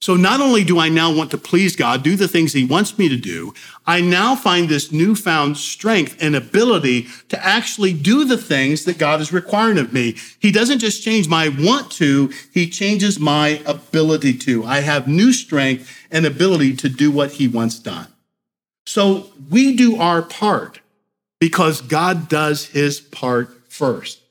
So 0.02 0.16
not 0.16 0.39
only 0.39 0.64
do 0.64 0.80
I 0.80 0.88
now 0.88 1.14
want 1.14 1.30
to 1.32 1.38
please 1.38 1.76
God, 1.76 2.04
do 2.04 2.16
the 2.16 2.28
things 2.30 2.54
he 2.54 2.64
wants 2.64 2.97
me 2.97 3.10
to 3.10 3.18
do, 3.18 3.54
I 3.86 4.00
now 4.00 4.34
find 4.34 4.70
this 4.70 4.93
newfound 4.93 5.58
strength 5.58 6.16
and 6.22 6.38
ability 6.38 7.08
to 7.28 7.45
actually 7.45 7.91
do 7.91 8.24
the 8.24 8.38
things 8.38 8.86
that 8.86 8.97
God 8.97 9.20
is 9.20 9.34
requiring 9.34 9.78
of 9.78 9.91
me. 9.91 10.16
He 10.39 10.54
doesn't 10.54 10.80
just 10.80 11.04
change 11.04 11.28
my 11.28 11.50
want 11.50 11.91
to, 11.93 12.32
he 12.54 12.70
changes 12.70 13.20
my 13.20 13.62
ability 13.66 14.38
to. 14.39 14.64
I 14.64 14.80
have 14.80 15.08
new 15.08 15.34
strength 15.34 15.93
and 16.10 16.26
ability 16.26 16.78
to 16.78 16.88
do 16.88 17.12
what 17.12 17.34
he 17.34 17.50
wants 17.50 17.78
done. 17.78 18.08
So 18.86 19.32
we 19.50 19.76
do 19.76 19.97
our 19.97 20.22
part 20.22 20.80
because 21.41 21.82
God 21.82 22.30
does 22.30 22.68
his 22.68 23.02
part 23.02 23.70
first. 23.72 24.22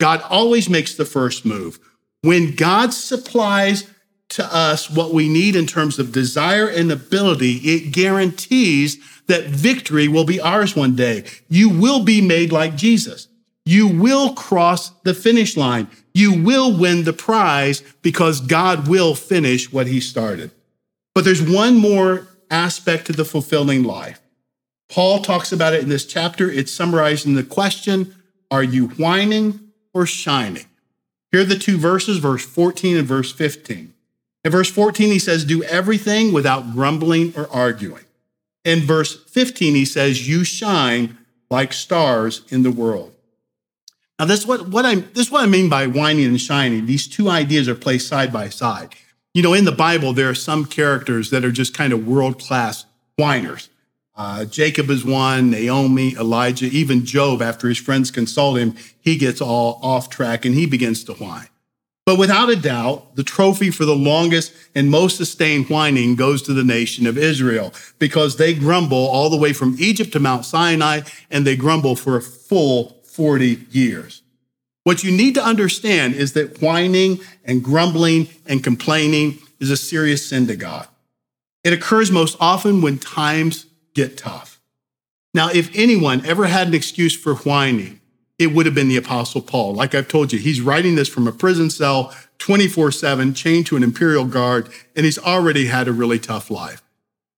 God 0.00 0.22
always 0.22 0.70
makes 0.70 0.94
the 0.94 1.04
first 1.04 1.44
move. 1.44 1.78
When 2.22 2.54
God 2.54 2.94
supplies 2.94 3.88
to 4.30 4.44
us 4.54 4.90
what 4.90 5.14
we 5.14 5.28
need 5.28 5.56
in 5.56 5.66
terms 5.66 5.98
of 5.98 6.12
desire 6.12 6.68
and 6.68 6.92
ability, 6.92 7.56
it 7.56 7.92
guarantees 7.92 8.98
that 9.26 9.44
victory 9.44 10.08
will 10.08 10.24
be 10.24 10.40
ours 10.40 10.76
one 10.76 10.94
day. 10.94 11.24
You 11.48 11.68
will 11.68 12.04
be 12.04 12.20
made 12.20 12.52
like 12.52 12.76
Jesus. 12.76 13.28
You 13.64 13.86
will 13.86 14.34
cross 14.34 14.90
the 15.02 15.14
finish 15.14 15.56
line. 15.56 15.88
You 16.14 16.42
will 16.42 16.76
win 16.76 17.04
the 17.04 17.12
prize 17.12 17.82
because 18.02 18.40
God 18.40 18.88
will 18.88 19.14
finish 19.14 19.72
what 19.72 19.86
he 19.86 20.00
started. 20.00 20.50
But 21.14 21.24
there's 21.24 21.42
one 21.42 21.76
more 21.76 22.28
aspect 22.50 23.06
to 23.06 23.12
the 23.12 23.24
fulfilling 23.24 23.84
life. 23.84 24.20
Paul 24.88 25.20
talks 25.20 25.52
about 25.52 25.74
it 25.74 25.82
in 25.82 25.90
this 25.90 26.06
chapter. 26.06 26.50
It's 26.50 26.72
summarized 26.72 27.26
in 27.26 27.34
the 27.34 27.42
question 27.42 28.14
Are 28.50 28.62
you 28.62 28.88
whining 28.88 29.60
or 29.92 30.06
shining? 30.06 30.64
Here 31.30 31.42
are 31.42 31.44
the 31.44 31.58
two 31.58 31.76
verses, 31.76 32.18
verse 32.18 32.46
14 32.46 32.96
and 32.96 33.06
verse 33.06 33.32
15. 33.32 33.92
In 34.48 34.52
verse 34.52 34.70
14, 34.70 35.10
he 35.10 35.18
says, 35.18 35.44
Do 35.44 35.62
everything 35.64 36.32
without 36.32 36.72
grumbling 36.72 37.34
or 37.36 37.46
arguing. 37.50 38.04
In 38.64 38.80
verse 38.80 39.22
15, 39.24 39.74
he 39.74 39.84
says, 39.84 40.26
You 40.26 40.42
shine 40.42 41.18
like 41.50 41.74
stars 41.74 42.46
in 42.48 42.62
the 42.62 42.70
world. 42.70 43.12
Now, 44.18 44.24
this 44.24 44.40
is 44.40 44.46
what, 44.46 44.66
what 44.70 44.86
I 44.86 44.94
this 44.94 45.26
is 45.26 45.30
what 45.30 45.42
I 45.42 45.46
mean 45.46 45.68
by 45.68 45.86
whining 45.86 46.24
and 46.24 46.40
shining. 46.40 46.86
These 46.86 47.08
two 47.08 47.28
ideas 47.28 47.68
are 47.68 47.74
placed 47.74 48.08
side 48.08 48.32
by 48.32 48.48
side. 48.48 48.94
You 49.34 49.42
know, 49.42 49.52
in 49.52 49.66
the 49.66 49.70
Bible, 49.70 50.14
there 50.14 50.30
are 50.30 50.34
some 50.34 50.64
characters 50.64 51.28
that 51.28 51.44
are 51.44 51.52
just 51.52 51.76
kind 51.76 51.92
of 51.92 52.08
world 52.08 52.40
class 52.40 52.86
whiners. 53.18 53.68
Uh, 54.16 54.46
Jacob 54.46 54.88
is 54.88 55.04
one, 55.04 55.50
Naomi, 55.50 56.16
Elijah, 56.16 56.68
even 56.68 57.04
Job, 57.04 57.42
after 57.42 57.68
his 57.68 57.76
friends 57.76 58.10
consult 58.10 58.56
him, 58.56 58.76
he 58.98 59.18
gets 59.18 59.42
all 59.42 59.78
off 59.82 60.08
track 60.08 60.46
and 60.46 60.54
he 60.54 60.64
begins 60.64 61.04
to 61.04 61.12
whine. 61.12 61.48
But 62.08 62.18
without 62.18 62.48
a 62.48 62.56
doubt, 62.56 63.16
the 63.16 63.22
trophy 63.22 63.70
for 63.70 63.84
the 63.84 63.94
longest 63.94 64.54
and 64.74 64.90
most 64.90 65.18
sustained 65.18 65.68
whining 65.68 66.16
goes 66.16 66.40
to 66.44 66.54
the 66.54 66.64
nation 66.64 67.06
of 67.06 67.18
Israel 67.18 67.74
because 67.98 68.36
they 68.38 68.54
grumble 68.54 68.96
all 69.08 69.28
the 69.28 69.36
way 69.36 69.52
from 69.52 69.76
Egypt 69.78 70.12
to 70.12 70.18
Mount 70.18 70.46
Sinai 70.46 71.02
and 71.30 71.46
they 71.46 71.54
grumble 71.54 71.96
for 71.96 72.16
a 72.16 72.22
full 72.22 72.96
40 73.04 73.66
years. 73.70 74.22
What 74.84 75.04
you 75.04 75.14
need 75.14 75.34
to 75.34 75.44
understand 75.44 76.14
is 76.14 76.32
that 76.32 76.62
whining 76.62 77.20
and 77.44 77.62
grumbling 77.62 78.28
and 78.46 78.64
complaining 78.64 79.40
is 79.60 79.70
a 79.70 79.76
serious 79.76 80.26
sin 80.26 80.46
to 80.46 80.56
God. 80.56 80.88
It 81.62 81.74
occurs 81.74 82.10
most 82.10 82.38
often 82.40 82.80
when 82.80 82.96
times 82.96 83.66
get 83.92 84.16
tough. 84.16 84.62
Now, 85.34 85.50
if 85.50 85.70
anyone 85.74 86.24
ever 86.24 86.46
had 86.46 86.68
an 86.68 86.74
excuse 86.74 87.14
for 87.14 87.34
whining, 87.34 87.97
it 88.38 88.52
would 88.52 88.66
have 88.66 88.74
been 88.74 88.88
the 88.88 88.96
Apostle 88.96 89.42
Paul. 89.42 89.74
Like 89.74 89.94
I've 89.94 90.08
told 90.08 90.32
you, 90.32 90.38
he's 90.38 90.60
writing 90.60 90.94
this 90.94 91.08
from 91.08 91.26
a 91.26 91.32
prison 91.32 91.70
cell 91.70 92.14
24 92.38 92.92
7, 92.92 93.34
chained 93.34 93.66
to 93.66 93.76
an 93.76 93.82
imperial 93.82 94.24
guard, 94.24 94.68
and 94.94 95.04
he's 95.04 95.18
already 95.18 95.66
had 95.66 95.88
a 95.88 95.92
really 95.92 96.18
tough 96.18 96.50
life. 96.50 96.82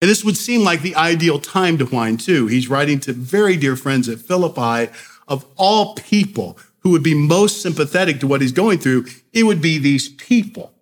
And 0.03 0.11
this 0.11 0.25
would 0.25 0.37
seem 0.37 0.63
like 0.63 0.83
the 0.83 0.95
ideal 0.95 1.39
time 1.39 1.79
to 1.79 1.87
whine, 1.87 2.17
too. 2.17 2.47
He's 2.47 2.69
writing 2.69 3.01
to 3.01 3.13
very 3.13 3.57
dear 3.57 3.77
friends 3.77 4.09
at 4.09 4.19
Philippi. 4.19 4.93
Of 5.29 5.47
all 5.57 5.95
people 5.95 6.59
who 6.81 6.91
would 6.91 7.03
be 7.03 7.15
most 7.15 7.63
sympathetic 7.63 8.21
to 8.21 8.27
what 8.27 8.41
he's 8.41 8.53
going 8.53 8.79
through, 8.79 9.07
it 9.33 9.45
would 9.45 9.63
be 9.63 9.79
these 9.79 10.09
people. 10.09 10.73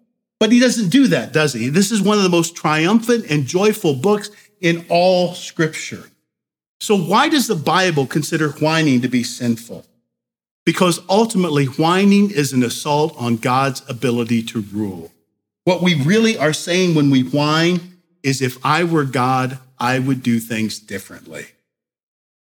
But 0.40 0.52
he 0.52 0.60
doesn't 0.60 0.90
do 0.90 1.08
that, 1.08 1.32
does 1.32 1.52
he? 1.52 1.68
This 1.68 1.90
is 1.90 2.00
one 2.00 2.16
of 2.16 2.22
the 2.22 2.30
most 2.30 2.56
triumphant 2.56 3.26
and 3.28 3.46
joyful 3.46 3.94
books 3.94 4.30
in 4.60 4.86
all 4.88 5.34
scripture. 5.34 6.04
So, 6.80 6.96
why 6.96 7.28
does 7.28 7.48
the 7.48 7.56
Bible 7.56 8.06
consider 8.06 8.50
whining 8.50 9.00
to 9.02 9.08
be 9.08 9.24
sinful? 9.24 9.84
Because 10.68 11.00
ultimately, 11.08 11.64
whining 11.64 12.30
is 12.30 12.52
an 12.52 12.62
assault 12.62 13.14
on 13.16 13.36
God's 13.36 13.82
ability 13.88 14.42
to 14.42 14.60
rule. 14.60 15.10
What 15.64 15.82
we 15.82 15.94
really 15.94 16.36
are 16.36 16.52
saying 16.52 16.94
when 16.94 17.08
we 17.08 17.22
whine 17.22 17.96
is 18.22 18.42
if 18.42 18.58
I 18.62 18.84
were 18.84 19.06
God, 19.06 19.60
I 19.78 19.98
would 19.98 20.22
do 20.22 20.38
things 20.38 20.78
differently. 20.78 21.46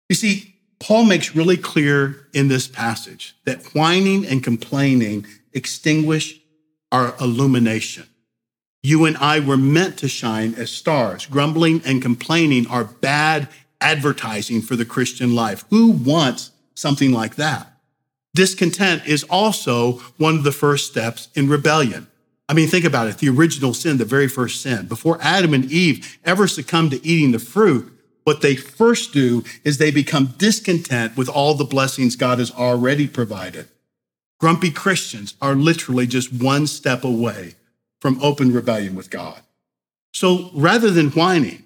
You 0.09 0.17
see, 0.17 0.53
Paul 0.81 1.05
makes 1.05 1.33
really 1.33 1.55
clear 1.55 2.27
in 2.33 2.49
this 2.49 2.67
passage 2.67 3.37
that 3.45 3.73
whining 3.73 4.25
and 4.25 4.43
complaining 4.43 5.25
extinguish 5.53 6.41
our 6.91 7.15
illumination. 7.21 8.05
You 8.83 9.05
and 9.05 9.15
I 9.15 9.39
were 9.39 9.55
meant 9.55 9.97
to 9.99 10.09
shine 10.09 10.55
as 10.55 10.69
stars. 10.69 11.25
Grumbling 11.25 11.81
and 11.85 12.01
complaining 12.01 12.67
are 12.67 12.83
bad 12.83 13.47
advertising 13.79 14.61
for 14.61 14.75
the 14.75 14.83
Christian 14.83 15.35
life. 15.35 15.63
Who 15.69 15.91
wants 15.91 16.51
something 16.75 17.13
like 17.13 17.35
that? 17.35 17.68
Discontent 18.39 19.05
is 19.05 19.25
also 19.25 19.97
one 20.15 20.35
of 20.35 20.45
the 20.45 20.53
first 20.53 20.89
steps 20.89 21.27
in 21.35 21.49
rebellion. 21.49 22.07
I 22.47 22.53
mean, 22.53 22.69
think 22.69 22.85
about 22.85 23.09
it 23.09 23.17
the 23.17 23.27
original 23.27 23.73
sin, 23.73 23.97
the 23.97 24.05
very 24.05 24.29
first 24.29 24.61
sin. 24.61 24.85
Before 24.85 25.19
Adam 25.21 25.53
and 25.53 25.69
Eve 25.69 26.17
ever 26.23 26.47
succumb 26.47 26.89
to 26.91 27.05
eating 27.05 27.33
the 27.33 27.39
fruit, 27.39 27.91
what 28.23 28.39
they 28.39 28.55
first 28.55 29.11
do 29.11 29.43
is 29.65 29.77
they 29.77 29.91
become 29.91 30.35
discontent 30.37 31.17
with 31.17 31.27
all 31.27 31.53
the 31.53 31.65
blessings 31.65 32.15
God 32.15 32.39
has 32.39 32.49
already 32.49 33.09
provided. 33.09 33.67
Grumpy 34.39 34.71
Christians 34.71 35.33
are 35.41 35.53
literally 35.53 36.07
just 36.07 36.31
one 36.31 36.65
step 36.65 37.03
away 37.03 37.55
from 37.99 38.23
open 38.23 38.53
rebellion 38.53 38.95
with 38.95 39.09
God. 39.09 39.41
So 40.13 40.49
rather 40.53 40.89
than 40.91 41.09
whining, 41.09 41.65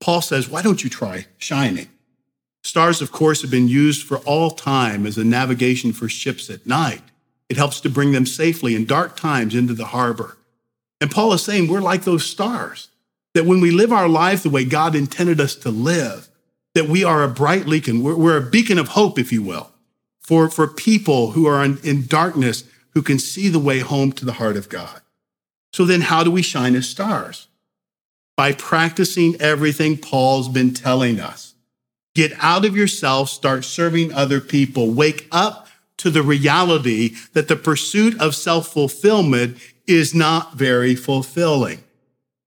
Paul 0.00 0.22
says, 0.22 0.48
why 0.48 0.62
don't 0.62 0.82
you 0.82 0.88
try 0.88 1.26
shining? 1.36 1.90
Stars, 2.66 3.00
of 3.00 3.12
course, 3.12 3.42
have 3.42 3.50
been 3.52 3.68
used 3.68 4.04
for 4.04 4.18
all 4.18 4.50
time 4.50 5.06
as 5.06 5.16
a 5.16 5.22
navigation 5.22 5.92
for 5.92 6.08
ships 6.08 6.50
at 6.50 6.66
night. 6.66 7.00
It 7.48 7.56
helps 7.56 7.80
to 7.82 7.88
bring 7.88 8.10
them 8.10 8.26
safely 8.26 8.74
in 8.74 8.86
dark 8.86 9.16
times 9.16 9.54
into 9.54 9.72
the 9.72 9.84
harbor. 9.84 10.36
And 11.00 11.08
Paul 11.08 11.32
is 11.32 11.44
saying 11.44 11.68
we're 11.68 11.80
like 11.80 12.02
those 12.02 12.26
stars, 12.26 12.88
that 13.34 13.46
when 13.46 13.60
we 13.60 13.70
live 13.70 13.92
our 13.92 14.08
life 14.08 14.42
the 14.42 14.50
way 14.50 14.64
God 14.64 14.96
intended 14.96 15.40
us 15.40 15.54
to 15.54 15.70
live, 15.70 16.28
that 16.74 16.88
we 16.88 17.04
are 17.04 17.22
a 17.22 17.28
bright 17.28 17.66
beacon. 17.66 18.02
We're, 18.02 18.16
we're 18.16 18.36
a 18.36 18.50
beacon 18.50 18.80
of 18.80 18.88
hope, 18.88 19.16
if 19.16 19.30
you 19.30 19.44
will, 19.44 19.70
for, 20.18 20.50
for 20.50 20.66
people 20.66 21.30
who 21.30 21.46
are 21.46 21.64
in, 21.64 21.78
in 21.84 22.06
darkness 22.06 22.64
who 22.94 23.02
can 23.02 23.20
see 23.20 23.48
the 23.48 23.60
way 23.60 23.78
home 23.78 24.10
to 24.10 24.24
the 24.24 24.32
heart 24.32 24.56
of 24.56 24.68
God. 24.68 25.02
So 25.72 25.84
then, 25.84 26.00
how 26.00 26.24
do 26.24 26.32
we 26.32 26.42
shine 26.42 26.74
as 26.74 26.88
stars? 26.88 27.46
By 28.36 28.50
practicing 28.54 29.40
everything 29.40 29.98
Paul's 29.98 30.48
been 30.48 30.74
telling 30.74 31.20
us. 31.20 31.52
Get 32.16 32.32
out 32.40 32.64
of 32.64 32.74
yourself, 32.74 33.28
start 33.28 33.62
serving 33.62 34.10
other 34.10 34.40
people. 34.40 34.90
Wake 34.90 35.28
up 35.30 35.68
to 35.98 36.08
the 36.08 36.22
reality 36.22 37.14
that 37.34 37.46
the 37.46 37.56
pursuit 37.56 38.18
of 38.18 38.34
self 38.34 38.68
fulfillment 38.68 39.58
is 39.86 40.14
not 40.14 40.54
very 40.54 40.94
fulfilling. 40.94 41.84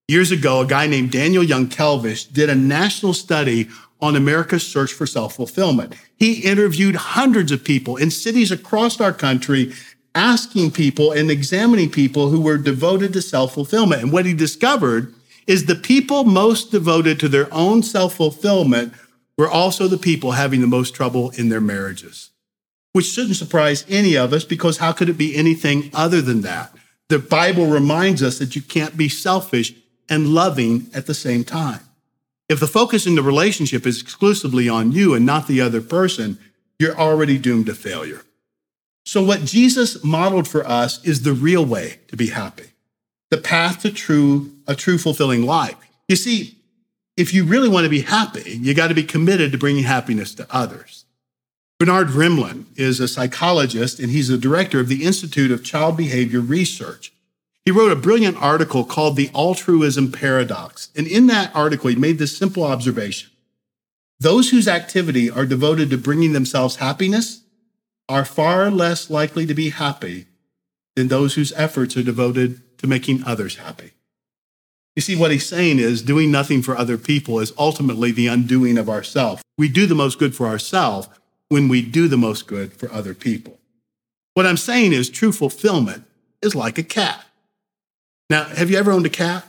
Years 0.08 0.32
ago, 0.32 0.62
a 0.62 0.66
guy 0.66 0.88
named 0.88 1.12
Daniel 1.12 1.44
Yankelovich 1.44 2.34
did 2.34 2.50
a 2.50 2.56
national 2.56 3.14
study 3.14 3.70
on 4.02 4.16
America's 4.16 4.66
search 4.66 4.92
for 4.92 5.06
self 5.06 5.36
fulfillment. 5.36 5.94
He 6.18 6.42
interviewed 6.42 6.96
hundreds 6.96 7.52
of 7.52 7.64
people 7.64 7.96
in 7.96 8.10
cities 8.10 8.52
across 8.52 9.00
our 9.00 9.14
country 9.14 9.72
asking 10.16 10.72
people 10.72 11.12
and 11.12 11.30
examining 11.30 11.92
people 11.92 12.30
who 12.30 12.42
were 12.42 12.58
devoted 12.58 13.14
to 13.14 13.22
self 13.22 13.54
fulfillment. 13.54 14.02
And 14.02 14.12
what 14.12 14.26
he 14.26 14.34
discovered 14.34 15.14
is 15.46 15.68
the 15.68 15.76
people 15.76 16.24
most 16.24 16.72
devoted 16.72 17.20
to 17.20 17.30
their 17.30 17.54
own 17.54 17.84
self 17.84 18.16
fulfillment 18.16 18.94
were 19.40 19.50
also 19.50 19.88
the 19.88 19.98
people 19.98 20.32
having 20.32 20.60
the 20.60 20.68
most 20.68 20.94
trouble 20.94 21.30
in 21.30 21.48
their 21.48 21.62
marriages, 21.62 22.32
which 22.92 23.06
shouldn't 23.06 23.38
surprise 23.38 23.86
any 23.88 24.18
of 24.18 24.34
us 24.34 24.44
because 24.44 24.80
how 24.80 24.92
could 24.92 25.08
it 25.08 25.18
be 25.18 25.34
anything 25.34 25.90
other 25.94 26.22
than 26.22 26.42
that? 26.42 26.76
The 27.08 27.20
Bible 27.20 27.68
reminds 27.68 28.22
us 28.22 28.38
that 28.40 28.58
you 28.58 28.62
can't 28.62 28.98
be 28.98 29.08
selfish 29.08 29.74
and 30.10 30.34
loving 30.34 30.88
at 30.94 31.06
the 31.06 31.14
same 31.14 31.46
time. 31.46 31.80
If 32.50 32.60
the 32.60 32.68
focus 32.68 33.08
in 33.08 33.16
the 33.16 33.24
relationship 33.24 33.88
is 33.88 34.02
exclusively 34.02 34.68
on 34.68 34.92
you 34.92 35.14
and 35.14 35.26
not 35.26 35.48
the 35.48 35.62
other 35.62 35.80
person, 35.80 36.38
you're 36.78 37.00
already 37.00 37.38
doomed 37.38 37.68
to 37.68 37.76
failure. 37.76 38.24
So, 39.06 39.24
what 39.24 39.46
Jesus 39.46 40.04
modeled 40.04 40.50
for 40.50 40.68
us 40.68 41.02
is 41.06 41.22
the 41.22 41.32
real 41.32 41.66
way 41.66 42.02
to 42.10 42.18
be 42.18 42.28
happy, 42.28 42.72
the 43.32 43.38
path 43.38 43.84
to 43.84 43.92
true, 43.92 44.52
a 44.68 44.76
true 44.76 44.98
fulfilling 44.98 45.46
life. 45.46 45.78
You 46.10 46.18
see, 46.18 46.59
if 47.20 47.34
you 47.34 47.44
really 47.44 47.68
want 47.68 47.84
to 47.84 47.90
be 47.90 48.02
happy, 48.02 48.58
you 48.62 48.74
got 48.74 48.88
to 48.88 48.96
be 48.96 49.04
committed 49.04 49.52
to 49.52 49.58
bringing 49.58 49.84
happiness 49.84 50.34
to 50.36 50.48
others. 50.50 51.04
Bernard 51.78 52.08
Rimland 52.08 52.66
is 52.78 53.02
a 53.02 53.10
psychologist 53.10 54.00
and 54.00 54.10
he's 54.10 54.30
the 54.30 54.38
director 54.38 54.80
of 54.80 54.88
the 54.88 55.04
Institute 55.04 55.52
of 55.52 55.64
Child 55.64 55.98
Behavior 55.98 56.40
Research. 56.40 57.12
He 57.66 57.72
wrote 57.72 57.92
a 57.92 57.98
brilliant 57.98 58.42
article 58.42 58.86
called 58.86 59.18
The 59.18 59.30
Altruism 59.36 60.14
Paradox. 60.14 60.90
And 60.96 61.08
in 61.08 61.28
that 61.28 61.54
article, 61.54 61.90
he 61.90 61.96
made 61.98 62.20
this 62.20 62.38
simple 62.38 62.64
observation 62.64 63.30
Those 64.20 64.52
whose 64.52 64.68
activity 64.68 65.30
are 65.30 65.46
devoted 65.46 65.90
to 65.90 65.98
bringing 65.98 66.32
themselves 66.32 66.78
happiness 66.78 67.44
are 68.08 68.26
far 68.26 68.72
less 68.72 69.10
likely 69.10 69.46
to 69.46 69.54
be 69.54 69.70
happy 69.70 70.28
than 70.96 71.10
those 71.10 71.36
whose 71.36 71.54
efforts 71.54 71.98
are 71.98 72.04
devoted 72.04 72.78
to 72.80 72.88
making 72.88 73.24
others 73.26 73.58
happy. 73.58 73.92
You 75.00 75.02
see, 75.02 75.16
what 75.16 75.32
he's 75.32 75.48
saying 75.48 75.80
is 75.80 76.02
doing 76.02 76.30
nothing 76.30 76.62
for 76.62 76.76
other 76.76 76.98
people 76.98 77.40
is 77.40 77.54
ultimately 77.58 78.12
the 78.12 78.28
undoing 78.28 78.78
of 78.78 78.90
ourselves. 78.90 79.42
We 79.58 79.70
do 79.70 79.86
the 79.86 79.96
most 79.96 80.20
good 80.20 80.36
for 80.36 80.46
ourselves 80.46 81.08
when 81.48 81.70
we 81.70 81.82
do 81.82 82.10
the 82.10 82.18
most 82.18 82.48
good 82.48 82.74
for 82.74 82.92
other 82.92 83.14
people. 83.14 83.58
What 84.34 84.46
I'm 84.46 84.58
saying 84.58 84.92
is 84.92 85.10
true 85.10 85.32
fulfillment 85.32 86.04
is 86.42 86.54
like 86.54 86.78
a 86.78 86.84
cat. 86.84 87.24
Now, 88.30 88.44
have 88.44 88.70
you 88.70 88.78
ever 88.78 88.92
owned 88.92 89.06
a 89.06 89.10
cat? 89.10 89.46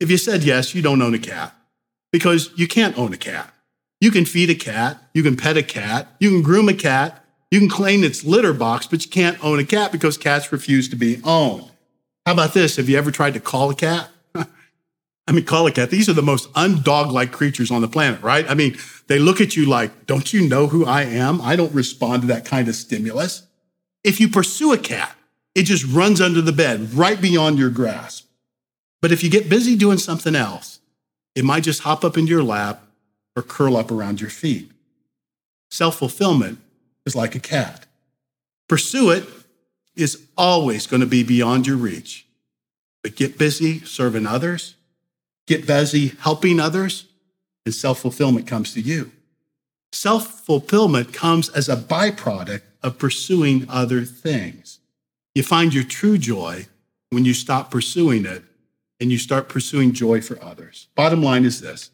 If 0.00 0.10
you 0.10 0.16
said 0.16 0.42
yes, 0.42 0.74
you 0.74 0.82
don't 0.82 1.00
own 1.00 1.14
a 1.14 1.20
cat 1.20 1.54
because 2.10 2.50
you 2.56 2.66
can't 2.66 2.98
own 2.98 3.12
a 3.12 3.16
cat. 3.16 3.54
You 4.00 4.10
can 4.10 4.24
feed 4.24 4.50
a 4.50 4.56
cat, 4.56 4.98
you 5.14 5.22
can 5.22 5.36
pet 5.36 5.56
a 5.56 5.62
cat, 5.62 6.08
you 6.18 6.30
can 6.30 6.42
groom 6.42 6.68
a 6.68 6.74
cat, 6.74 7.24
you 7.52 7.60
can 7.60 7.68
clean 7.68 8.02
its 8.02 8.24
litter 8.24 8.52
box, 8.52 8.88
but 8.88 9.04
you 9.04 9.10
can't 9.12 9.38
own 9.44 9.60
a 9.60 9.64
cat 9.64 9.92
because 9.92 10.18
cats 10.18 10.50
refuse 10.50 10.88
to 10.88 10.96
be 10.96 11.20
owned. 11.22 11.70
How 12.26 12.32
about 12.32 12.54
this? 12.54 12.74
Have 12.74 12.88
you 12.88 12.98
ever 12.98 13.12
tried 13.12 13.34
to 13.34 13.40
call 13.40 13.70
a 13.70 13.76
cat? 13.76 14.10
I 15.26 15.32
mean, 15.32 15.44
call 15.44 15.66
a 15.66 15.72
cat. 15.72 15.90
These 15.90 16.08
are 16.08 16.14
the 16.14 16.22
most 16.22 16.52
undog 16.52 17.10
like 17.10 17.32
creatures 17.32 17.70
on 17.70 17.80
the 17.80 17.88
planet, 17.88 18.22
right? 18.22 18.48
I 18.48 18.54
mean, 18.54 18.76
they 19.06 19.18
look 19.18 19.40
at 19.40 19.56
you 19.56 19.66
like, 19.66 20.06
don't 20.06 20.32
you 20.32 20.46
know 20.46 20.66
who 20.66 20.84
I 20.84 21.02
am? 21.02 21.40
I 21.40 21.56
don't 21.56 21.72
respond 21.74 22.22
to 22.22 22.28
that 22.28 22.44
kind 22.44 22.68
of 22.68 22.74
stimulus. 22.74 23.46
If 24.02 24.20
you 24.20 24.28
pursue 24.28 24.72
a 24.72 24.78
cat, 24.78 25.16
it 25.54 25.62
just 25.62 25.86
runs 25.86 26.20
under 26.20 26.42
the 26.42 26.52
bed, 26.52 26.92
right 26.92 27.20
beyond 27.20 27.58
your 27.58 27.70
grasp. 27.70 28.26
But 29.00 29.12
if 29.12 29.22
you 29.22 29.30
get 29.30 29.48
busy 29.48 29.76
doing 29.76 29.98
something 29.98 30.34
else, 30.34 30.80
it 31.34 31.44
might 31.44 31.62
just 31.62 31.82
hop 31.82 32.04
up 32.04 32.18
into 32.18 32.30
your 32.30 32.42
lap 32.42 32.82
or 33.34 33.42
curl 33.42 33.76
up 33.76 33.90
around 33.90 34.20
your 34.20 34.30
feet. 34.30 34.70
Self 35.70 35.98
fulfillment 35.98 36.58
is 37.06 37.16
like 37.16 37.34
a 37.34 37.40
cat. 37.40 37.86
Pursue 38.68 39.10
it 39.10 39.26
is 39.96 40.22
always 40.36 40.86
going 40.86 41.00
to 41.00 41.06
be 41.06 41.22
beyond 41.22 41.66
your 41.66 41.76
reach. 41.76 42.26
But 43.02 43.16
get 43.16 43.38
busy 43.38 43.80
serving 43.80 44.26
others 44.26 44.74
get 45.46 45.66
busy 45.66 46.08
helping 46.20 46.60
others, 46.60 47.06
and 47.64 47.74
self 47.74 48.00
fulfillment 48.00 48.46
comes 48.46 48.74
to 48.74 48.80
you. 48.80 49.12
Self 49.92 50.40
fulfillment 50.40 51.12
comes 51.12 51.48
as 51.50 51.68
a 51.68 51.76
byproduct 51.76 52.62
of 52.82 52.98
pursuing 52.98 53.66
other 53.68 54.04
things. 54.04 54.80
You 55.34 55.42
find 55.42 55.72
your 55.72 55.84
true 55.84 56.18
joy 56.18 56.66
when 57.10 57.24
you 57.24 57.34
stop 57.34 57.70
pursuing 57.70 58.26
it 58.26 58.42
and 59.00 59.10
you 59.10 59.18
start 59.18 59.48
pursuing 59.48 59.92
joy 59.92 60.20
for 60.20 60.42
others. 60.42 60.88
Bottom 60.94 61.22
line 61.22 61.44
is 61.44 61.60
this 61.60 61.90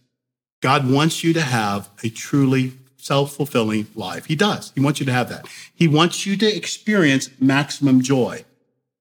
God 0.61 0.91
wants 0.91 1.25
you 1.25 1.33
to 1.33 1.43
have 1.43 1.91
a 2.03 2.11
truly 2.11 2.73
self 2.97 3.33
fulfilling 3.35 3.87
life. 3.95 4.27
He 4.27 4.37
does. 4.37 4.73
He 4.75 4.81
wants 4.81 5.01
you 5.01 5.07
to 5.07 5.13
have 5.13 5.29
that. 5.31 5.47
He 5.75 5.89
wants 5.89 6.27
you 6.27 6.37
to 6.37 6.47
experience 6.47 7.31
maximum 7.41 8.03
joy. 8.03 8.45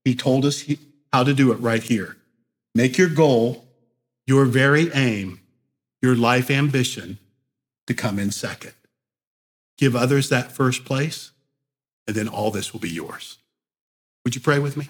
He 0.06 0.16
told 0.16 0.46
us 0.46 0.66
how 1.12 1.24
to 1.24 1.34
do 1.34 1.52
it 1.52 1.56
right 1.56 1.84
here. 1.84 2.18
Make 2.74 2.98
your 2.98 3.10
goal 3.10 3.66
your 4.30 4.46
very 4.46 4.92
aim, 4.94 5.42
your 6.04 6.16
life 6.16 6.52
ambition 6.52 7.18
to 7.88 7.96
come 7.96 8.20
in 8.20 8.30
second. 8.30 8.74
Give 9.76 9.96
others 9.96 10.30
that 10.30 10.52
first 10.52 10.86
place, 10.86 11.32
and 12.06 12.16
then 12.16 12.28
all 12.28 12.52
this 12.52 12.72
will 12.72 12.80
be 12.80 12.92
yours. 12.92 13.40
Would 14.24 14.36
you 14.36 14.42
pray 14.42 14.60
with 14.60 14.78
me? 14.78 14.88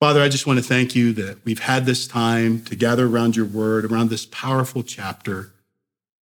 Father, 0.00 0.22
I 0.22 0.30
just 0.30 0.46
want 0.46 0.58
to 0.58 0.64
thank 0.64 0.96
you 0.96 1.12
that 1.12 1.44
we've 1.44 1.58
had 1.58 1.84
this 1.84 2.08
time 2.08 2.62
to 2.64 2.74
gather 2.74 3.06
around 3.06 3.36
your 3.36 3.44
word, 3.44 3.84
around 3.84 4.08
this 4.08 4.24
powerful 4.24 4.82
chapter 4.82 5.52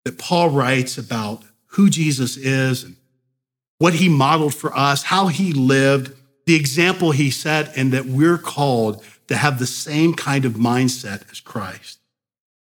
that 0.03 0.17
Paul 0.17 0.49
writes 0.49 0.97
about 0.97 1.43
who 1.73 1.91
Jesus 1.91 2.37
is 2.37 2.83
and 2.83 2.95
what 3.77 3.93
he 3.93 4.09
modeled 4.09 4.55
for 4.55 4.75
us, 4.75 5.03
how 5.03 5.27
he 5.27 5.53
lived, 5.53 6.11
the 6.47 6.55
example 6.55 7.11
he 7.11 7.29
set, 7.29 7.77
and 7.77 7.93
that 7.93 8.05
we're 8.05 8.39
called 8.39 9.05
to 9.31 9.37
have 9.37 9.59
the 9.59 9.65
same 9.65 10.13
kind 10.13 10.43
of 10.43 10.55
mindset 10.55 11.23
as 11.31 11.39
Christ. 11.39 11.99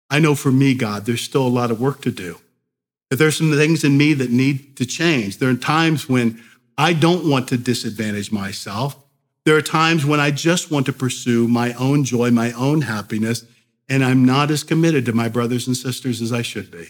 I 0.09 0.21
know 0.21 0.35
for 0.35 0.51
me, 0.51 0.73
God, 0.73 1.05
there's 1.05 1.21
still 1.21 1.47
a 1.47 1.49
lot 1.49 1.71
of 1.71 1.79
work 1.79 2.01
to 2.01 2.11
do. 2.11 2.39
That 3.11 3.17
there's 3.17 3.37
some 3.37 3.53
things 3.53 3.85
in 3.85 3.99
me 3.99 4.15
that 4.15 4.31
need 4.31 4.75
to 4.79 4.87
change. 4.87 5.37
There 5.37 5.51
are 5.51 5.55
times 5.55 6.09
when 6.09 6.43
I 6.79 6.95
don't 6.95 7.29
want 7.29 7.49
to 7.49 7.59
disadvantage 7.59 8.33
myself. 8.33 8.97
There 9.45 9.55
are 9.55 9.61
times 9.61 10.07
when 10.07 10.19
I 10.19 10.31
just 10.31 10.71
want 10.71 10.87
to 10.87 10.95
pursue 10.95 11.47
my 11.47 11.75
own 11.75 12.05
joy, 12.05 12.31
my 12.31 12.53
own 12.53 12.81
happiness, 12.81 13.45
and 13.87 14.03
I'm 14.03 14.25
not 14.25 14.51
as 14.51 14.65
committed 14.65 15.05
to 15.05 15.13
my 15.13 15.29
brothers 15.29 15.67
and 15.67 15.77
sisters 15.77 16.23
as 16.23 16.33
I 16.33 16.41
should 16.41 16.71
be. 16.71 16.87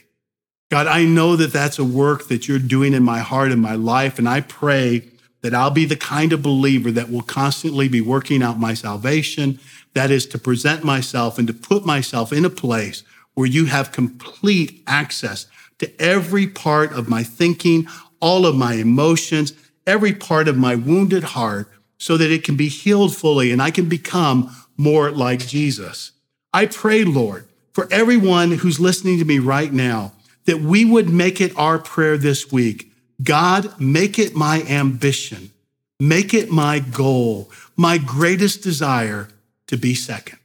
God, 0.71 0.87
I 0.87 1.05
know 1.05 1.35
that 1.35 1.53
that's 1.53 1.81
a 1.81 1.85
work 1.85 2.29
that 2.29 2.47
you're 2.47 2.61
doing 2.61 2.95
in 2.95 3.03
my 3.03 3.19
heart 3.19 3.51
and 3.51 3.61
my 3.61 3.75
life, 3.75 4.21
and 4.21 4.29
I 4.29 4.43
pray 4.43 5.09
that 5.47 5.55
I'll 5.55 5.71
be 5.71 5.85
the 5.85 5.95
kind 5.95 6.33
of 6.33 6.43
believer 6.43 6.91
that 6.91 7.09
will 7.09 7.23
constantly 7.23 7.87
be 7.87 8.01
working 8.01 8.43
out 8.43 8.59
my 8.59 8.75
salvation. 8.75 9.61
That 9.95 10.11
is 10.11 10.27
to 10.27 10.39
present 10.39 10.83
myself 10.83 11.39
and 11.39 11.47
to 11.47 11.55
put 11.55 11.87
myself 11.87 12.33
in 12.33 12.45
a 12.45 12.51
place 12.51 13.05
where 13.35 13.47
you 13.47 13.67
have 13.67 13.93
complete 13.93 14.83
access 14.89 15.47
to 15.79 16.03
every 16.03 16.49
part 16.49 16.93
of 16.93 17.09
my 17.09 17.23
thinking, 17.23 17.87
all 18.19 18.45
of 18.45 18.57
my 18.57 18.75
emotions, 18.75 19.53
every 19.87 20.13
part 20.13 20.49
of 20.49 20.57
my 20.57 20.75
wounded 20.75 21.23
heart 21.23 21.71
so 21.97 22.17
that 22.17 22.33
it 22.33 22.43
can 22.43 22.57
be 22.57 22.69
healed 22.69 23.17
fully 23.17 23.53
and 23.53 23.63
I 23.63 23.71
can 23.71 23.89
become 23.89 24.51
more 24.77 25.13
like 25.13 25.47
Jesus. 25.47 26.11
I 26.53 26.67
pray, 26.67 27.05
Lord, 27.05 27.47
for 27.73 27.87
everyone 27.93 28.51
who's 28.51 28.81
listening 28.81 29.21
to 29.21 29.25
me 29.25 29.39
right 29.39 29.73
now, 29.73 30.13
that 30.47 30.61
we 30.61 30.85
would 30.85 31.09
make 31.09 31.41
it 31.41 31.57
our 31.57 31.79
prayer 31.79 32.19
this 32.19 32.51
week 32.51 32.91
God, 33.23 33.81
make 33.81 34.19
it 34.19 34.35
my 34.35 34.63
ambition, 34.63 35.51
make 35.99 36.35
it 36.35 36.51
my 36.51 36.79
goal, 36.79 37.51
my 37.77 37.99
greatest 37.99 38.63
desire 38.63 39.29
to 39.69 39.77
be 39.77 39.95
second. 39.95 40.39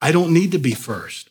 I 0.00 0.12
don't 0.12 0.32
need 0.32 0.52
to 0.52 0.58
be 0.58 0.72
first. 0.72 1.30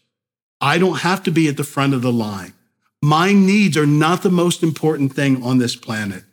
I 0.62 0.78
don't 0.78 1.00
have 1.00 1.24
to 1.24 1.32
be 1.32 1.48
at 1.48 1.58
the 1.58 1.64
front 1.64 1.94
of 1.94 2.02
the 2.02 2.12
line. 2.12 2.54
My 3.02 3.32
needs 3.32 3.78
are 3.78 3.86
not 3.86 4.24
the 4.24 4.30
most 4.30 4.62
important 4.62 5.14
thing 5.14 5.42
on 5.42 5.58
this 5.58 5.76
planet. 5.76 6.24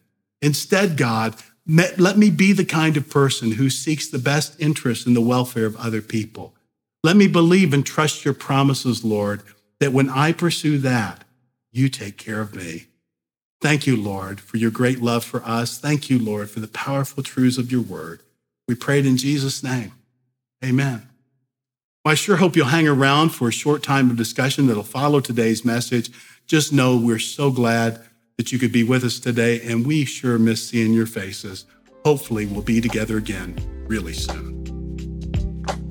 Instead, 0.42 0.96
God, 0.96 1.36
let 1.66 2.18
me 2.18 2.30
be 2.30 2.52
the 2.52 2.64
kind 2.64 2.96
of 2.96 3.08
person 3.08 3.52
who 3.52 3.70
seeks 3.70 4.08
the 4.08 4.18
best 4.18 4.60
interest 4.60 5.06
in 5.06 5.14
the 5.14 5.20
welfare 5.20 5.66
of 5.66 5.76
other 5.76 6.02
people. 6.02 6.54
Let 7.02 7.16
me 7.16 7.28
believe 7.28 7.72
and 7.72 7.86
trust 7.86 8.24
your 8.24 8.34
promises, 8.34 9.04
Lord, 9.04 9.42
that 9.78 9.92
when 9.92 10.08
I 10.10 10.32
pursue 10.32 10.78
that, 10.78 11.24
you 11.70 11.88
take 11.88 12.16
care 12.18 12.40
of 12.40 12.54
me. 12.54 12.86
Thank 13.60 13.86
you, 13.86 13.96
Lord, 13.96 14.40
for 14.40 14.58
your 14.58 14.70
great 14.70 15.00
love 15.00 15.24
for 15.24 15.42
us. 15.44 15.78
Thank 15.78 16.10
you, 16.10 16.18
Lord, 16.18 16.50
for 16.50 16.60
the 16.60 16.68
powerful 16.68 17.22
truths 17.22 17.58
of 17.58 17.72
your 17.72 17.80
word. 17.80 18.20
We 18.68 18.74
prayed 18.74 19.06
in 19.06 19.16
Jesus' 19.16 19.62
name. 19.62 19.92
Amen. 20.64 21.08
Well, 22.04 22.12
I 22.12 22.14
sure 22.14 22.36
hope 22.36 22.54
you'll 22.54 22.66
hang 22.66 22.86
around 22.86 23.30
for 23.30 23.48
a 23.48 23.52
short 23.52 23.82
time 23.82 24.10
of 24.10 24.16
discussion 24.16 24.66
that'll 24.66 24.82
follow 24.82 25.20
today's 25.20 25.64
message. 25.64 26.10
Just 26.46 26.72
know 26.72 26.96
we're 26.96 27.18
so 27.18 27.50
glad 27.50 28.00
that 28.36 28.52
you 28.52 28.58
could 28.58 28.72
be 28.72 28.84
with 28.84 29.02
us 29.02 29.18
today, 29.18 29.60
and 29.62 29.86
we 29.86 30.04
sure 30.04 30.38
miss 30.38 30.68
seeing 30.68 30.92
your 30.92 31.06
faces. 31.06 31.64
Hopefully, 32.04 32.46
we'll 32.46 32.62
be 32.62 32.80
together 32.80 33.16
again 33.16 33.56
really 33.88 34.12
soon. 34.12 34.55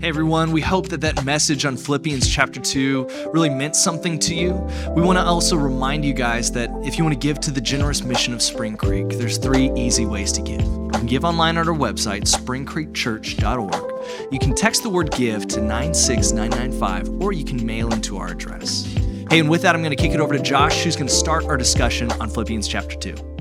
Everyone, 0.05 0.51
we 0.51 0.61
hope 0.61 0.89
that 0.89 1.01
that 1.01 1.25
message 1.25 1.65
on 1.65 1.75
Philippians 1.75 2.29
chapter 2.29 2.59
2 2.59 3.31
really 3.33 3.49
meant 3.49 3.75
something 3.75 4.19
to 4.19 4.35
you. 4.35 4.51
We 4.95 5.01
want 5.01 5.17
to 5.17 5.23
also 5.23 5.55
remind 5.55 6.05
you 6.05 6.13
guys 6.13 6.51
that 6.51 6.69
if 6.83 6.99
you 6.99 7.03
want 7.03 7.19
to 7.19 7.19
give 7.19 7.39
to 7.39 7.49
the 7.49 7.59
generous 7.59 8.03
mission 8.03 8.31
of 8.31 8.43
Spring 8.43 8.77
Creek, 8.77 9.09
there's 9.09 9.39
three 9.39 9.71
easy 9.75 10.05
ways 10.05 10.31
to 10.33 10.43
give. 10.43 10.61
You 10.61 10.91
can 10.91 11.07
give 11.07 11.25
online 11.25 11.57
at 11.57 11.67
our 11.67 11.73
website, 11.73 12.25
springcreekchurch.org. 12.25 14.31
You 14.31 14.37
can 14.37 14.53
text 14.53 14.83
the 14.83 14.89
word 14.89 15.09
give 15.09 15.47
to 15.47 15.59
96995, 15.59 17.09
or 17.19 17.33
you 17.33 17.43
can 17.43 17.65
mail 17.65 17.91
into 17.91 18.17
our 18.17 18.27
address. 18.27 18.85
Hey, 19.31 19.39
and 19.39 19.49
with 19.49 19.63
that, 19.63 19.73
I'm 19.73 19.81
going 19.81 19.89
to 19.89 19.99
kick 19.99 20.11
it 20.11 20.19
over 20.19 20.37
to 20.37 20.43
Josh, 20.43 20.83
who's 20.83 20.95
going 20.95 21.07
to 21.07 21.15
start 21.15 21.45
our 21.45 21.57
discussion 21.57 22.11
on 22.21 22.29
Philippians 22.29 22.67
chapter 22.67 22.95
2. 22.95 23.34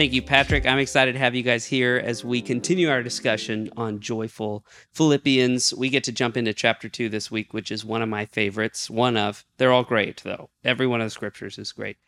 Thank 0.00 0.14
you, 0.14 0.22
Patrick. 0.22 0.64
I'm 0.64 0.78
excited 0.78 1.12
to 1.12 1.18
have 1.18 1.34
you 1.34 1.42
guys 1.42 1.66
here 1.66 2.00
as 2.02 2.24
we 2.24 2.40
continue 2.40 2.88
our 2.88 3.02
discussion 3.02 3.68
on 3.76 4.00
joyful 4.00 4.64
Philippians. 4.94 5.74
We 5.74 5.90
get 5.90 6.04
to 6.04 6.10
jump 6.10 6.38
into 6.38 6.54
chapter 6.54 6.88
two 6.88 7.10
this 7.10 7.30
week, 7.30 7.52
which 7.52 7.70
is 7.70 7.84
one 7.84 8.00
of 8.00 8.08
my 8.08 8.24
favorites. 8.24 8.88
One 8.88 9.18
of, 9.18 9.44
they're 9.58 9.72
all 9.72 9.84
great, 9.84 10.22
though. 10.24 10.48
Every 10.64 10.86
one 10.86 11.02
of 11.02 11.04
the 11.04 11.10
scriptures 11.10 11.58
is 11.58 11.72
great. 11.72 11.98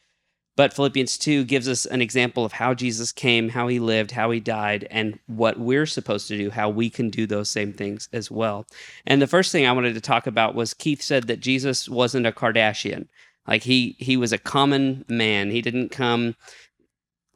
But 0.57 0.72
Philippians 0.72 1.18
2 1.18 1.45
gives 1.45 1.68
us 1.68 1.84
an 1.84 2.01
example 2.01 2.47
of 2.47 2.53
how 2.53 2.72
Jesus 2.72 3.12
came, 3.12 3.51
how 3.51 3.68
he 3.68 3.78
lived, 3.78 4.12
how 4.12 4.30
he 4.30 4.40
died, 4.40 4.88
and 4.90 5.18
what 5.26 5.61
we're 5.61 5.84
supposed 5.84 6.28
to 6.28 6.38
do, 6.38 6.49
how 6.49 6.70
we 6.70 6.88
can 6.88 7.11
do 7.11 7.26
those 7.26 7.51
same 7.51 7.74
things 7.74 8.09
as 8.11 8.30
well. 8.30 8.64
And 9.07 9.20
the 9.20 9.26
first 9.26 9.53
thing 9.53 9.66
I 9.66 9.72
wanted 9.72 9.93
to 9.93 10.01
talk 10.01 10.26
about 10.26 10.55
was 10.55 10.72
Keith 10.72 11.03
said 11.03 11.26
that 11.26 11.40
Jesus 11.40 11.90
wasn't 11.90 12.26
a 12.26 12.32
Kardashian. 12.32 13.09
Like 13.47 13.64
he 13.64 13.97
he 13.99 14.16
was 14.16 14.32
a 14.32 14.38
common 14.38 15.05
man. 15.09 15.51
He 15.51 15.61
didn't 15.61 15.90
come 15.90 16.36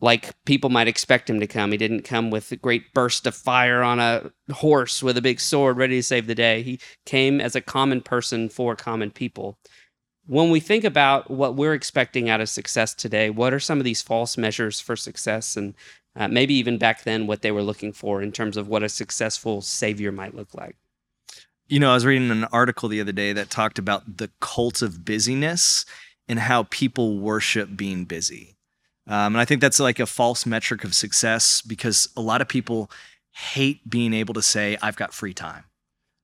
like 0.01 0.33
people 0.45 0.71
might 0.71 0.89
expect 0.89 1.31
him 1.31 1.41
to 1.41 1.47
come. 1.47 1.73
He 1.73 1.79
didn't 1.79 2.03
come 2.03 2.31
with 2.31 2.53
a 2.53 2.57
great 2.57 2.93
burst 2.93 3.27
of 3.27 3.35
fire 3.35 3.83
on 3.83 3.99
a 3.99 4.31
horse 4.53 5.03
with 5.03 5.17
a 5.17 5.23
big 5.23 5.41
sword 5.41 5.77
ready 5.77 5.97
to 5.97 6.03
save 6.03 6.27
the 6.27 6.35
day. 6.35 6.63
He 6.63 6.81
came 7.07 7.41
as 7.41 7.57
a 7.57 7.61
common 7.61 8.03
person 8.03 8.49
for 8.49 8.77
common 8.77 9.11
people. 9.11 9.59
When 10.27 10.51
we 10.51 10.61
think 10.61 10.85
about 10.85 11.31
what 11.31 11.55
we're 11.55 11.73
expecting 11.73 12.29
out 12.29 12.41
of 12.41 12.49
success 12.49 12.95
today, 12.95 13.31
what 13.31 13.55
are 13.55 13.61
some 13.61 13.79
of 13.79 13.85
these 13.85 14.03
false 14.03 14.37
measures 14.37 14.81
for 14.81 14.97
success? 14.97 15.57
And 15.57 15.75
uh, 16.17 16.29
maybe 16.29 16.55
even 16.55 16.79
back 16.79 17.05
then, 17.05 17.27
what 17.27 17.43
they 17.43 17.53
were 17.53 17.63
looking 17.63 17.93
for 17.93 18.21
in 18.21 18.33
terms 18.33 18.57
of 18.57 18.69
what 18.69 18.83
a 18.83 18.89
successful 18.89 19.63
savior 19.63 20.11
might 20.11 20.35
look 20.35 20.53
like. 20.55 20.77
You 21.69 21.81
know, 21.81 21.91
I 21.91 21.95
was 21.95 22.07
reading 22.07 22.31
an 22.31 22.45
article 22.45 22.89
the 22.89 23.01
other 23.01 23.13
day 23.13 23.33
that 23.33 23.51
talked 23.51 23.79
about 23.79 24.19
the 24.19 24.31
cult 24.41 24.83
of 24.83 25.05
busyness 25.05 25.85
and 26.29 26.39
how 26.39 26.65
people 26.65 27.19
worship 27.19 27.77
being 27.77 28.05
busy. 28.05 28.56
Um, 29.07 29.35
and 29.35 29.39
I 29.39 29.45
think 29.45 29.61
that's 29.61 29.79
like 29.79 30.01
a 30.01 30.07
false 30.07 30.47
metric 30.47 30.85
of 30.85 30.95
success 30.95 31.63
because 31.63 32.09
a 32.17 32.21
lot 32.21 32.41
of 32.41 32.49
people 32.49 32.91
hate 33.33 33.89
being 33.89 34.13
able 34.13 34.35
to 34.35 34.43
say, 34.43 34.77
I've 34.83 34.97
got 34.97 35.15
free 35.15 35.35
time. 35.35 35.65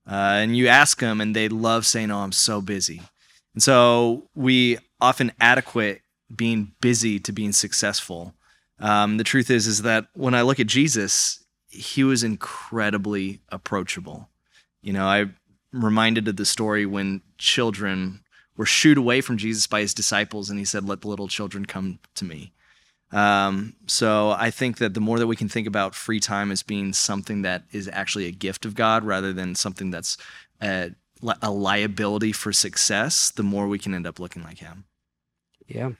Uh, 0.07 0.41
and 0.43 0.57
you 0.57 0.67
ask 0.67 0.99
them, 0.99 1.21
and 1.21 1.37
they 1.37 1.49
love 1.49 1.87
saying, 1.87 2.11
Oh, 2.11 2.19
I'm 2.19 2.33
so 2.33 2.61
busy. 2.61 3.03
And 3.55 3.63
so 3.63 4.29
we 4.35 4.79
often 5.01 5.33
adequate 5.41 6.03
being 6.35 6.73
busy 6.81 7.19
to 7.21 7.33
being 7.33 7.53
successful. 7.53 8.35
Um, 8.81 9.17
the 9.17 9.25
truth 9.25 9.51
is, 9.51 9.67
is 9.67 9.83
that 9.83 10.07
when 10.15 10.35
I 10.35 10.43
look 10.43 10.59
at 10.59 10.67
Jesus, 10.67 11.45
he 11.69 12.03
was 12.03 12.25
incredibly 12.25 13.41
approachable. 13.51 14.29
You 14.83 14.93
know, 14.93 15.07
I'm 15.07 15.37
reminded 15.73 16.27
of 16.27 16.37
the 16.37 16.45
story 16.45 16.85
when 16.85 17.23
children 17.39 18.21
were 18.57 18.67
shooed 18.67 18.99
away 18.99 19.21
from 19.21 19.37
Jesus 19.39 19.67
by 19.67 19.81
his 19.81 19.95
disciples, 19.95 20.51
and 20.51 20.59
he 20.59 20.65
said, 20.65 20.89
Let 20.89 21.03
the 21.03 21.09
little 21.09 21.29
children 21.29 21.65
come 21.65 22.01
to 22.17 22.25
me. 22.25 22.53
Um, 23.13 23.75
so 23.87 24.31
I 24.31 24.51
think 24.51 24.79
that 24.79 24.95
the 24.95 25.01
more 25.01 25.19
that 25.19 25.27
we 25.27 25.37
can 25.37 25.49
think 25.49 25.67
about 25.67 25.95
free 25.95 26.21
time 26.21 26.51
as 26.51 26.63
being 26.63 26.93
something 26.93 27.43
that 27.43 27.65
is 27.71 27.89
actually 27.93 28.27
a 28.27 28.33
gift 28.33 28.65
of 28.65 28.75
God 28.75 29.05
rather 29.05 29.33
than 29.33 29.55
something 29.55 29.91
that's 29.91 30.17
a, 30.63 30.93
a 31.43 31.51
liability 31.51 32.33
for 32.33 32.53
success, 32.53 33.31
the 33.31 33.43
more 33.43 33.69
we 33.69 33.79
can 33.79 33.95
end 33.95 34.07
up 34.07 34.19
looking 34.19 34.43
like 34.43 34.59
Him. 34.59 34.85
Yeah. 35.67 35.91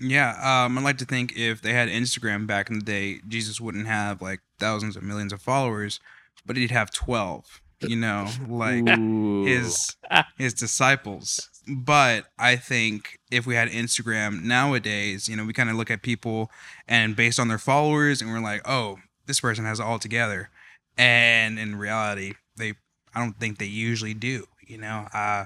Yeah, 0.00 0.64
um, 0.64 0.78
I'd 0.78 0.84
like 0.84 0.98
to 0.98 1.04
think 1.04 1.36
if 1.36 1.60
they 1.60 1.72
had 1.72 1.88
Instagram 1.88 2.46
back 2.46 2.70
in 2.70 2.78
the 2.78 2.84
day, 2.84 3.18
Jesus 3.26 3.60
wouldn't 3.60 3.88
have 3.88 4.22
like 4.22 4.40
thousands 4.60 4.96
of 4.96 5.02
millions 5.02 5.32
of 5.32 5.42
followers, 5.42 5.98
but 6.46 6.56
he'd 6.56 6.70
have 6.70 6.92
twelve. 6.92 7.60
You 7.80 7.96
know, 7.96 8.28
like 8.48 8.88
Ooh. 8.98 9.44
his 9.44 9.96
his 10.36 10.54
disciples. 10.54 11.48
But 11.68 12.26
I 12.38 12.56
think 12.56 13.18
if 13.30 13.46
we 13.46 13.54
had 13.54 13.68
Instagram 13.68 14.42
nowadays, 14.42 15.28
you 15.28 15.36
know, 15.36 15.44
we 15.44 15.52
kind 15.52 15.68
of 15.70 15.76
look 15.76 15.90
at 15.90 16.02
people 16.02 16.50
and 16.86 17.14
based 17.14 17.38
on 17.38 17.48
their 17.48 17.58
followers, 17.58 18.22
and 18.22 18.30
we're 18.30 18.40
like, 18.40 18.62
oh, 18.64 18.98
this 19.26 19.40
person 19.40 19.64
has 19.64 19.78
it 19.78 19.82
all 19.82 19.98
together. 19.98 20.50
And 20.96 21.58
in 21.58 21.76
reality, 21.76 22.34
they 22.56 22.74
I 23.14 23.20
don't 23.20 23.38
think 23.38 23.58
they 23.58 23.66
usually 23.66 24.14
do. 24.14 24.46
You 24.66 24.78
know, 24.78 25.06
uh, 25.12 25.44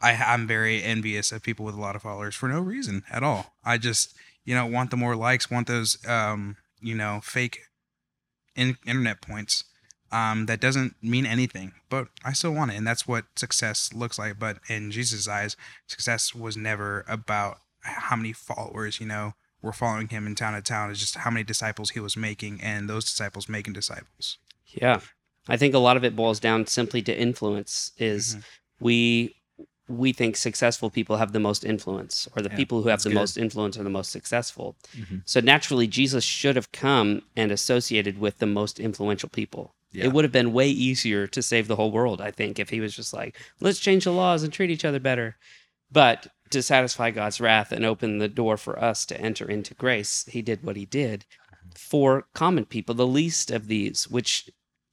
I 0.00 0.14
I'm 0.14 0.46
very 0.46 0.82
envious 0.82 1.32
of 1.32 1.42
people 1.42 1.64
with 1.64 1.74
a 1.74 1.80
lot 1.80 1.96
of 1.96 2.02
followers 2.02 2.34
for 2.34 2.48
no 2.48 2.60
reason 2.60 3.02
at 3.10 3.22
all. 3.22 3.54
I 3.64 3.78
just 3.78 4.14
you 4.44 4.54
know 4.54 4.66
want 4.66 4.90
the 4.90 4.96
more 4.96 5.16
likes, 5.16 5.50
want 5.50 5.66
those 5.66 5.98
um 6.06 6.56
you 6.80 6.94
know 6.94 7.20
fake 7.22 7.60
in- 8.54 8.78
internet 8.86 9.20
points 9.20 9.64
um, 10.12 10.46
that 10.46 10.60
doesn't 10.60 10.94
mean 11.02 11.26
anything, 11.26 11.72
but 11.88 12.08
I 12.24 12.32
still 12.32 12.52
want 12.52 12.70
it, 12.72 12.76
and 12.76 12.86
that's 12.86 13.06
what 13.06 13.24
success 13.36 13.92
looks 13.94 14.18
like. 14.18 14.38
But 14.38 14.58
in 14.68 14.90
Jesus' 14.90 15.28
eyes, 15.28 15.56
success 15.86 16.34
was 16.34 16.56
never 16.56 17.04
about 17.08 17.60
how 17.82 18.16
many 18.16 18.32
followers, 18.32 19.00
you 19.00 19.06
know, 19.06 19.34
were 19.62 19.72
following 19.72 20.08
him 20.08 20.26
in 20.26 20.34
town 20.34 20.54
to 20.54 20.62
town. 20.62 20.90
It's 20.90 21.00
just 21.00 21.16
how 21.16 21.30
many 21.30 21.44
disciples 21.44 21.90
he 21.90 22.00
was 22.00 22.16
making, 22.16 22.60
and 22.62 22.88
those 22.88 23.04
disciples 23.04 23.48
making 23.48 23.72
disciples. 23.74 24.38
Yeah. 24.66 25.00
I 25.48 25.56
think 25.56 25.74
a 25.74 25.78
lot 25.78 25.96
of 25.96 26.04
it 26.04 26.14
boils 26.14 26.40
down 26.40 26.66
simply 26.66 27.00
to 27.02 27.18
influence 27.18 27.92
is 27.98 28.36
Mhm. 28.36 28.42
we 28.80 29.34
we 29.90 30.12
think 30.12 30.36
successful 30.36 30.90
people 30.90 31.16
have 31.16 31.32
the 31.32 31.40
most 31.40 31.64
influence 31.64 32.28
or 32.36 32.42
the 32.42 32.50
Yeah, 32.50 32.56
people 32.56 32.82
who 32.82 32.90
have 32.90 33.02
the 33.02 33.08
good. 33.08 33.14
most 33.14 33.38
influence 33.38 33.78
are 33.78 33.82
the 33.82 33.88
most 33.88 34.10
successful. 34.12 34.76
Mhm. 34.94 35.22
So 35.24 35.40
naturally 35.40 35.86
Jesus 35.86 36.24
should 36.24 36.56
have 36.56 36.70
come 36.72 37.22
and 37.34 37.50
associated 37.50 38.18
with 38.18 38.36
the 38.38 38.44
most 38.46 38.78
influential 38.78 39.30
people. 39.30 39.74
Yeah. 39.92 40.04
It 40.04 40.12
would 40.12 40.24
have 40.24 40.32
been 40.32 40.52
way 40.52 40.68
easier 40.68 41.26
to 41.28 41.42
save 41.42 41.66
the 41.66 41.76
whole 41.76 41.90
world, 41.90 42.20
I 42.20 42.30
think, 42.30 42.58
if 42.58 42.68
he 42.68 42.80
was 42.80 42.94
just 42.94 43.14
like, 43.14 43.36
let's 43.60 43.80
change 43.80 44.04
the 44.04 44.12
laws 44.12 44.42
and 44.42 44.52
treat 44.52 44.70
each 44.70 44.84
other 44.84 45.00
better. 45.00 45.36
But 45.90 46.26
to 46.50 46.62
satisfy 46.62 47.10
God's 47.10 47.40
wrath 47.40 47.72
and 47.72 47.84
open 47.84 48.18
the 48.18 48.28
door 48.28 48.56
for 48.56 48.78
us 48.78 49.06
to 49.06 49.20
enter 49.20 49.48
into 49.48 49.74
grace, 49.74 50.26
he 50.30 50.42
did 50.42 50.62
what 50.62 50.76
he 50.76 50.84
did 50.84 51.24
for 51.74 52.26
common 52.34 52.64
people, 52.64 52.94
the 52.94 53.06
least 53.06 53.50
of 53.50 53.68
these, 53.68 54.08
which 54.08 54.50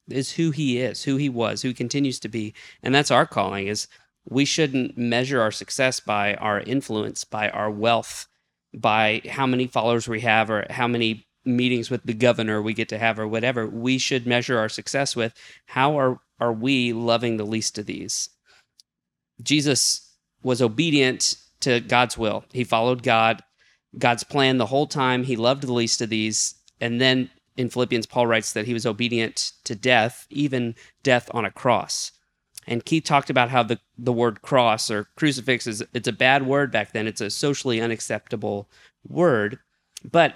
is 0.08 0.32
who 0.32 0.50
he 0.50 0.78
is, 0.78 1.04
who 1.04 1.16
he 1.16 1.28
was, 1.28 1.62
who 1.62 1.68
he 1.68 1.74
continues 1.74 2.20
to 2.20 2.28
be. 2.28 2.54
And 2.82 2.94
that's 2.94 3.10
our 3.10 3.26
calling 3.26 3.66
is 3.66 3.88
we 4.28 4.44
shouldn't 4.44 4.96
measure 4.96 5.40
our 5.40 5.50
success 5.50 6.00
by 6.00 6.34
our 6.34 6.60
influence, 6.60 7.24
by 7.24 7.50
our 7.50 7.70
wealth, 7.70 8.26
by 8.74 9.22
how 9.28 9.46
many 9.46 9.66
followers 9.66 10.08
we 10.08 10.20
have 10.20 10.50
or 10.50 10.66
how 10.70 10.86
many 10.86 11.25
meetings 11.46 11.90
with 11.90 12.02
the 12.04 12.14
governor 12.14 12.60
we 12.60 12.74
get 12.74 12.88
to 12.90 12.98
have 12.98 13.18
or 13.18 13.26
whatever. 13.26 13.66
We 13.66 13.98
should 13.98 14.26
measure 14.26 14.58
our 14.58 14.68
success 14.68 15.16
with 15.16 15.34
how 15.66 15.98
are 15.98 16.20
are 16.38 16.52
we 16.52 16.92
loving 16.92 17.36
the 17.36 17.46
least 17.46 17.78
of 17.78 17.86
these? 17.86 18.28
Jesus 19.42 20.14
was 20.42 20.60
obedient 20.60 21.36
to 21.60 21.80
God's 21.80 22.18
will. 22.18 22.44
He 22.52 22.64
followed 22.64 23.02
God, 23.02 23.42
God's 23.98 24.24
plan 24.24 24.58
the 24.58 24.66
whole 24.66 24.86
time. 24.86 25.24
He 25.24 25.36
loved 25.36 25.62
the 25.62 25.72
least 25.72 26.02
of 26.02 26.10
these. 26.10 26.54
And 26.80 27.00
then 27.00 27.30
in 27.56 27.70
Philippians, 27.70 28.06
Paul 28.06 28.26
writes 28.26 28.52
that 28.52 28.66
he 28.66 28.74
was 28.74 28.86
obedient 28.86 29.52
to 29.64 29.74
death, 29.74 30.26
even 30.30 30.74
death 31.02 31.30
on 31.32 31.44
a 31.44 31.50
cross. 31.50 32.12
And 32.66 32.84
Keith 32.84 33.04
talked 33.04 33.30
about 33.30 33.50
how 33.50 33.62
the, 33.62 33.78
the 33.96 34.12
word 34.12 34.42
cross 34.42 34.90
or 34.90 35.08
crucifix 35.16 35.66
is 35.66 35.84
it's 35.94 36.08
a 36.08 36.12
bad 36.12 36.46
word 36.46 36.72
back 36.72 36.92
then. 36.92 37.06
It's 37.06 37.20
a 37.20 37.30
socially 37.30 37.80
unacceptable 37.80 38.68
word. 39.08 39.58
But 40.04 40.34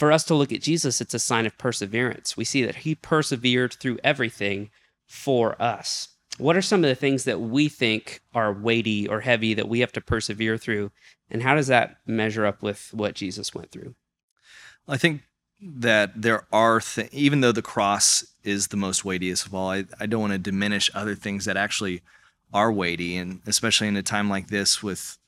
for 0.00 0.10
us 0.10 0.24
to 0.24 0.34
look 0.34 0.50
at 0.50 0.62
Jesus, 0.62 1.02
it's 1.02 1.12
a 1.12 1.18
sign 1.18 1.44
of 1.44 1.58
perseverance. 1.58 2.34
We 2.34 2.44
see 2.46 2.64
that 2.64 2.76
he 2.76 2.94
persevered 2.94 3.74
through 3.74 3.98
everything 4.02 4.70
for 5.06 5.60
us. 5.60 6.08
What 6.38 6.56
are 6.56 6.62
some 6.62 6.82
of 6.82 6.88
the 6.88 6.94
things 6.94 7.24
that 7.24 7.38
we 7.38 7.68
think 7.68 8.22
are 8.34 8.50
weighty 8.50 9.06
or 9.06 9.20
heavy 9.20 9.52
that 9.52 9.68
we 9.68 9.80
have 9.80 9.92
to 9.92 10.00
persevere 10.00 10.56
through? 10.56 10.90
And 11.30 11.42
how 11.42 11.54
does 11.54 11.66
that 11.66 11.98
measure 12.06 12.46
up 12.46 12.62
with 12.62 12.88
what 12.94 13.14
Jesus 13.14 13.54
went 13.54 13.72
through? 13.72 13.94
I 14.88 14.96
think 14.96 15.20
that 15.60 16.22
there 16.22 16.46
are 16.50 16.80
th- 16.80 17.12
even 17.12 17.42
though 17.42 17.52
the 17.52 17.60
cross 17.60 18.24
is 18.42 18.68
the 18.68 18.78
most 18.78 19.04
weightiest 19.04 19.44
of 19.44 19.54
all, 19.54 19.70
I, 19.70 19.84
I 20.00 20.06
don't 20.06 20.22
want 20.22 20.32
to 20.32 20.38
diminish 20.38 20.90
other 20.94 21.14
things 21.14 21.44
that 21.44 21.58
actually 21.58 22.00
are 22.54 22.72
weighty, 22.72 23.18
and 23.18 23.42
especially 23.46 23.88
in 23.88 23.96
a 23.98 24.02
time 24.02 24.30
like 24.30 24.48
this 24.48 24.82
with 24.82 25.18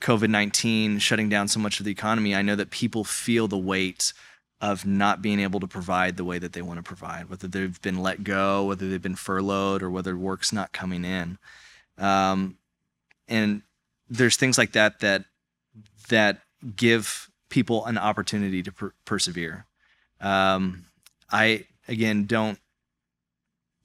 COVID 0.00 0.30
nineteen 0.30 0.98
shutting 0.98 1.28
down 1.28 1.48
so 1.48 1.60
much 1.60 1.78
of 1.78 1.84
the 1.84 1.92
economy, 1.92 2.34
I 2.34 2.42
know 2.42 2.56
that 2.56 2.70
people 2.70 3.04
feel 3.04 3.48
the 3.48 3.58
weight 3.58 4.12
of 4.60 4.84
not 4.84 5.22
being 5.22 5.40
able 5.40 5.60
to 5.60 5.66
provide 5.66 6.16
the 6.16 6.24
way 6.24 6.38
that 6.38 6.52
they 6.52 6.62
want 6.62 6.78
to 6.78 6.82
provide, 6.82 7.30
whether 7.30 7.48
they've 7.48 7.80
been 7.80 8.02
let 8.02 8.24
go, 8.24 8.64
whether 8.64 8.88
they've 8.88 9.00
been 9.00 9.14
furloughed, 9.16 9.82
or 9.82 9.90
whether 9.90 10.16
work's 10.16 10.52
not 10.52 10.72
coming 10.72 11.04
in. 11.04 11.38
Um, 11.96 12.58
and 13.28 13.62
there's 14.08 14.36
things 14.36 14.58
like 14.58 14.72
that 14.72 15.00
that 15.00 15.24
that 16.08 16.42
give 16.76 17.30
people 17.48 17.86
an 17.86 17.96
opportunity 17.96 18.62
to 18.62 18.72
per- 18.72 18.94
persevere. 19.04 19.66
Um, 20.20 20.86
I 21.30 21.66
again 21.88 22.26
don't 22.26 22.58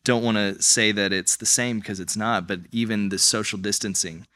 don't 0.03 0.23
want 0.23 0.37
to 0.37 0.61
say 0.61 0.91
that 0.91 1.11
it's 1.11 1.35
the 1.35 1.45
same 1.45 1.79
because 1.79 1.99
it's 1.99 2.17
not. 2.17 2.47
But 2.47 2.61
even 2.71 3.09
the 3.09 3.17
social 3.17 3.57
distancing, 3.59 4.27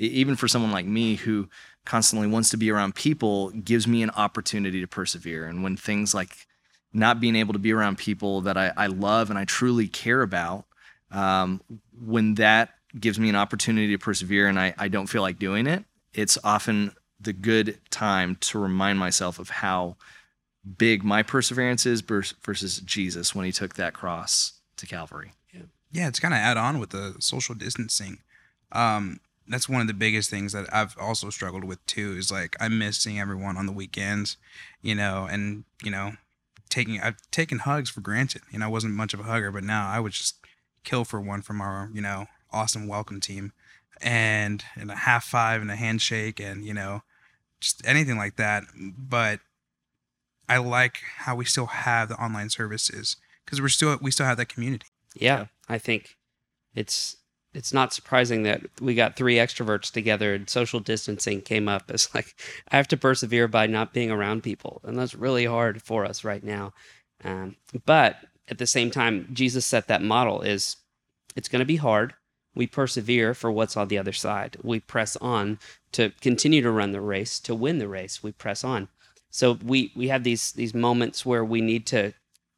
even 0.00 0.36
for 0.36 0.48
someone 0.48 0.72
like 0.72 0.86
me 0.86 1.16
who 1.16 1.48
constantly 1.84 2.26
wants 2.26 2.50
to 2.50 2.56
be 2.56 2.70
around 2.70 2.94
people, 2.94 3.50
gives 3.50 3.86
me 3.86 4.02
an 4.02 4.10
opportunity 4.10 4.80
to 4.80 4.86
persevere. 4.86 5.46
And 5.46 5.62
when 5.62 5.76
things 5.76 6.14
like 6.14 6.46
not 6.92 7.20
being 7.20 7.36
able 7.36 7.52
to 7.52 7.58
be 7.58 7.72
around 7.72 7.98
people 7.98 8.40
that 8.42 8.56
I, 8.56 8.72
I 8.76 8.86
love 8.86 9.30
and 9.30 9.38
I 9.38 9.44
truly 9.44 9.88
care 9.88 10.22
about, 10.22 10.64
um, 11.10 11.60
when 12.00 12.34
that 12.34 12.70
gives 12.98 13.18
me 13.18 13.28
an 13.28 13.36
opportunity 13.36 13.88
to 13.88 13.98
persevere 13.98 14.48
and 14.48 14.58
I, 14.58 14.74
I 14.78 14.88
don't 14.88 15.06
feel 15.06 15.22
like 15.22 15.38
doing 15.38 15.66
it, 15.66 15.84
it's 16.12 16.38
often 16.42 16.94
the 17.20 17.32
good 17.32 17.78
time 17.90 18.36
to 18.40 18.58
remind 18.58 18.98
myself 18.98 19.38
of 19.38 19.50
how 19.50 19.96
big 20.78 21.04
my 21.04 21.22
perseverance 21.22 21.86
is 21.86 22.00
versus 22.00 22.80
Jesus 22.80 23.34
when 23.34 23.46
he 23.46 23.52
took 23.52 23.74
that 23.74 23.94
cross 23.94 24.60
to 24.76 24.86
Calvary. 24.86 25.32
Yeah, 25.92 26.08
it's 26.08 26.20
kind 26.20 26.34
of 26.34 26.38
add 26.38 26.56
on 26.56 26.78
with 26.78 26.90
the 26.90 27.16
social 27.18 27.54
distancing. 27.54 28.18
Um, 28.72 29.20
that's 29.50 29.68
one 29.68 29.80
of 29.80 29.86
the 29.86 29.94
biggest 29.94 30.30
things 30.30 30.52
that 30.52 30.72
I've 30.72 30.96
also 30.98 31.30
struggled 31.30 31.64
with 31.64 31.84
too. 31.86 32.16
Is 32.16 32.30
like 32.30 32.56
I 32.60 32.68
miss 32.68 32.98
seeing 32.98 33.20
everyone 33.20 33.56
on 33.56 33.66
the 33.66 33.72
weekends, 33.72 34.36
you 34.82 34.94
know, 34.94 35.26
and 35.30 35.64
you 35.82 35.90
know, 35.90 36.12
taking 36.68 37.00
I've 37.00 37.16
taken 37.30 37.58
hugs 37.58 37.90
for 37.90 38.00
granted. 38.00 38.42
You 38.50 38.58
know, 38.58 38.66
I 38.66 38.68
wasn't 38.68 38.94
much 38.94 39.12
of 39.14 39.20
a 39.20 39.24
hugger, 39.24 39.50
but 39.50 39.64
now 39.64 39.88
I 39.88 40.00
would 40.00 40.12
just 40.12 40.36
kill 40.84 41.04
for 41.04 41.20
one 41.20 41.42
from 41.42 41.60
our 41.60 41.90
you 41.92 42.00
know 42.00 42.26
awesome 42.52 42.86
welcome 42.86 43.20
team, 43.20 43.52
and 44.00 44.64
and 44.76 44.90
a 44.90 44.96
half 44.96 45.24
five 45.24 45.60
and 45.60 45.70
a 45.70 45.76
handshake 45.76 46.40
and 46.40 46.64
you 46.64 46.74
know, 46.74 47.02
just 47.60 47.84
anything 47.84 48.16
like 48.16 48.36
that. 48.36 48.64
But 48.76 49.40
I 50.48 50.58
like 50.58 51.00
how 51.18 51.36
we 51.36 51.44
still 51.44 51.66
have 51.66 52.08
the 52.08 52.16
online 52.16 52.50
services 52.50 53.16
because 53.44 53.60
we're 53.60 53.68
still 53.68 53.98
we 54.00 54.10
still 54.10 54.26
have 54.26 54.38
that 54.38 54.48
community. 54.48 54.86
Yeah, 55.14 55.46
I 55.68 55.78
think 55.78 56.16
it's 56.74 57.16
it's 57.52 57.72
not 57.72 57.92
surprising 57.92 58.44
that 58.44 58.62
we 58.80 58.94
got 58.94 59.16
three 59.16 59.36
extroverts 59.36 59.90
together 59.90 60.34
and 60.34 60.48
social 60.48 60.80
distancing 60.80 61.40
came 61.40 61.68
up 61.68 61.90
as 61.90 62.08
like 62.14 62.34
I 62.70 62.76
have 62.76 62.88
to 62.88 62.96
persevere 62.96 63.48
by 63.48 63.66
not 63.66 63.92
being 63.92 64.10
around 64.10 64.42
people, 64.42 64.80
and 64.84 64.96
that's 64.96 65.14
really 65.14 65.46
hard 65.46 65.82
for 65.82 66.04
us 66.04 66.24
right 66.24 66.42
now. 66.42 66.72
Um, 67.24 67.56
but 67.84 68.16
at 68.48 68.58
the 68.58 68.66
same 68.66 68.90
time, 68.90 69.28
Jesus 69.32 69.66
set 69.66 69.88
that 69.88 70.02
model: 70.02 70.42
is 70.42 70.76
it's 71.36 71.48
going 71.48 71.60
to 71.60 71.66
be 71.66 71.76
hard. 71.76 72.14
We 72.54 72.66
persevere 72.66 73.34
for 73.34 73.50
what's 73.50 73.76
on 73.76 73.88
the 73.88 73.98
other 73.98 74.12
side. 74.12 74.56
We 74.62 74.80
press 74.80 75.16
on 75.16 75.58
to 75.92 76.10
continue 76.20 76.62
to 76.62 76.70
run 76.70 76.90
the 76.90 77.00
race, 77.00 77.38
to 77.40 77.54
win 77.54 77.78
the 77.78 77.88
race. 77.88 78.22
We 78.22 78.32
press 78.32 78.64
on. 78.64 78.88
So 79.30 79.58
we 79.64 79.92
we 79.96 80.08
have 80.08 80.24
these 80.24 80.52
these 80.52 80.74
moments 80.74 81.26
where 81.26 81.44
we 81.44 81.60
need 81.60 81.86
to 81.86 82.12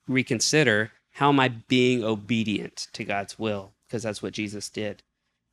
reconsider 0.08 0.92
how 1.16 1.28
am 1.28 1.40
I 1.40 1.48
being 1.48 2.02
obedient 2.02 2.88
to 2.94 3.04
God's 3.04 3.38
will 3.38 3.72
because 3.92 4.04
that's 4.04 4.22
what 4.22 4.32
Jesus 4.32 4.70
did. 4.70 5.02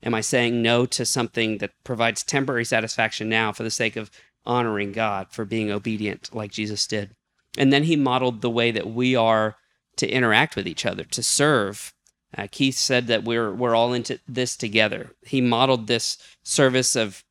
Am 0.01 0.15
I 0.15 0.21
saying 0.21 0.61
no 0.61 0.85
to 0.85 1.03
something 1.03 1.57
that 1.57 1.73
provides 1.83 2.23
temporary 2.23 2.63
satisfaction 2.63 3.27
now 3.27 3.51
for 3.51 3.63
the 3.63 3.69
sake 3.69 3.97
of 3.97 4.09
honoring 4.45 4.93
God 4.93 5.27
for 5.29 5.43
being 5.43 5.69
obedient 5.69 6.33
like 6.33 6.49
Jesus 6.53 6.87
did? 6.87 7.13
And 7.57 7.73
then 7.73 7.83
he 7.83 7.97
modeled 7.97 8.39
the 8.39 8.49
way 8.49 8.71
that 8.71 8.89
we 8.89 9.13
are 9.13 9.57
to 9.97 10.09
interact 10.09 10.55
with 10.55 10.69
each 10.69 10.85
other, 10.85 11.03
to 11.03 11.21
serve. 11.21 11.93
Uh, 12.37 12.47
Keith 12.49 12.75
said 12.75 13.07
that 13.07 13.25
we're 13.25 13.53
we're 13.53 13.75
all 13.75 13.91
into 13.91 14.21
this 14.25 14.55
together. 14.55 15.11
He 15.25 15.41
modeled 15.41 15.87
this 15.87 16.17
service 16.41 16.95
of 16.95 17.25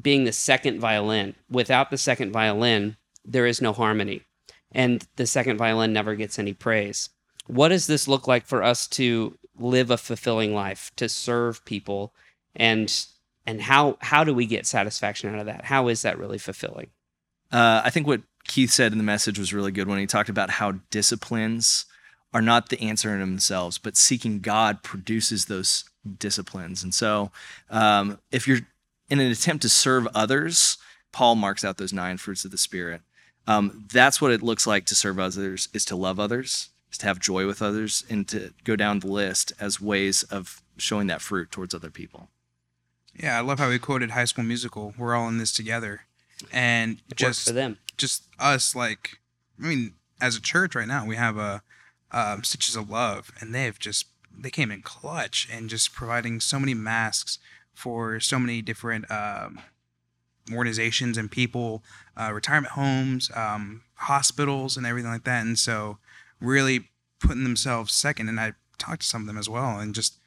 being 0.00 0.22
the 0.22 0.32
second 0.32 0.78
violin. 0.78 1.34
Without 1.50 1.90
the 1.90 1.98
second 1.98 2.30
violin, 2.30 2.96
there 3.24 3.46
is 3.46 3.60
no 3.60 3.72
harmony, 3.72 4.22
and 4.70 5.04
the 5.16 5.26
second 5.26 5.56
violin 5.56 5.92
never 5.92 6.14
gets 6.14 6.38
any 6.38 6.52
praise. 6.52 7.10
What 7.48 7.70
does 7.70 7.88
this 7.88 8.06
look 8.06 8.28
like 8.28 8.46
for 8.46 8.62
us 8.62 8.86
to 8.88 9.37
live 9.60 9.90
a 9.90 9.96
fulfilling 9.96 10.54
life, 10.54 10.90
to 10.96 11.08
serve 11.08 11.64
people, 11.64 12.12
and 12.54 13.06
and 13.46 13.62
how 13.62 13.96
how 14.00 14.24
do 14.24 14.34
we 14.34 14.46
get 14.46 14.66
satisfaction 14.66 15.32
out 15.32 15.40
of 15.40 15.46
that? 15.46 15.66
How 15.66 15.88
is 15.88 16.02
that 16.02 16.18
really 16.18 16.38
fulfilling? 16.38 16.88
Uh, 17.50 17.80
I 17.84 17.90
think 17.90 18.06
what 18.06 18.22
Keith 18.46 18.70
said 18.70 18.92
in 18.92 18.98
the 18.98 19.04
message 19.04 19.38
was 19.38 19.54
really 19.54 19.72
good 19.72 19.88
when 19.88 19.98
he 19.98 20.06
talked 20.06 20.28
about 20.28 20.50
how 20.50 20.72
disciplines 20.90 21.86
are 22.34 22.42
not 22.42 22.68
the 22.68 22.80
answer 22.80 23.12
in 23.14 23.20
themselves, 23.20 23.78
but 23.78 23.96
seeking 23.96 24.40
God 24.40 24.82
produces 24.82 25.46
those 25.46 25.84
disciplines. 26.18 26.82
And 26.82 26.94
so, 26.94 27.30
um, 27.70 28.18
if 28.30 28.46
you're 28.46 28.60
in 29.08 29.20
an 29.20 29.30
attempt 29.30 29.62
to 29.62 29.68
serve 29.68 30.06
others, 30.14 30.76
Paul 31.12 31.36
marks 31.36 31.64
out 31.64 31.78
those 31.78 31.92
nine 31.92 32.18
fruits 32.18 32.44
of 32.44 32.50
the 32.50 32.58
Spirit. 32.58 33.00
Um, 33.46 33.86
that's 33.90 34.20
what 34.20 34.30
it 34.30 34.42
looks 34.42 34.66
like 34.66 34.84
to 34.86 34.94
serve 34.94 35.18
others: 35.18 35.68
is 35.72 35.84
to 35.86 35.96
love 35.96 36.20
others, 36.20 36.68
is 36.90 36.98
to 36.98 37.06
have 37.06 37.18
joy 37.20 37.46
with 37.46 37.60
others, 37.62 38.04
and 38.08 38.26
to 38.28 38.52
go 38.64 38.76
down 38.76 39.00
the 39.00 39.06
list 39.08 39.52
as 39.60 39.80
ways 39.80 40.22
of 40.24 40.62
showing 40.76 41.06
that 41.08 41.20
fruit 41.22 41.50
towards 41.50 41.74
other 41.74 41.90
people. 41.90 42.28
Yeah, 43.14 43.36
I 43.36 43.40
love 43.40 43.58
how 43.58 43.70
he 43.70 43.78
quoted 43.78 44.10
High 44.12 44.26
School 44.26 44.44
Musical. 44.44 44.94
We're 44.96 45.14
all 45.14 45.28
in 45.28 45.38
this 45.38 45.52
together, 45.52 46.02
and 46.52 46.98
It 47.10 47.16
just 47.16 47.46
for 47.48 47.52
them. 47.52 47.78
just 47.96 48.24
us 48.38 48.76
like 48.76 49.18
i 49.60 49.66
mean 49.66 49.94
as 50.20 50.36
a 50.36 50.40
church 50.40 50.76
right 50.76 50.86
now 50.86 51.04
we 51.04 51.16
have 51.16 51.36
a 51.36 51.62
um, 52.12 52.44
stitches 52.44 52.76
of 52.76 52.88
love 52.88 53.32
and 53.40 53.52
they've 53.52 53.76
just 53.78 54.06
they 54.38 54.50
came 54.50 54.70
in 54.70 54.82
clutch 54.82 55.48
and 55.52 55.68
just 55.68 55.92
providing 55.92 56.38
so 56.38 56.60
many 56.60 56.74
masks 56.74 57.38
for 57.74 58.20
so 58.20 58.38
many 58.38 58.62
different 58.62 59.10
um, 59.10 59.58
organizations 60.52 61.18
and 61.18 61.30
people 61.30 61.82
uh, 62.16 62.30
retirement 62.32 62.72
homes 62.74 63.30
um, 63.34 63.82
hospitals 63.96 64.76
and 64.76 64.86
everything 64.86 65.10
like 65.10 65.24
that 65.24 65.44
and 65.44 65.58
so 65.58 65.98
really 66.40 66.88
putting 67.20 67.44
themselves 67.44 67.92
second. 67.92 68.28
And 68.28 68.40
i 68.40 68.52
talked 68.78 69.02
to 69.02 69.06
some 69.08 69.22
of 69.22 69.26
them 69.26 69.38
as 69.38 69.48
well 69.48 69.78
and 69.78 69.92
just 69.94 70.18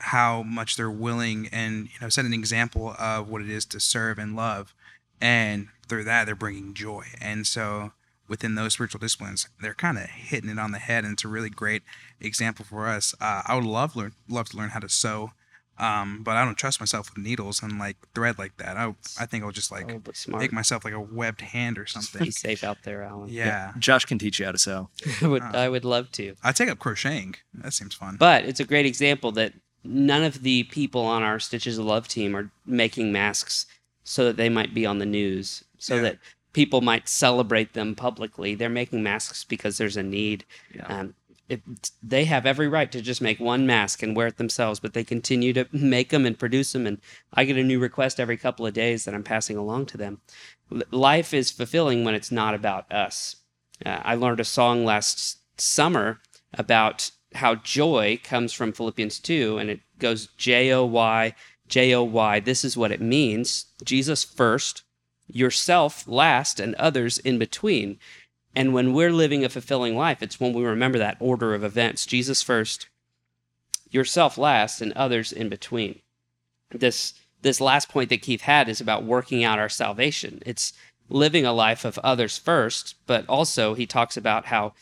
how 0.00 0.42
much 0.42 0.76
they're 0.76 0.90
willing 0.90 1.48
and 1.52 1.86
you 1.86 2.00
know 2.00 2.08
set 2.08 2.24
an 2.24 2.32
example 2.32 2.96
of 2.98 3.28
what 3.28 3.40
it 3.40 3.48
is 3.48 3.64
to 3.66 3.80
serve 3.80 4.18
and 4.18 4.34
love. 4.36 4.74
And 5.20 5.68
through 5.88 6.04
that 6.04 6.26
they're 6.26 6.34
bringing 6.34 6.74
joy. 6.74 7.04
And 7.20 7.46
so 7.46 7.92
within 8.28 8.54
those 8.54 8.74
spiritual 8.74 9.00
disciplines 9.00 9.48
they're 9.60 9.74
kind 9.74 9.98
of 9.98 10.04
hitting 10.04 10.50
it 10.50 10.58
on 10.58 10.72
the 10.72 10.78
head. 10.78 11.04
And 11.04 11.12
it's 11.12 11.24
a 11.24 11.28
really 11.28 11.50
great 11.50 11.82
example 12.20 12.64
for 12.64 12.88
us. 12.88 13.14
Uh, 13.20 13.42
i 13.46 13.54
would 13.54 13.64
love 13.64 13.94
learn 13.96 14.12
love 14.28 14.48
to 14.50 14.56
learn 14.56 14.70
how 14.70 14.80
to 14.80 14.88
sew 14.88 15.32
um, 15.80 16.22
but 16.22 16.36
i 16.36 16.44
don't 16.44 16.56
trust 16.56 16.78
myself 16.80 17.10
with 17.14 17.24
needles 17.24 17.62
and 17.62 17.78
like 17.78 17.96
thread 18.14 18.38
like 18.38 18.56
that 18.58 18.76
i, 18.76 18.94
I 19.18 19.26
think 19.26 19.42
i'll 19.44 19.50
just 19.50 19.70
like 19.72 19.90
oh, 19.90 20.02
smart. 20.12 20.42
make 20.42 20.52
myself 20.52 20.84
like 20.84 20.94
a 20.94 21.00
webbed 21.00 21.40
hand 21.40 21.78
or 21.78 21.86
something. 21.86 22.22
Be 22.24 22.30
safe 22.30 22.62
out 22.62 22.78
there, 22.84 23.02
Alan. 23.02 23.28
yeah 23.28 23.72
Josh 23.78 24.04
can 24.04 24.18
teach 24.18 24.38
you 24.38 24.46
how 24.46 24.52
to 24.52 24.58
sew. 24.58 24.90
I 25.22 25.26
would, 25.26 25.42
Uh. 25.42 25.50
I 25.54 25.68
would 25.68 25.84
love 25.84 26.10
to. 26.12 26.34
i 26.42 26.52
take 26.52 26.68
up 26.68 26.78
crocheting 26.78 27.34
that 27.54 27.72
seems 27.72 27.94
fun 27.94 28.16
But 28.18 28.44
it's 28.44 28.60
a 28.60 28.64
great 28.64 28.86
example 28.86 29.32
that 29.32 29.52
none 29.82 30.22
of 30.22 30.42
the 30.42 30.64
people 30.64 31.02
on 31.02 31.22
our 31.22 31.38
Stitches 31.40 31.78
of 31.78 31.86
Love 31.86 32.06
team 32.06 32.36
are 32.36 32.50
making 32.66 33.10
masks 33.12 33.64
so 34.04 34.24
that 34.26 34.36
they 34.36 34.48
might 34.48 34.74
be 34.74 34.84
on 34.84 34.98
the 34.98 35.06
news, 35.06 35.64
so 35.78 35.96
Yeah. 35.96 36.02
that 36.02 36.18
people 36.52 36.80
might 36.82 37.08
celebrate 37.08 37.72
them 37.74 37.94
publicly. 37.94 38.54
They're 38.54 38.68
making 38.68 39.02
masks 39.02 39.44
because 39.44 39.78
there's 39.78 39.96
a 39.96 40.02
need. 40.02 40.44
Yeah. 40.74 40.84
Um, 40.86 41.14
it, 41.50 41.90
they 42.00 42.24
have 42.26 42.46
every 42.46 42.68
right 42.68 42.90
to 42.92 43.02
just 43.02 43.20
make 43.20 43.40
one 43.40 43.66
mask 43.66 44.02
and 44.02 44.14
wear 44.14 44.28
it 44.28 44.38
themselves, 44.38 44.78
but 44.78 44.94
they 44.94 45.02
continue 45.02 45.52
to 45.52 45.66
make 45.72 46.10
them 46.10 46.24
and 46.24 46.38
produce 46.38 46.72
them. 46.72 46.86
And 46.86 46.98
I 47.34 47.44
get 47.44 47.56
a 47.56 47.64
new 47.64 47.80
request 47.80 48.20
every 48.20 48.36
couple 48.36 48.66
of 48.66 48.72
days 48.72 49.04
that 49.04 49.14
I'm 49.14 49.24
passing 49.24 49.56
along 49.56 49.86
to 49.86 49.96
them. 49.96 50.20
Life 50.92 51.34
is 51.34 51.50
fulfilling 51.50 52.04
when 52.04 52.14
it's 52.14 52.30
not 52.30 52.54
about 52.54 52.90
us. 52.92 53.36
Uh, 53.84 54.00
I 54.02 54.14
learned 54.14 54.40
a 54.40 54.44
song 54.44 54.84
last 54.84 55.38
summer 55.60 56.20
about 56.54 57.10
how 57.34 57.56
joy 57.56 58.20
comes 58.22 58.52
from 58.52 58.72
Philippians 58.72 59.18
2, 59.18 59.58
and 59.58 59.70
it 59.70 59.80
goes 59.98 60.28
J 60.36 60.72
O 60.72 60.84
Y, 60.84 61.34
J 61.68 61.94
O 61.94 62.04
Y. 62.04 62.40
This 62.40 62.64
is 62.64 62.76
what 62.76 62.92
it 62.92 63.00
means 63.00 63.66
Jesus 63.84 64.22
first, 64.22 64.82
yourself 65.26 66.06
last, 66.06 66.60
and 66.60 66.74
others 66.76 67.18
in 67.18 67.38
between. 67.38 67.98
And 68.54 68.74
when 68.74 68.92
we're 68.92 69.12
living 69.12 69.44
a 69.44 69.48
fulfilling 69.48 69.96
life, 69.96 70.22
it's 70.22 70.40
when 70.40 70.52
we 70.52 70.64
remember 70.64 70.98
that 70.98 71.16
order 71.20 71.54
of 71.54 71.62
events 71.62 72.06
Jesus 72.06 72.42
first, 72.42 72.88
yourself 73.90 74.36
last, 74.36 74.80
and 74.80 74.92
others 74.94 75.32
in 75.32 75.48
between. 75.48 76.00
This, 76.70 77.14
this 77.42 77.60
last 77.60 77.88
point 77.88 78.10
that 78.10 78.22
Keith 78.22 78.42
had 78.42 78.68
is 78.68 78.80
about 78.80 79.04
working 79.04 79.44
out 79.44 79.58
our 79.58 79.68
salvation. 79.68 80.42
It's 80.44 80.72
living 81.08 81.44
a 81.44 81.52
life 81.52 81.84
of 81.84 81.98
others 81.98 82.38
first, 82.38 82.94
but 83.06 83.24
also 83.28 83.74
he 83.74 83.86
talks 83.86 84.16
about 84.16 84.46
how 84.46 84.72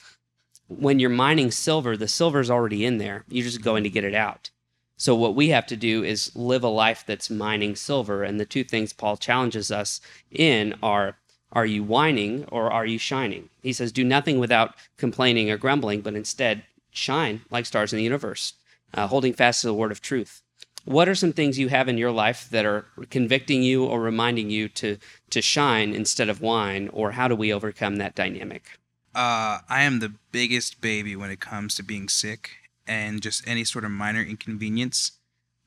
when 0.69 0.99
you're 0.99 1.11
mining 1.11 1.51
silver, 1.51 1.97
the 1.97 2.09
silver's 2.09 2.51
already 2.51 2.85
in 2.85 2.99
there. 2.99 3.25
You're 3.29 3.45
just 3.45 3.63
going 3.63 3.85
to 3.85 3.91
get 3.91 4.05
it 4.05 4.15
out. 4.15 4.51
So 4.99 5.15
what 5.15 5.35
we 5.35 5.49
have 5.49 5.67
to 5.67 5.77
do 5.77 6.03
is 6.03 6.35
live 6.35 6.65
a 6.65 6.69
life 6.69 7.05
that's 7.07 7.31
mining 7.31 7.77
silver. 7.77 8.25
And 8.25 8.39
the 8.39 8.45
two 8.45 8.65
things 8.65 8.93
Paul 8.93 9.17
challenges 9.17 9.71
us 9.71 10.01
in 10.31 10.75
are 10.83 11.17
are 11.53 11.67
you 11.67 11.83
whining 11.83 12.45
or 12.53 12.71
are 12.71 12.87
you 12.87 12.99
shining? 12.99 13.49
He 13.63 13.73
says, 13.73 13.93
do 13.93 14.05
nothing 14.05 14.39
without 14.39 14.75
complaining 14.97 15.51
or 15.51 15.57
grumbling, 15.57 16.01
but 16.03 16.15
instead 16.15 16.63
shine 16.91 17.43
like 17.51 17.67
stars 17.67 17.93
in 17.93 17.97
the 17.97 18.03
universe, 18.03 18.55
uh, 18.95 19.07
holding 19.07 19.33
fast 19.33 19.63
to 19.63 19.67
the 19.67 19.75
word 19.75 19.93
of 19.93 20.01
truth. 20.01 20.43
What 20.85 21.09
are 21.09 21.15
some 21.15 21.33
things 21.33 21.59
you 21.59 21.69
have 21.69 21.89
in 21.89 21.99
your 21.99 22.13
life 22.13 22.49
that 22.51 22.65
are 22.65 22.87
convicting 23.11 23.63
you 23.63 23.85
or 23.85 24.01
reminding 24.01 24.49
you 24.51 24.69
to 24.71 24.97
to 25.31 25.43
shine 25.43 25.93
instead 25.93 26.31
of 26.31 26.41
whine? 26.41 26.89
Or 26.89 27.13
how 27.13 27.29
do 27.29 27.35
we 27.35 27.53
overcome 27.53 27.97
that 27.97 28.15
dynamic? 28.15 28.79
Uh, 29.15 29.59
I 29.69 29.83
am 29.83 30.01
the 30.01 30.15
biggest 30.33 30.81
baby 30.81 31.15
when 31.15 31.31
it 31.31 31.41
comes 31.41 31.75
to 31.75 31.83
being 31.83 32.09
sick 32.09 32.53
and 32.87 33.21
just 33.21 33.47
any 33.47 33.65
sort 33.65 33.85
of 33.85 33.91
minor 33.91 34.23
inconvenience. 34.23 35.13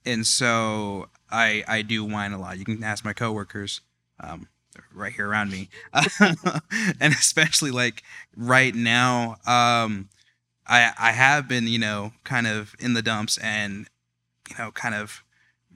And 0.05 0.25
so 0.25 1.09
I 1.29 1.63
I 1.67 1.83
do 1.83 2.03
whine 2.03 2.31
a 2.31 2.39
lot. 2.39 2.57
You 2.57 2.65
can 2.65 2.83
ask 2.83 3.05
my 3.05 3.13
coworkers, 3.13 3.81
um, 4.19 4.47
right 4.93 5.13
here 5.13 5.27
around 5.27 5.51
me, 5.51 5.69
and 6.99 7.13
especially 7.13 7.71
like 7.71 8.03
right 8.35 8.73
now, 8.73 9.37
um, 9.45 10.09
I 10.67 10.91
I 10.97 11.11
have 11.11 11.47
been 11.47 11.67
you 11.67 11.79
know 11.79 12.13
kind 12.23 12.47
of 12.47 12.75
in 12.79 12.93
the 12.93 13.01
dumps 13.01 13.37
and 13.39 13.87
you 14.49 14.55
know 14.57 14.71
kind 14.71 14.95
of 14.95 15.23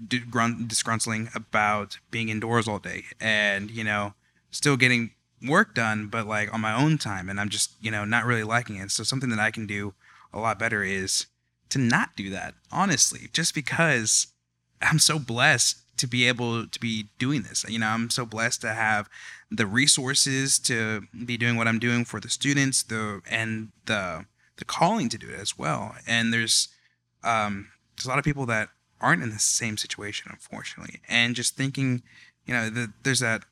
disgruntling 0.07 1.33
about 1.33 1.99
being 2.11 2.27
indoors 2.27 2.67
all 2.67 2.79
day 2.79 3.05
and 3.21 3.71
you 3.71 3.83
know 3.83 4.13
still 4.51 4.75
getting 4.75 5.11
work 5.47 5.73
done, 5.73 6.07
but 6.07 6.27
like 6.27 6.53
on 6.53 6.61
my 6.61 6.73
own 6.73 6.97
time, 6.97 7.29
and 7.29 7.39
I'm 7.39 7.49
just 7.49 7.71
you 7.81 7.91
know 7.91 8.05
not 8.05 8.25
really 8.25 8.43
liking 8.43 8.77
it. 8.77 8.91
So 8.91 9.03
something 9.03 9.29
that 9.29 9.39
I 9.39 9.51
can 9.51 9.67
do 9.67 9.93
a 10.33 10.39
lot 10.39 10.59
better 10.59 10.83
is 10.83 11.27
to 11.69 11.79
not 11.79 12.15
do 12.15 12.29
that. 12.29 12.55
Honestly, 12.71 13.29
just 13.33 13.53
because 13.53 14.27
I'm 14.81 14.99
so 14.99 15.19
blessed 15.19 15.77
to 15.97 16.07
be 16.07 16.27
able 16.27 16.67
to 16.67 16.79
be 16.79 17.07
doing 17.17 17.43
this. 17.43 17.65
You 17.67 17.79
know, 17.79 17.87
I'm 17.87 18.09
so 18.09 18.25
blessed 18.25 18.61
to 18.61 18.73
have 18.73 19.09
the 19.49 19.65
resources 19.65 20.59
to 20.59 21.03
be 21.25 21.37
doing 21.37 21.55
what 21.55 21.67
I'm 21.67 21.79
doing 21.79 22.05
for 22.05 22.19
the 22.19 22.29
students, 22.29 22.83
the 22.83 23.21
and 23.29 23.69
the 23.85 24.25
the 24.57 24.65
calling 24.65 25.09
to 25.09 25.17
do 25.17 25.29
it 25.29 25.39
as 25.39 25.57
well. 25.57 25.95
And 26.07 26.33
there's 26.33 26.69
um 27.23 27.69
there's 27.95 28.05
a 28.05 28.09
lot 28.09 28.19
of 28.19 28.25
people 28.25 28.45
that 28.47 28.69
aren't 29.01 29.23
in 29.23 29.29
the 29.29 29.39
same 29.39 29.77
situation, 29.77 30.31
unfortunately. 30.31 31.01
And 31.07 31.35
just 31.35 31.55
thinking, 31.55 32.01
you 32.45 32.53
know, 32.53 32.69
the, 32.69 32.93
there's 33.03 33.19
that 33.19 33.43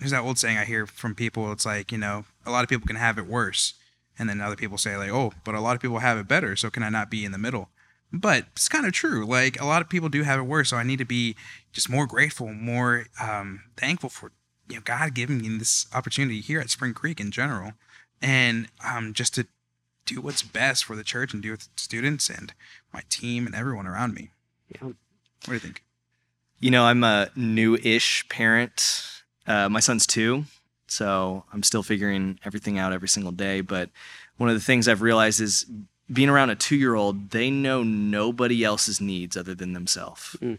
there's 0.00 0.10
that 0.10 0.22
old 0.22 0.38
saying 0.38 0.58
I 0.58 0.64
hear 0.64 0.86
from 0.86 1.14
people. 1.14 1.50
It's 1.52 1.66
like 1.66 1.92
you 1.92 1.98
know, 1.98 2.24
a 2.44 2.50
lot 2.50 2.64
of 2.64 2.68
people 2.68 2.86
can 2.86 2.96
have 2.96 3.18
it 3.18 3.26
worse, 3.26 3.74
and 4.18 4.28
then 4.28 4.40
other 4.40 4.56
people 4.56 4.78
say 4.78 4.96
like, 4.96 5.10
oh, 5.10 5.32
but 5.44 5.54
a 5.54 5.60
lot 5.60 5.76
of 5.76 5.82
people 5.82 5.98
have 5.98 6.18
it 6.18 6.28
better. 6.28 6.56
So 6.56 6.70
can 6.70 6.82
I 6.82 6.88
not 6.88 7.10
be 7.10 7.24
in 7.24 7.32
the 7.32 7.38
middle? 7.38 7.70
But 8.16 8.46
it's 8.52 8.68
kind 8.68 8.86
of 8.86 8.92
true. 8.92 9.26
Like 9.26 9.60
a 9.60 9.66
lot 9.66 9.82
of 9.82 9.88
people 9.88 10.08
do 10.08 10.22
have 10.22 10.38
it 10.38 10.44
worse. 10.44 10.70
So 10.70 10.76
I 10.76 10.84
need 10.84 10.98
to 10.98 11.04
be 11.04 11.34
just 11.72 11.90
more 11.90 12.06
grateful, 12.06 12.52
more 12.52 13.06
um, 13.20 13.64
thankful 13.76 14.08
for 14.08 14.30
you 14.68 14.76
know 14.76 14.82
God 14.84 15.14
giving 15.14 15.38
me 15.38 15.48
this 15.58 15.86
opportunity 15.92 16.40
here 16.40 16.60
at 16.60 16.70
Spring 16.70 16.94
Creek 16.94 17.20
in 17.20 17.32
general, 17.32 17.72
and 18.22 18.68
um, 18.88 19.12
just 19.14 19.34
to 19.34 19.46
do 20.06 20.20
what's 20.20 20.42
best 20.42 20.84
for 20.84 20.94
the 20.94 21.02
church 21.02 21.32
and 21.32 21.42
do 21.42 21.50
with 21.50 21.68
students 21.76 22.28
and 22.28 22.52
my 22.92 23.02
team 23.08 23.46
and 23.46 23.54
everyone 23.54 23.86
around 23.86 24.14
me. 24.14 24.30
Yeah. 24.68 24.84
What 24.84 24.94
do 25.46 25.52
you 25.54 25.58
think? 25.58 25.82
You 26.60 26.70
know, 26.70 26.84
I'm 26.84 27.02
a 27.02 27.30
new-ish 27.34 28.28
parent. 28.28 29.06
Uh, 29.46 29.68
my 29.68 29.80
son's 29.80 30.06
two, 30.06 30.44
so 30.86 31.44
I'm 31.52 31.62
still 31.62 31.82
figuring 31.82 32.38
everything 32.44 32.78
out 32.78 32.92
every 32.92 33.08
single 33.08 33.32
day. 33.32 33.60
But 33.60 33.90
one 34.36 34.48
of 34.48 34.54
the 34.54 34.60
things 34.60 34.88
I've 34.88 35.02
realized 35.02 35.40
is 35.40 35.66
being 36.12 36.28
around 36.28 36.50
a 36.50 36.54
two-year-old, 36.56 37.30
they 37.30 37.50
know 37.50 37.82
nobody 37.82 38.62
else's 38.64 39.00
needs 39.00 39.36
other 39.36 39.54
than 39.54 39.72
themselves, 39.72 40.36
Mm. 40.40 40.58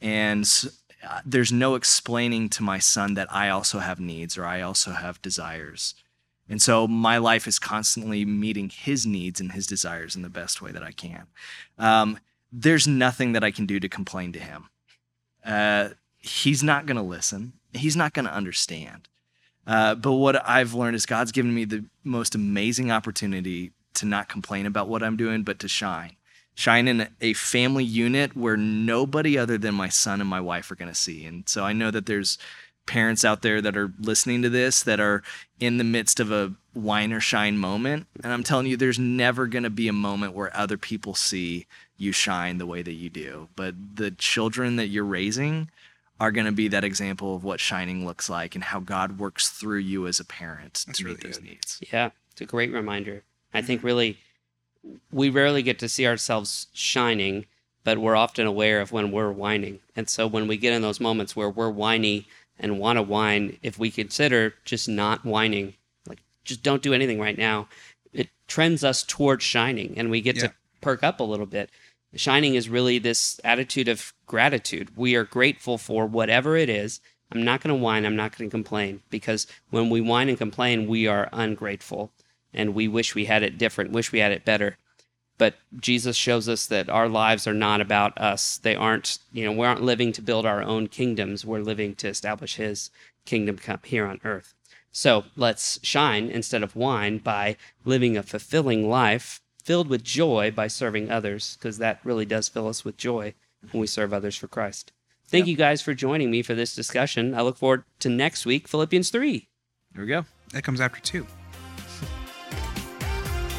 and 0.00 0.64
uh, 1.08 1.20
there's 1.24 1.52
no 1.52 1.74
explaining 1.74 2.48
to 2.50 2.62
my 2.62 2.78
son 2.78 3.14
that 3.14 3.32
I 3.32 3.48
also 3.50 3.78
have 3.78 4.00
needs 4.00 4.38
or 4.38 4.44
I 4.46 4.60
also 4.62 4.92
have 4.92 5.20
desires. 5.22 5.94
And 6.48 6.60
so 6.60 6.86
my 6.86 7.18
life 7.18 7.46
is 7.46 7.58
constantly 7.58 8.24
meeting 8.24 8.68
his 8.70 9.06
needs 9.06 9.40
and 9.40 9.52
his 9.52 9.66
desires 9.66 10.14
in 10.16 10.22
the 10.22 10.28
best 10.30 10.60
way 10.62 10.72
that 10.72 10.82
I 10.82 10.92
can. 10.92 11.26
Um, 11.78 12.18
there's 12.52 12.86
nothing 12.86 13.32
that 13.32 13.44
I 13.44 13.50
can 13.50 13.66
do 13.66 13.80
to 13.80 13.88
complain 13.88 14.32
to 14.32 14.38
him. 14.38 14.68
Uh, 15.44 15.90
he's 16.18 16.62
not 16.62 16.86
going 16.86 16.96
to 16.96 17.02
listen. 17.02 17.54
He's 17.72 17.96
not 17.96 18.12
going 18.12 18.26
to 18.26 18.32
understand. 18.34 19.08
Uh, 19.66 19.94
but 19.94 20.12
what 20.12 20.46
I've 20.48 20.74
learned 20.74 20.96
is 20.96 21.06
God's 21.06 21.32
given 21.32 21.54
me 21.54 21.64
the 21.64 21.84
most 22.02 22.34
amazing 22.34 22.90
opportunity 22.90 23.72
to 23.94 24.06
not 24.06 24.28
complain 24.28 24.66
about 24.66 24.88
what 24.88 25.02
I'm 25.02 25.16
doing, 25.16 25.42
but 25.42 25.58
to 25.60 25.68
shine. 25.68 26.16
Shine 26.54 26.86
in 26.86 27.08
a 27.20 27.32
family 27.32 27.84
unit 27.84 28.36
where 28.36 28.56
nobody 28.56 29.36
other 29.36 29.58
than 29.58 29.74
my 29.74 29.88
son 29.88 30.20
and 30.20 30.30
my 30.30 30.40
wife 30.40 30.70
are 30.70 30.76
going 30.76 30.90
to 30.90 30.94
see. 30.94 31.24
And 31.24 31.48
so 31.48 31.64
I 31.64 31.72
know 31.72 31.90
that 31.90 32.06
there's 32.06 32.38
parents 32.86 33.24
out 33.24 33.42
there 33.42 33.60
that 33.60 33.76
are 33.76 33.92
listening 33.98 34.42
to 34.42 34.50
this 34.50 34.82
that 34.82 35.00
are 35.00 35.22
in 35.58 35.78
the 35.78 35.84
midst 35.84 36.20
of 36.20 36.30
a 36.30 36.52
whine 36.72 37.12
or 37.12 37.20
shine 37.20 37.58
moment. 37.58 38.06
And 38.22 38.32
I'm 38.32 38.44
telling 38.44 38.66
you, 38.66 38.76
there's 38.76 38.98
never 38.98 39.46
going 39.46 39.62
to 39.64 39.70
be 39.70 39.88
a 39.88 39.92
moment 39.92 40.34
where 40.34 40.54
other 40.56 40.76
people 40.76 41.14
see 41.14 41.66
you 41.96 42.12
shine 42.12 42.58
the 42.58 42.66
way 42.66 42.82
that 42.82 42.92
you 42.92 43.10
do. 43.10 43.48
But 43.56 43.74
the 43.96 44.10
children 44.10 44.76
that 44.76 44.88
you're 44.88 45.04
raising 45.04 45.70
are 46.20 46.30
going 46.30 46.46
to 46.46 46.52
be 46.52 46.68
that 46.68 46.84
example 46.84 47.34
of 47.34 47.42
what 47.42 47.58
shining 47.58 48.06
looks 48.06 48.28
like 48.28 48.54
and 48.54 48.62
how 48.62 48.80
God 48.80 49.18
works 49.18 49.48
through 49.48 49.78
you 49.78 50.06
as 50.06 50.20
a 50.20 50.24
parent 50.24 50.84
That's 50.86 50.98
to 50.98 51.04
really 51.04 51.16
meet 51.16 51.24
those 51.24 51.38
good. 51.38 51.44
needs. 51.44 51.80
Yeah, 51.92 52.10
it's 52.32 52.40
a 52.40 52.46
great 52.46 52.72
reminder. 52.72 53.24
I 53.54 53.62
think 53.62 53.82
really 53.82 54.18
we 55.10 55.30
rarely 55.30 55.62
get 55.62 55.78
to 55.78 55.88
see 55.88 56.06
ourselves 56.06 56.66
shining, 56.74 57.46
but 57.84 57.98
we're 57.98 58.16
often 58.16 58.46
aware 58.46 58.80
of 58.80 58.92
when 58.92 59.12
we're 59.12 59.30
whining. 59.32 59.80
And 59.96 60.08
so 60.10 60.26
when 60.26 60.46
we 60.48 60.56
get 60.56 60.72
in 60.74 60.82
those 60.82 61.00
moments 61.00 61.34
where 61.36 61.48
we're 61.48 61.70
whiny 61.70 62.26
and 62.58 62.78
want 62.78 62.98
to 62.98 63.02
whine, 63.02 63.58
if 63.62 63.78
we 63.78 63.90
consider 63.90 64.54
just 64.64 64.88
not 64.88 65.24
whining, 65.24 65.74
like 66.06 66.20
just 66.44 66.62
don't 66.62 66.82
do 66.82 66.92
anything 66.92 67.20
right 67.20 67.38
now, 67.38 67.68
it 68.12 68.28
trends 68.48 68.84
us 68.84 69.02
towards 69.02 69.44
shining 69.44 69.94
and 69.96 70.10
we 70.10 70.20
get 70.20 70.36
Yeah. 70.36 70.48
to 70.48 70.54
perk 70.80 71.02
up 71.02 71.20
a 71.20 71.24
little 71.24 71.46
bit. 71.46 71.70
Shining 72.14 72.54
is 72.54 72.68
really 72.68 72.98
this 72.98 73.40
attitude 73.42 73.88
of 73.88 74.12
gratitude. 74.26 74.96
We 74.96 75.14
are 75.16 75.24
grateful 75.24 75.78
for 75.78 76.06
whatever 76.06 76.56
it 76.56 76.68
is. 76.68 77.00
I'm 77.32 77.42
not 77.42 77.60
going 77.60 77.74
to 77.74 77.82
whine. 77.82 78.04
I'm 78.04 78.14
not 78.14 78.36
going 78.36 78.48
to 78.48 78.54
complain 78.54 79.02
because 79.10 79.46
when 79.70 79.90
we 79.90 80.00
whine 80.00 80.28
and 80.28 80.38
complain, 80.38 80.86
we 80.86 81.06
are 81.06 81.28
ungrateful 81.32 82.12
and 82.54 82.74
we 82.74 82.88
wish 82.88 83.14
we 83.14 83.26
had 83.26 83.42
it 83.42 83.58
different, 83.58 83.92
wish 83.92 84.12
we 84.12 84.20
had 84.20 84.32
it 84.32 84.44
better. 84.44 84.76
But 85.36 85.56
Jesus 85.80 86.16
shows 86.16 86.48
us 86.48 86.66
that 86.66 86.88
our 86.88 87.08
lives 87.08 87.46
are 87.46 87.54
not 87.54 87.80
about 87.80 88.16
us. 88.18 88.58
They 88.58 88.76
aren't, 88.76 89.18
you 89.32 89.44
know, 89.44 89.52
we 89.52 89.66
aren't 89.66 89.82
living 89.82 90.12
to 90.12 90.22
build 90.22 90.46
our 90.46 90.62
own 90.62 90.86
kingdoms. 90.86 91.44
We're 91.44 91.58
living 91.58 91.96
to 91.96 92.08
establish 92.08 92.54
his 92.56 92.90
kingdom 93.24 93.58
come 93.58 93.80
here 93.82 94.06
on 94.06 94.20
earth. 94.22 94.54
So 94.92 95.24
let's 95.34 95.80
shine 95.82 96.30
instead 96.30 96.62
of 96.62 96.76
whine 96.76 97.18
by 97.18 97.56
living 97.84 98.16
a 98.16 98.22
fulfilling 98.22 98.88
life 98.88 99.40
filled 99.64 99.88
with 99.88 100.04
joy 100.04 100.52
by 100.54 100.68
serving 100.68 101.10
others, 101.10 101.56
because 101.58 101.78
that 101.78 101.98
really 102.04 102.26
does 102.26 102.48
fill 102.48 102.68
us 102.68 102.84
with 102.84 102.96
joy 102.96 103.34
when 103.72 103.80
we 103.80 103.86
serve 103.86 104.12
others 104.12 104.36
for 104.36 104.46
Christ. 104.46 104.92
Thank 105.26 105.46
you 105.46 105.56
guys 105.56 105.82
for 105.82 105.94
joining 105.94 106.30
me 106.30 106.42
for 106.42 106.54
this 106.54 106.76
discussion. 106.76 107.34
I 107.34 107.40
look 107.40 107.56
forward 107.56 107.84
to 108.00 108.08
next 108.08 108.46
week, 108.46 108.68
Philippians 108.68 109.10
3. 109.10 109.48
There 109.94 110.04
we 110.04 110.08
go. 110.08 110.26
That 110.52 110.62
comes 110.62 110.80
after 110.80 111.00
two. 111.00 111.26